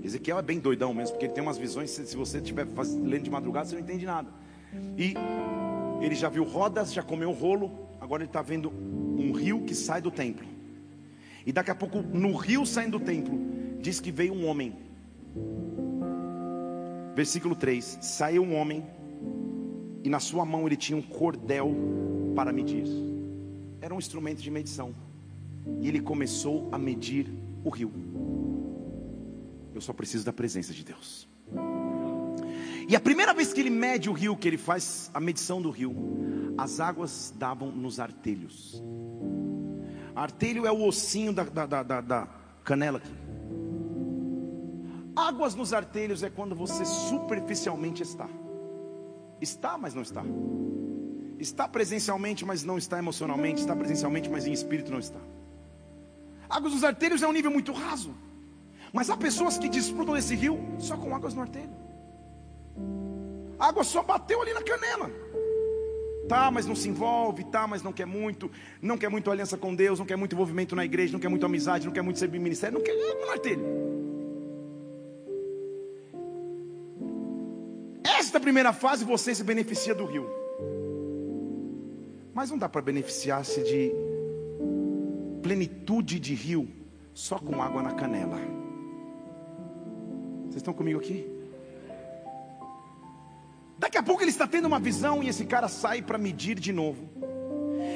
Ezequiel 0.00 0.38
é 0.38 0.42
bem 0.42 0.60
doidão 0.60 0.94
mesmo, 0.94 1.14
porque 1.14 1.26
ele 1.26 1.32
tem 1.32 1.42
umas 1.42 1.58
visões. 1.58 1.90
Se 1.90 2.16
você 2.16 2.38
estiver 2.38 2.64
lendo 3.02 3.24
de 3.24 3.30
madrugada, 3.30 3.66
você 3.66 3.74
não 3.74 3.82
entende 3.82 4.06
nada. 4.06 4.28
E 4.96 5.14
ele 6.00 6.14
já 6.14 6.28
viu 6.28 6.44
rodas, 6.44 6.92
já 6.92 7.02
comeu 7.02 7.32
rolo. 7.32 7.72
Agora 8.00 8.22
ele 8.22 8.30
está 8.30 8.40
vendo 8.40 8.70
um 8.70 9.32
rio 9.32 9.62
que 9.62 9.74
sai 9.74 10.00
do 10.00 10.12
templo. 10.12 10.51
E 11.46 11.52
daqui 11.52 11.70
a 11.70 11.74
pouco, 11.74 12.02
no 12.02 12.34
rio 12.36 12.64
saindo 12.64 12.98
do 12.98 13.04
templo, 13.04 13.38
diz 13.80 14.00
que 14.00 14.12
veio 14.12 14.32
um 14.32 14.46
homem. 14.46 14.74
Versículo 17.14 17.54
3: 17.54 17.98
Saiu 18.00 18.42
um 18.42 18.54
homem, 18.54 18.84
e 20.04 20.08
na 20.08 20.20
sua 20.20 20.44
mão 20.44 20.66
ele 20.66 20.76
tinha 20.76 20.96
um 20.96 21.02
cordel 21.02 21.74
para 22.34 22.52
medir. 22.52 22.84
Era 23.80 23.94
um 23.94 23.98
instrumento 23.98 24.40
de 24.40 24.50
medição. 24.50 24.94
E 25.80 25.88
ele 25.88 26.00
começou 26.00 26.68
a 26.72 26.78
medir 26.78 27.26
o 27.64 27.70
rio. 27.70 27.92
Eu 29.74 29.80
só 29.80 29.92
preciso 29.92 30.24
da 30.24 30.32
presença 30.32 30.72
de 30.72 30.84
Deus. 30.84 31.28
E 32.88 32.96
a 32.96 33.00
primeira 33.00 33.32
vez 33.32 33.52
que 33.52 33.60
ele 33.60 33.70
mede 33.70 34.10
o 34.10 34.12
rio, 34.12 34.36
que 34.36 34.48
ele 34.48 34.58
faz 34.58 35.10
a 35.14 35.20
medição 35.20 35.62
do 35.62 35.70
rio, 35.70 35.94
as 36.58 36.80
águas 36.80 37.32
davam 37.36 37.70
nos 37.70 37.98
artelhos. 37.98 38.82
Artelho 40.14 40.66
é 40.66 40.72
o 40.72 40.86
ossinho 40.86 41.32
da, 41.32 41.44
da, 41.44 41.82
da, 41.82 42.00
da 42.00 42.28
canela 42.64 42.98
aqui. 42.98 43.12
Águas 45.14 45.54
nos 45.54 45.72
artelhos 45.72 46.22
é 46.22 46.30
quando 46.30 46.54
você 46.54 46.84
superficialmente 46.84 48.02
está. 48.02 48.28
Está, 49.40 49.76
mas 49.76 49.94
não 49.94 50.02
está. 50.02 50.22
Está 51.38 51.66
presencialmente, 51.68 52.44
mas 52.44 52.62
não 52.62 52.78
está 52.78 52.98
emocionalmente. 52.98 53.60
Está 53.60 53.74
presencialmente, 53.74 54.30
mas 54.30 54.46
em 54.46 54.52
espírito 54.52 54.90
não 54.90 54.98
está. 54.98 55.18
Águas 56.48 56.72
dos 56.72 56.84
arteiros 56.84 57.22
é 57.22 57.26
um 57.26 57.32
nível 57.32 57.50
muito 57.50 57.72
raso. 57.72 58.14
Mas 58.92 59.10
há 59.10 59.16
pessoas 59.16 59.58
que 59.58 59.68
desfrutam 59.68 60.14
desse 60.14 60.34
rio 60.34 60.58
só 60.78 60.96
com 60.96 61.14
águas 61.14 61.34
no 61.34 61.40
arteiro. 61.40 61.70
A 63.58 63.68
água 63.68 63.84
só 63.84 64.02
bateu 64.02 64.40
ali 64.40 64.52
na 64.52 64.62
canela. 64.62 65.10
Tá, 66.28 66.50
mas 66.50 66.66
não 66.66 66.74
se 66.74 66.88
envolve, 66.88 67.44
tá, 67.44 67.66
mas 67.66 67.82
não 67.82 67.92
quer 67.92 68.06
muito, 68.06 68.50
não 68.80 68.96
quer 68.96 69.08
muito 69.08 69.30
aliança 69.30 69.56
com 69.56 69.74
Deus, 69.74 69.98
não 69.98 70.06
quer 70.06 70.16
muito 70.16 70.34
envolvimento 70.34 70.76
na 70.76 70.84
igreja, 70.84 71.12
não 71.12 71.20
quer 71.20 71.28
muito 71.28 71.44
amizade, 71.44 71.84
não 71.84 71.92
quer 71.92 72.02
muito 72.02 72.18
servir 72.18 72.38
ministério, 72.38 72.78
não 72.78 72.84
quer 72.84 72.92
água 72.92 73.26
no 73.26 73.32
arteiro. 73.32 73.62
Esta 78.04 78.38
primeira 78.38 78.72
fase 78.72 79.04
você 79.04 79.34
se 79.34 79.42
beneficia 79.42 79.94
do 79.94 80.04
rio. 80.04 80.26
Mas 82.32 82.50
não 82.50 82.58
dá 82.58 82.68
para 82.68 82.80
beneficiar-se 82.80 83.62
de 83.62 83.92
plenitude 85.42 86.18
de 86.18 86.34
rio 86.34 86.68
só 87.12 87.38
com 87.38 87.60
água 87.60 87.82
na 87.82 87.92
canela. 87.92 88.38
Vocês 90.44 90.56
estão 90.56 90.72
comigo 90.72 90.98
aqui? 90.98 91.31
Daqui 93.78 93.98
a 93.98 94.02
pouco 94.02 94.22
ele 94.22 94.30
está 94.30 94.46
tendo 94.46 94.66
uma 94.66 94.78
visão 94.78 95.22
e 95.22 95.28
esse 95.28 95.44
cara 95.44 95.68
sai 95.68 96.02
para 96.02 96.18
medir 96.18 96.58
de 96.58 96.72
novo. 96.72 97.10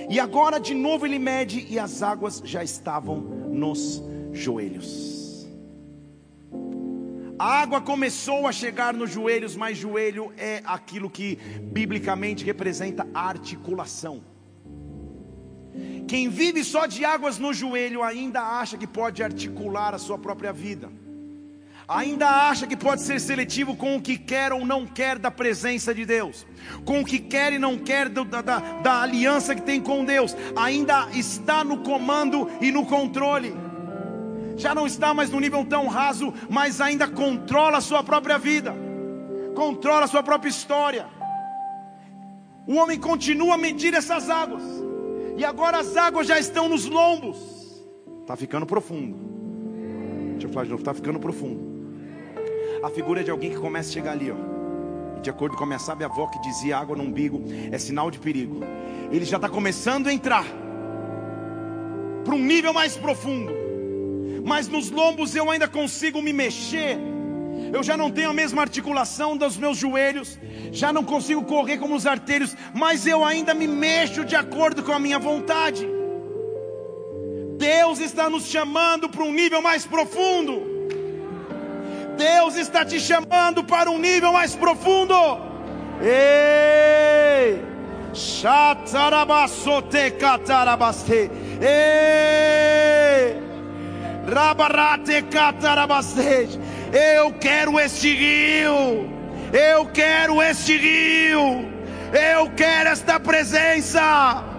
E 0.09 0.19
agora 0.21 0.59
de 0.59 0.75
novo 0.75 1.07
ele 1.07 1.19
mede 1.19 1.67
e 1.69 1.79
as 1.79 2.03
águas 2.03 2.43
já 2.45 2.63
estavam 2.63 3.21
nos 3.21 4.03
joelhos. 4.33 5.47
A 7.39 7.61
água 7.61 7.81
começou 7.81 8.47
a 8.47 8.53
chegar 8.53 8.95
nos 8.95 9.11
joelhos, 9.11 9.55
mas 9.55 9.77
joelho 9.77 10.33
é 10.39 10.63
aquilo 10.65 11.11
que 11.11 11.37
biblicamente 11.63 12.45
representa 12.45 13.07
articulação. 13.13 14.25
Quem 16.09 16.29
vive 16.29 16.65
só 16.65 16.87
de 16.87 17.05
águas 17.05 17.39
no 17.39 17.53
joelho 17.53 18.03
ainda 18.03 18.41
acha 18.41 18.79
que 18.79 18.87
pode 18.87 19.23
articular 19.23 19.95
a 19.95 19.99
sua 19.99 20.19
própria 20.19 20.53
vida 20.53 20.91
ainda 21.89 22.29
acha 22.49 22.67
que 22.67 22.77
pode 22.77 23.03
ser 23.03 23.21
seletivo 23.21 23.77
com 23.77 23.97
o 23.97 24.03
que 24.03 24.19
quer 24.19 24.53
ou 24.53 24.67
não 24.67 24.87
quer 24.87 25.19
da 25.19 25.31
presença 25.31 25.95
de 25.95 26.05
Deus, 26.05 26.47
com 26.85 27.01
o 27.01 27.05
que 27.05 27.19
quer 27.19 27.53
e 27.53 27.59
não 27.59 27.79
quer 27.79 28.09
da, 28.09 28.25
da, 28.25 28.59
da 28.59 29.03
aliança 29.03 29.55
que 29.55 29.63
tem 29.63 29.81
com 29.81 30.05
Deus, 30.05 30.37
ainda 30.57 31.09
está 31.13 31.63
no 31.63 31.79
comando 31.79 32.51
e 32.61 32.73
no 32.73 32.85
controle, 32.87 33.55
já 34.57 34.75
não 34.75 34.87
está 34.87 35.15
mais 35.15 35.31
no 35.31 35.39
nível 35.39 35.65
tão 35.65 35.87
raso, 35.87 36.33
mas 36.49 36.81
ainda 36.81 37.07
controla 37.07 37.79
a 37.79 37.83
sua 37.83 38.03
própria 38.03 38.39
vida, 38.39 38.75
controla 39.55 40.05
a 40.05 40.09
sua 40.09 40.23
própria 40.23 40.51
história. 40.51 41.07
O 42.67 42.75
homem 42.75 42.99
continua 42.99 43.55
a 43.55 43.59
medir 43.59 43.95
essas 43.95 44.29
águas, 44.29 44.63
e 45.37 45.45
agora 45.45 45.79
as 45.79 45.97
águas 45.97 46.27
já 46.27 46.37
estão 46.37 46.69
nos 46.69 46.85
lombos, 46.85 47.85
está 48.23 48.35
ficando 48.35 48.67
profundo. 48.67 49.37
Deixa 50.33 50.49
eu 50.49 50.53
falar 50.53 50.65
de 50.65 50.71
novo, 50.71 50.83
está 50.83 50.93
ficando 50.93 51.21
profundo 51.21 51.66
a 52.83 52.91
figura 52.91 53.25
de 53.25 53.31
alguém 53.31 53.51
que 53.51 53.59
começa 53.59 53.91
a 53.91 53.93
chegar 53.93 54.13
ali, 54.13 54.31
ó. 54.31 54.37
E 55.17 55.21
de 55.21 55.31
acordo 55.31 55.57
com 55.57 55.65
a 55.65 55.67
minha 55.67 55.79
sábia 55.79 56.07
avó 56.07 56.27
que 56.27 56.41
dizia 56.41 56.79
água 56.79 56.97
no 56.97 57.03
umbigo 57.03 57.43
é 57.71 57.79
sinal 57.79 58.11
de 58.11 58.19
perigo. 58.19 58.61
Ele 59.11 59.25
já 59.25 59.37
está 59.37 59.49
começando 59.49 60.09
a 60.09 60.13
entrar 60.13 60.45
para 62.25 62.35
um 62.35 62.39
nível 62.39 62.73
mais 62.73 62.97
profundo. 62.97 63.53
Mas 64.45 64.69
nos 64.69 64.91
lombos 64.91 65.35
eu 65.35 65.51
ainda 65.51 65.67
consigo 65.67 66.21
me 66.21 66.33
mexer. 66.33 66.99
Eu 67.73 67.83
já 67.83 67.97
não 67.97 68.11
tenho 68.11 68.31
a 68.31 68.33
mesma 68.33 68.63
articulação 68.63 69.37
dos 69.37 69.57
meus 69.57 69.79
joelhos, 69.79 70.39
já 70.71 70.93
não 70.93 71.03
consigo 71.03 71.43
correr 71.45 71.79
como 71.79 71.95
os 71.95 72.07
arteiros, 72.07 72.55
mas 72.75 73.07
eu 73.07 73.25
ainda 73.25 73.55
me 73.55 73.67
mexo 73.67 74.25
de 74.25 74.37
acordo 74.37 74.83
com 74.83 74.93
a 74.93 74.99
minha 74.99 75.19
vontade. 75.19 75.89
Deus 77.57 77.99
está 77.99 78.29
nos 78.29 78.47
chamando 78.47 79.09
para 79.09 79.25
um 79.25 79.33
nível 79.33 79.63
mais 79.63 79.87
profundo. 79.87 80.76
Deus 82.17 82.57
está 82.57 82.85
te 82.85 82.99
chamando 82.99 83.63
para 83.65 83.91
um 83.91 83.99
nível 83.99 84.33
mais 84.33 84.55
profundo. 84.55 85.15
Ei! 86.01 87.63
Shatarabasote 88.15 90.13
catarabaste. 90.13 91.31
Ei! 91.61 93.37
Rabarate 94.27 95.23
catarabaste. 95.23 96.59
Eu 96.93 97.33
quero 97.35 97.79
este 97.79 98.15
rio. 98.15 99.11
Eu 99.53 99.87
quero 99.87 100.43
este 100.43 100.77
rio. 100.77 101.65
Eu 102.13 102.51
quero 102.57 102.89
esta 102.91 103.21
presença. 103.21 104.56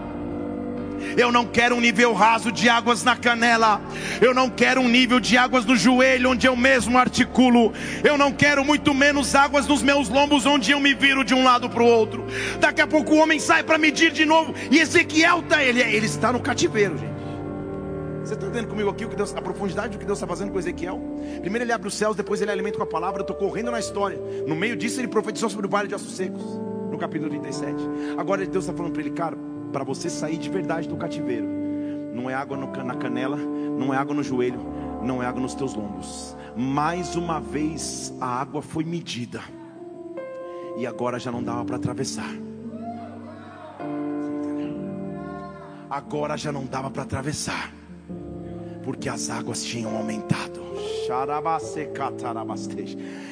Eu 1.17 1.31
não 1.31 1.45
quero 1.45 1.75
um 1.75 1.81
nível 1.81 2.13
raso 2.13 2.51
de 2.51 2.69
águas 2.69 3.03
na 3.03 3.15
canela. 3.15 3.81
Eu 4.21 4.33
não 4.33 4.49
quero 4.49 4.81
um 4.81 4.87
nível 4.87 5.19
de 5.19 5.37
águas 5.37 5.65
no 5.65 5.75
joelho 5.75 6.31
onde 6.31 6.47
eu 6.47 6.55
mesmo 6.55 6.97
articulo. 6.97 7.73
Eu 8.03 8.17
não 8.17 8.31
quero 8.31 8.63
muito 8.63 8.93
menos 8.93 9.35
águas 9.35 9.67
nos 9.67 9.81
meus 9.81 10.09
lombos 10.09 10.45
onde 10.45 10.71
eu 10.71 10.79
me 10.79 10.93
viro 10.93 11.23
de 11.23 11.33
um 11.33 11.43
lado 11.43 11.69
para 11.69 11.83
o 11.83 11.85
outro. 11.85 12.25
Daqui 12.59 12.81
a 12.81 12.87
pouco 12.87 13.13
o 13.13 13.17
homem 13.17 13.39
sai 13.39 13.63
para 13.63 13.77
medir 13.77 14.11
de 14.11 14.25
novo 14.25 14.53
e 14.71 14.79
Ezequiel 14.79 15.43
tá 15.43 15.63
ele, 15.63 15.81
ele 15.81 16.05
está 16.05 16.31
no 16.31 16.39
cativeiro, 16.39 16.97
gente. 16.97 17.17
Você 18.27 18.33
está 18.33 18.45
entendendo 18.45 18.67
comigo 18.67 18.89
aqui 18.89 19.05
o 19.05 19.09
que 19.09 19.15
Deus, 19.15 19.33
a 19.33 19.41
profundidade 19.41 19.93
do 19.93 19.99
que 19.99 20.05
Deus 20.05 20.17
está 20.17 20.27
fazendo 20.27 20.51
com 20.51 20.59
Ezequiel? 20.59 20.99
Primeiro 21.39 21.63
ele 21.63 21.71
abre 21.71 21.87
os 21.87 21.93
céus, 21.93 22.13
depois 22.13 22.41
ele 22.41 22.51
alimenta 22.51 22.77
com 22.77 22.83
a 22.83 22.87
palavra. 22.87 23.19
Eu 23.19 23.21
estou 23.21 23.37
correndo 23.37 23.71
na 23.71 23.79
história. 23.79 24.19
No 24.45 24.53
meio 24.53 24.75
disso 24.75 24.99
ele 24.99 25.07
profetizou 25.07 25.49
sobre 25.49 25.65
o 25.65 25.69
vale 25.69 25.87
de 25.87 25.95
ossos 25.95 26.13
secos, 26.13 26.43
no 26.91 26.97
capítulo 26.97 27.29
37. 27.29 27.75
Agora 28.17 28.45
Deus 28.45 28.65
está 28.65 28.75
falando 28.75 28.91
para 28.91 29.01
ele, 29.01 29.11
cara, 29.11 29.37
para 29.72 29.84
você 29.84 30.09
sair 30.09 30.38
de 30.38 30.49
verdade 30.49 30.88
do 30.88 30.97
cativeiro. 30.97 31.47
Não 32.13 32.30
é 32.30 32.34
água 32.34 32.57
no, 32.57 32.68
na 32.84 32.95
canela, 32.95 33.38
não 33.38 33.93
é 33.93 33.97
água 33.97 34.15
no 34.15 34.24
joelho, 34.24 34.59
não 35.01 35.22
é 35.22 35.26
água 35.26 35.41
nos 35.41 35.53
teus 35.53 35.74
lombos. 35.74 36.36
Mais 36.55 37.15
uma 37.15 37.39
vez 37.39 38.13
a 38.20 38.26
água 38.26 38.61
foi 38.61 38.84
medida. 38.84 39.41
E 40.78 40.86
agora 40.86 41.20
já 41.20 41.32
não 41.32 41.43
dava 41.43 41.65
para 41.65 41.76
atravessar. 41.76 42.32
Agora 45.89 46.38
já 46.38 46.51
não 46.51 46.65
dava 46.65 46.89
para 46.89 47.03
atravessar. 47.03 47.72
Porque 48.84 49.09
as 49.09 49.30
águas 49.30 49.63
tinham 49.63 49.95
aumentado. 49.95 50.61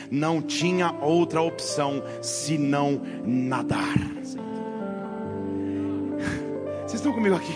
Não 0.10 0.42
tinha 0.42 0.92
outra 1.02 1.42
opção 1.42 2.04
senão 2.22 3.02
nadar. 3.26 3.96
Estão 7.06 7.14
comigo 7.14 7.36
aqui? 7.36 7.56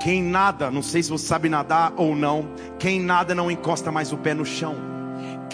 Quem 0.00 0.22
nada, 0.22 0.70
não 0.70 0.82
sei 0.82 1.02
se 1.02 1.10
você 1.10 1.26
sabe 1.26 1.48
nadar 1.48 1.92
ou 1.96 2.14
não, 2.14 2.46
quem 2.78 3.00
nada 3.00 3.34
não 3.34 3.50
encosta 3.50 3.90
mais 3.90 4.12
o 4.12 4.16
pé 4.16 4.32
no 4.32 4.46
chão. 4.46 4.93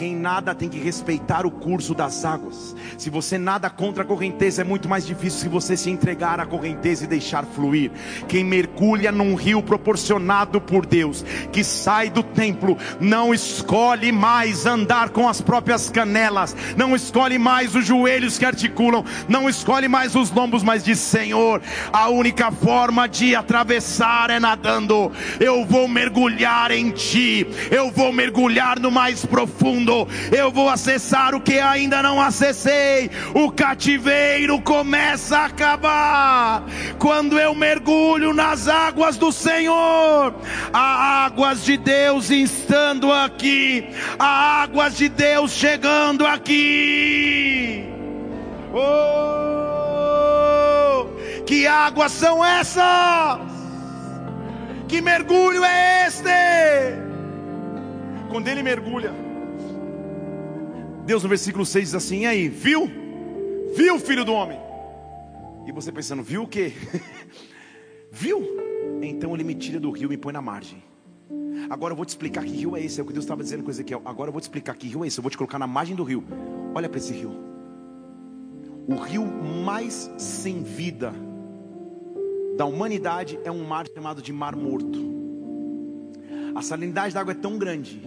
Quem 0.01 0.17
nada 0.17 0.55
tem 0.55 0.67
que 0.67 0.79
respeitar 0.79 1.45
o 1.45 1.51
curso 1.51 1.95
das 1.95 2.25
águas. 2.25 2.75
Se 2.97 3.11
você 3.11 3.37
nada 3.37 3.69
contra 3.69 4.03
a 4.03 4.07
correnteza, 4.07 4.63
é 4.63 4.65
muito 4.65 4.89
mais 4.89 5.07
difícil 5.07 5.41
se 5.41 5.49
você 5.51 5.77
se 5.77 5.91
entregar 5.91 6.41
à 6.41 6.47
correnteza 6.47 7.05
e 7.05 7.07
deixar 7.07 7.45
fluir. 7.45 7.91
Quem 8.27 8.43
mergulha 8.43 9.13
num 9.13 9.35
rio 9.35 9.63
proporcionado 9.63 10.59
por 10.59 10.87
Deus, 10.87 11.23
que 11.53 11.63
sai 11.63 12.09
do 12.09 12.23
templo, 12.23 12.79
não 12.99 13.35
escolhe 13.35 14.11
mais 14.11 14.65
andar 14.65 15.11
com 15.11 15.29
as 15.29 15.43
próprias 15.43 15.91
canelas, 15.91 16.57
não 16.79 16.97
escolhe 16.97 17.37
mais 17.37 17.75
os 17.75 17.85
joelhos 17.85 18.39
que 18.39 18.47
articulam, 18.47 19.05
não 19.29 19.51
escolhe 19.51 19.87
mais 19.87 20.17
os 20.17 20.31
lombos, 20.31 20.63
mas 20.63 20.83
diz: 20.83 20.99
Senhor, 20.99 21.61
a 21.93 22.09
única 22.09 22.51
forma 22.51 23.07
de 23.07 23.35
atravessar 23.35 24.31
é 24.31 24.41
nadando. 24.41 25.13
Eu 25.39 25.67
vou 25.67 25.87
mergulhar 25.87 26.71
em 26.71 26.91
Ti, 26.91 27.47
eu 27.71 27.91
vou 27.91 28.11
mergulhar 28.15 28.81
no 28.81 28.91
mais 28.91 29.27
profundo 29.27 29.90
mundo, 29.91 30.09
eu 30.31 30.51
vou 30.51 30.69
acessar 30.69 31.35
o 31.35 31.41
que 31.41 31.59
ainda 31.59 32.03
não 32.03 32.21
acessei. 32.21 33.11
O 33.35 33.51
cativeiro 33.51 34.61
começa 34.61 35.39
a 35.39 35.47
acabar 35.47 36.63
quando 36.99 37.39
eu 37.39 37.55
mergulho 37.55 38.35
nas 38.35 38.69
águas 38.69 39.17
do 39.17 39.33
Senhor. 39.33 40.35
Há 40.73 41.25
águas 41.27 41.65
de 41.65 41.77
Deus 41.77 42.31
estando 42.31 43.13
aqui, 43.13 43.89
há 44.19 44.63
águas 44.63 44.97
de 44.97 45.09
Deus 45.09 45.53
chegando 45.53 46.25
aqui. 46.27 47.85
Oh, 48.73 48.87
que 51.45 51.67
águas 51.67 52.13
são 52.13 52.45
essas? 52.45 53.41
Que 54.87 55.01
mergulho 55.01 55.65
é 55.65 56.07
este? 56.07 56.31
Quando 58.29 58.47
ele 58.47 58.63
mergulha, 58.63 59.13
Deus 61.11 61.25
no 61.25 61.29
versículo 61.29 61.67
6 61.67 61.87
diz 61.87 61.95
assim: 61.97 62.21
e 62.21 62.27
aí, 62.27 62.49
viu? 62.49 62.89
Viu, 63.75 63.99
filho 63.99 64.25
do 64.25 64.33
homem? 64.33 64.61
E 65.67 65.73
você 65.73 65.91
pensando, 65.91 66.23
viu 66.23 66.45
o 66.45 66.47
que? 66.47 66.73
viu? 68.13 68.47
Então 69.03 69.35
ele 69.35 69.43
me 69.43 69.57
tira 69.57 69.81
do 69.81 69.91
rio 69.91 70.07
e 70.07 70.11
me 70.11 70.17
põe 70.17 70.33
na 70.33 70.41
margem. 70.41 70.81
Agora 71.69 71.95
eu 71.95 71.97
vou 71.97 72.07
te 72.07 72.11
explicar 72.11 72.45
que 72.45 72.53
rio 72.53 72.77
é 72.77 72.85
esse, 72.85 73.01
é 73.01 73.03
o 73.03 73.07
que 73.07 73.13
Deus 73.13 73.25
estava 73.25 73.43
dizendo 73.43 73.65
com 73.65 73.71
Ezequiel. 73.71 74.01
Agora 74.05 74.29
eu 74.29 74.33
vou 74.33 74.41
te 74.41 74.45
explicar 74.45 74.77
que 74.77 74.87
rio 74.87 75.05
é 75.05 75.09
esse, 75.09 75.19
eu 75.19 75.23
vou 75.23 75.33
te 75.33 75.37
colocar 75.37 75.59
na 75.59 75.67
margem 75.67 75.97
do 75.97 76.05
rio. 76.05 76.23
Olha 76.77 76.89
para 76.89 76.99
esse 76.99 77.13
rio. 77.13 77.33
O 78.87 78.95
rio 78.95 79.27
mais 79.27 80.09
sem 80.17 80.63
vida 80.63 81.13
da 82.57 82.67
humanidade 82.67 83.37
é 83.43 83.51
um 83.51 83.65
mar 83.65 83.85
chamado 83.93 84.23
de 84.23 84.33
Mar 84.33 84.55
Morto. 84.55 85.01
A 86.55 86.63
salinidade 86.63 87.13
da 87.13 87.21
água 87.21 87.33
é 87.33 87.37
tão 87.37 87.59
grande 87.59 88.01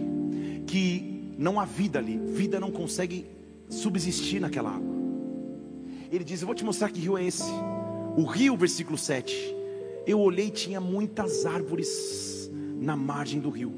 que 0.66 1.13
não 1.38 1.58
há 1.58 1.64
vida 1.64 1.98
ali, 1.98 2.18
vida 2.18 2.60
não 2.60 2.70
consegue 2.70 3.26
subsistir 3.68 4.40
naquela 4.40 4.70
água. 4.70 4.94
Ele 6.10 6.24
diz: 6.24 6.40
Eu 6.40 6.46
vou 6.46 6.54
te 6.54 6.64
mostrar 6.64 6.90
que 6.90 7.00
rio 7.00 7.18
é 7.18 7.24
esse. 7.24 7.50
O 8.16 8.24
rio, 8.24 8.56
versículo 8.56 8.96
7. 8.96 9.54
Eu 10.06 10.20
olhei, 10.20 10.50
tinha 10.50 10.80
muitas 10.80 11.46
árvores 11.46 12.50
na 12.52 12.94
margem 12.94 13.40
do 13.40 13.48
rio, 13.48 13.72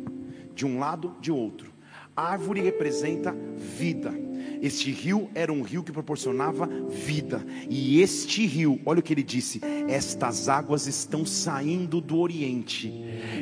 de 0.55 0.67
um 0.67 0.79
lado, 0.79 1.15
de 1.21 1.31
outro. 1.31 1.73
A 2.15 2.31
árvore 2.31 2.61
representa 2.61 3.35
vida. 3.57 4.13
Este 4.63 4.91
rio 4.91 5.29
era 5.35 5.53
um 5.53 5.63
rio 5.63 5.83
que 5.83 5.93
proporcionava 5.93 6.69
vida. 6.89 7.45
E 7.69 8.01
este 8.01 8.47
rio, 8.47 8.81
olha 8.85 9.01
o 9.01 9.03
que 9.03 9.13
ele 9.13 9.23
disse: 9.23 9.61
estas 9.89 10.49
águas 10.49 10.87
estão 10.87 11.25
saindo 11.25 12.01
do 12.01 12.19
Oriente, 12.19 12.93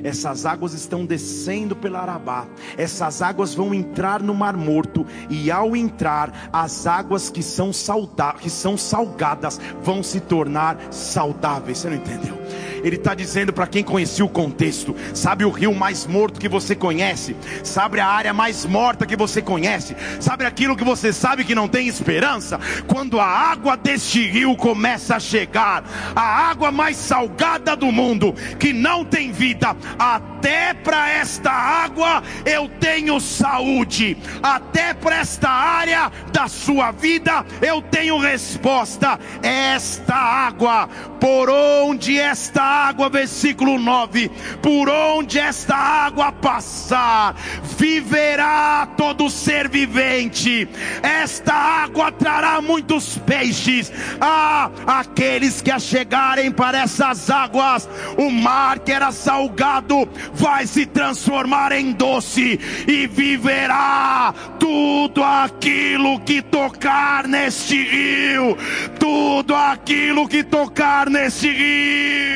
essas 0.02 0.44
águas 0.44 0.74
estão 0.74 1.06
descendo 1.06 1.76
pela 1.76 2.00
Arabá, 2.00 2.46
essas 2.76 3.22
águas 3.22 3.54
vão 3.54 3.72
entrar 3.72 4.22
no 4.22 4.34
Mar 4.34 4.56
Morto, 4.56 5.06
e 5.30 5.50
ao 5.50 5.76
entrar, 5.76 6.50
as 6.52 6.86
águas 6.86 7.30
que 7.30 7.42
são, 7.42 7.72
sauda 7.72 8.34
que 8.34 8.50
são 8.50 8.76
salgadas 8.76 9.60
vão 9.82 10.02
se 10.02 10.20
tornar 10.20 10.92
saudáveis. 10.92 11.78
Você 11.78 11.88
não 11.88 11.96
entendeu? 11.96 12.43
Ele 12.82 12.96
está 12.96 13.14
dizendo 13.14 13.52
para 13.52 13.66
quem 13.66 13.82
conhecia 13.82 14.24
o 14.24 14.28
contexto: 14.28 14.94
sabe 15.14 15.44
o 15.44 15.50
rio 15.50 15.74
mais 15.74 16.06
morto 16.06 16.40
que 16.40 16.48
você 16.48 16.74
conhece, 16.74 17.34
sabe 17.62 18.00
a 18.00 18.06
área 18.06 18.32
mais 18.32 18.64
morta 18.64 19.06
que 19.06 19.16
você 19.16 19.40
conhece, 19.40 19.96
sabe 20.20 20.44
aquilo 20.44 20.76
que 20.76 20.84
você 20.84 21.12
sabe 21.12 21.44
que 21.44 21.54
não 21.54 21.68
tem 21.68 21.88
esperança. 21.88 22.60
Quando 22.86 23.18
a 23.20 23.26
água 23.26 23.76
deste 23.76 24.28
rio 24.28 24.56
começa 24.56 25.16
a 25.16 25.20
chegar, 25.20 25.84
a 26.14 26.48
água 26.50 26.70
mais 26.70 26.96
salgada 26.96 27.76
do 27.76 27.90
mundo, 27.90 28.34
que 28.58 28.72
não 28.72 29.04
tem 29.04 29.32
vida, 29.32 29.76
até 29.98 30.74
para 30.74 31.08
esta 31.10 31.50
água 31.50 32.22
eu 32.44 32.68
tenho 32.80 33.20
saúde, 33.20 34.16
até 34.42 34.92
para 34.92 35.16
esta 35.16 35.48
área 35.48 36.12
da 36.32 36.48
sua 36.48 36.90
vida 36.90 37.44
eu 37.62 37.80
tenho 37.82 38.18
resposta. 38.18 39.18
Esta 39.42 40.14
água, 40.14 40.88
por 41.20 41.48
onde 41.48 42.18
esta 42.44 42.62
água, 42.62 43.08
versículo 43.08 43.78
9: 43.78 44.30
por 44.60 44.90
onde 44.90 45.38
esta 45.38 45.74
água 45.74 46.30
passar, 46.30 47.34
viverá 47.78 48.86
todo 48.98 49.30
ser 49.30 49.68
vivente. 49.68 50.68
Esta 51.02 51.54
água 51.54 52.12
trará 52.12 52.60
muitos 52.60 53.16
peixes. 53.18 53.90
Ah, 54.20 54.70
aqueles 54.86 55.62
que 55.62 55.70
a 55.70 55.78
chegarem 55.78 56.52
para 56.52 56.82
essas 56.82 57.30
águas, 57.30 57.88
o 58.18 58.30
mar 58.30 58.78
que 58.80 58.92
era 58.92 59.10
salgado 59.10 60.06
vai 60.34 60.66
se 60.66 60.84
transformar 60.84 61.72
em 61.72 61.92
doce 61.92 62.60
e 62.86 63.06
viverá 63.06 64.34
tudo 64.58 65.24
aquilo 65.24 66.20
que 66.20 66.42
tocar 66.42 67.26
neste 67.26 67.82
rio, 67.82 68.56
tudo 68.98 69.54
aquilo 69.54 70.28
que 70.28 70.44
tocar 70.44 71.08
neste 71.08 71.50
rio. 71.50 72.33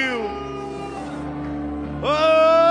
Oh! 2.02 2.68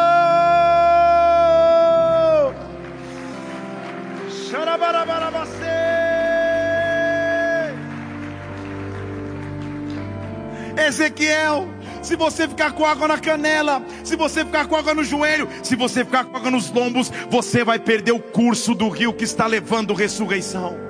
Ezequiel, 10.88 11.68
se 12.02 12.16
você 12.16 12.48
ficar 12.48 12.72
com 12.72 12.86
água 12.86 13.10
na 13.10 13.18
canela, 13.18 13.84
se 14.04 14.16
você 14.16 14.46
ficar 14.46 14.68
com 14.68 14.76
água 14.76 14.94
no 14.94 15.04
joelho, 15.04 15.50
se 15.62 15.76
você 15.76 16.06
ficar 16.06 16.24
com 16.24 16.38
água 16.38 16.50
nos 16.50 16.72
lombos, 16.72 17.12
você 17.30 17.64
vai 17.64 17.78
perder 17.78 18.14
o 18.14 18.20
curso 18.20 18.74
do 18.74 18.88
rio 18.88 19.12
que 19.12 19.26
está 19.26 19.46
levando 19.46 19.94
ressurreição 19.94 20.87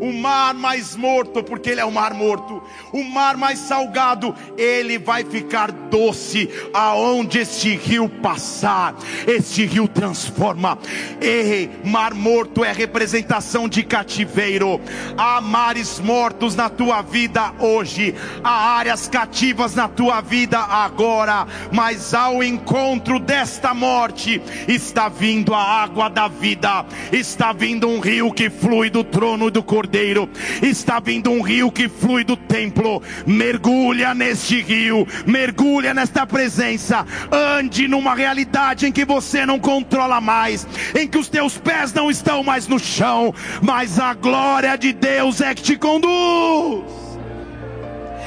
o 0.00 0.12
mar 0.12 0.54
mais 0.54 0.96
morto, 0.96 1.42
porque 1.42 1.70
ele 1.70 1.80
é 1.80 1.84
o 1.84 1.90
mar 1.90 2.14
morto, 2.14 2.62
o 2.92 3.02
mar 3.02 3.36
mais 3.36 3.58
salgado, 3.58 4.34
ele 4.56 4.98
vai 4.98 5.24
ficar 5.24 5.70
doce 5.70 6.48
aonde 6.72 7.38
este 7.38 7.76
rio 7.76 8.08
passar. 8.08 8.94
Este 9.26 9.64
rio 9.64 9.88
transforma. 9.88 10.78
E 11.20 11.68
mar 11.84 12.14
morto 12.14 12.64
é 12.64 12.72
representação 12.72 13.68
de 13.68 13.82
cativeiro. 13.82 14.80
Há 15.16 15.40
mares 15.40 15.98
mortos 15.98 16.54
na 16.54 16.68
tua 16.68 17.02
vida 17.02 17.52
hoje, 17.58 18.14
há 18.42 18.76
áreas 18.76 19.08
cativas 19.08 19.74
na 19.74 19.88
tua 19.88 20.20
vida 20.20 20.58
agora, 20.58 21.46
mas 21.72 22.14
ao 22.14 22.42
encontro 22.42 23.18
desta 23.18 23.74
morte 23.74 24.40
está 24.66 25.08
vindo 25.08 25.54
a 25.54 25.62
água 25.62 26.08
da 26.08 26.28
vida, 26.28 26.84
está 27.12 27.52
vindo 27.52 27.88
um 27.88 28.00
rio 28.00 28.32
que 28.32 28.50
flui 28.50 28.90
do 28.90 29.02
trono 29.02 29.50
do 29.50 29.62
Cordeiro 29.62 29.87
Cordeiro. 29.88 30.28
Está 30.62 31.00
vindo 31.00 31.30
um 31.30 31.40
rio 31.40 31.72
que 31.72 31.88
flui 31.88 32.22
do 32.22 32.36
templo. 32.36 33.02
Mergulha 33.26 34.14
neste 34.14 34.60
rio, 34.60 35.06
mergulha 35.26 35.94
nesta 35.94 36.26
presença. 36.26 37.06
Ande 37.32 37.88
numa 37.88 38.14
realidade 38.14 38.86
em 38.86 38.92
que 38.92 39.04
você 39.04 39.46
não 39.46 39.58
controla 39.58 40.20
mais, 40.20 40.66
em 40.98 41.08
que 41.08 41.16
os 41.16 41.28
teus 41.28 41.56
pés 41.56 41.92
não 41.92 42.10
estão 42.10 42.44
mais 42.44 42.68
no 42.68 42.78
chão, 42.78 43.34
mas 43.62 43.98
a 43.98 44.12
glória 44.12 44.76
de 44.76 44.92
Deus 44.92 45.40
é 45.40 45.54
que 45.54 45.62
te 45.62 45.76
conduz. 45.76 46.84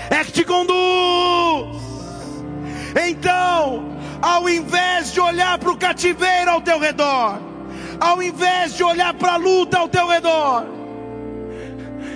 É 0.09 0.23
que 0.23 0.31
te 0.31 0.43
conduz. 0.43 1.79
Então, 3.07 3.97
ao 4.21 4.49
invés 4.49 5.13
de 5.13 5.19
olhar 5.19 5.59
para 5.59 5.71
o 5.71 5.77
cativeiro 5.77 6.49
ao 6.49 6.61
teu 6.61 6.79
redor, 6.79 7.39
ao 7.99 8.21
invés 8.21 8.75
de 8.75 8.83
olhar 8.83 9.13
para 9.13 9.33
a 9.33 9.37
luta 9.37 9.77
ao 9.77 9.87
teu 9.87 10.07
redor, 10.07 10.80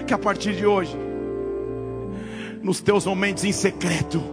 que 0.05 0.13
a 0.13 0.17
partir 0.17 0.55
de 0.55 0.65
hoje, 0.65 0.95
nos 2.61 2.81
teus 2.81 3.05
momentos 3.05 3.43
em 3.43 3.51
secreto, 3.51 4.23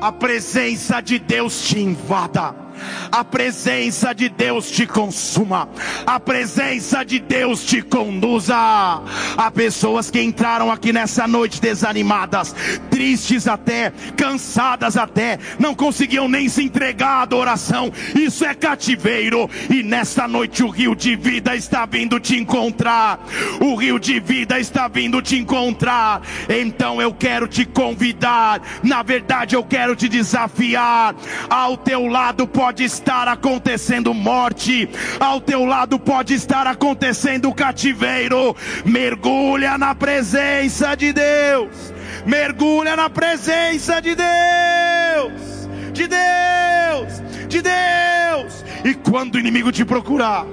a 0.00 0.12
presença 0.12 1.00
de 1.00 1.18
Deus 1.18 1.68
te 1.68 1.78
invada 1.80 2.65
a 3.10 3.24
presença 3.24 4.14
de 4.14 4.28
Deus 4.28 4.70
te 4.70 4.86
consuma, 4.86 5.68
a 6.06 6.20
presença 6.20 7.04
de 7.04 7.18
Deus 7.18 7.64
te 7.64 7.82
conduza. 7.82 8.56
Há 8.56 9.50
pessoas 9.50 10.10
que 10.10 10.20
entraram 10.20 10.70
aqui 10.70 10.92
nessa 10.92 11.26
noite 11.26 11.60
desanimadas, 11.60 12.54
tristes 12.90 13.48
até, 13.48 13.92
cansadas 14.16 14.96
até, 14.96 15.38
não 15.58 15.74
conseguiam 15.74 16.28
nem 16.28 16.48
se 16.48 16.62
entregar 16.62 17.18
à 17.18 17.22
adoração. 17.22 17.92
Isso 18.14 18.44
é 18.44 18.54
cativeiro, 18.54 19.48
e 19.70 19.82
nesta 19.82 20.28
noite 20.28 20.62
o 20.62 20.68
rio 20.68 20.94
de 20.94 21.16
vida 21.16 21.56
está 21.56 21.86
vindo 21.86 22.20
te 22.20 22.36
encontrar. 22.36 23.20
O 23.60 23.74
rio 23.74 23.98
de 23.98 24.20
vida 24.20 24.58
está 24.58 24.88
vindo 24.88 25.20
te 25.22 25.36
encontrar. 25.36 26.22
Então 26.48 27.00
eu 27.00 27.12
quero 27.12 27.48
te 27.48 27.64
convidar, 27.64 28.60
na 28.82 29.02
verdade 29.02 29.54
eu 29.54 29.64
quero 29.64 29.96
te 29.96 30.08
desafiar. 30.08 31.14
Ao 31.48 31.76
teu 31.76 32.06
lado 32.06 32.46
pode 32.46 32.65
pode 32.66 32.82
estar 32.82 33.28
acontecendo 33.28 34.12
morte, 34.12 34.88
ao 35.20 35.40
teu 35.40 35.64
lado 35.64 36.00
pode 36.00 36.34
estar 36.34 36.66
acontecendo 36.66 37.54
cativeiro. 37.54 38.56
Mergulha 38.84 39.78
na 39.78 39.94
presença 39.94 40.96
de 40.96 41.12
Deus, 41.12 41.94
mergulha 42.26 42.96
na 42.96 43.08
presença 43.08 44.00
de 44.02 44.16
Deus, 44.16 45.68
de 45.92 46.08
Deus, 46.08 47.22
de 47.48 47.62
Deus. 47.62 48.64
E 48.84 48.94
quando 48.94 49.36
o 49.36 49.38
inimigo 49.38 49.70
te 49.70 49.84
procurar, 49.84 50.44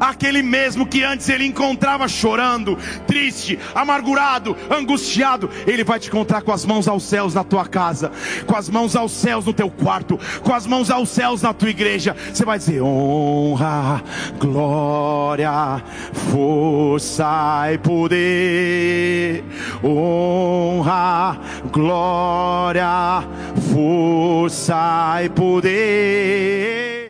aquele 0.00 0.42
mesmo 0.42 0.86
que 0.86 1.02
antes 1.02 1.28
ele 1.28 1.46
encontrava 1.46 2.08
chorando, 2.08 2.78
triste, 3.06 3.58
amargurado, 3.74 4.56
angustiado, 4.70 5.50
ele 5.66 5.84
vai 5.84 5.98
te 5.98 6.08
encontrar 6.08 6.42
com 6.42 6.52
as 6.52 6.64
mãos 6.64 6.88
aos 6.88 7.04
céus 7.04 7.34
na 7.34 7.44
tua 7.44 7.66
casa, 7.66 8.10
com 8.46 8.56
as 8.56 8.68
mãos 8.68 8.96
aos 8.96 9.12
céus 9.12 9.44
no 9.44 9.52
teu 9.52 9.70
quarto, 9.70 10.18
com 10.42 10.54
as 10.54 10.66
mãos 10.66 10.90
aos 10.90 11.08
céus 11.08 11.42
na 11.42 11.52
tua 11.52 11.70
igreja. 11.70 12.16
Você 12.32 12.44
vai 12.44 12.58
dizer: 12.58 12.82
honra, 12.82 14.02
glória, 14.38 15.82
força 16.30 17.72
e 17.72 17.78
poder. 17.78 19.44
Honra, 19.82 21.38
glória, 21.70 23.24
força 23.72 25.22
e 25.22 25.28
poder 25.30 27.05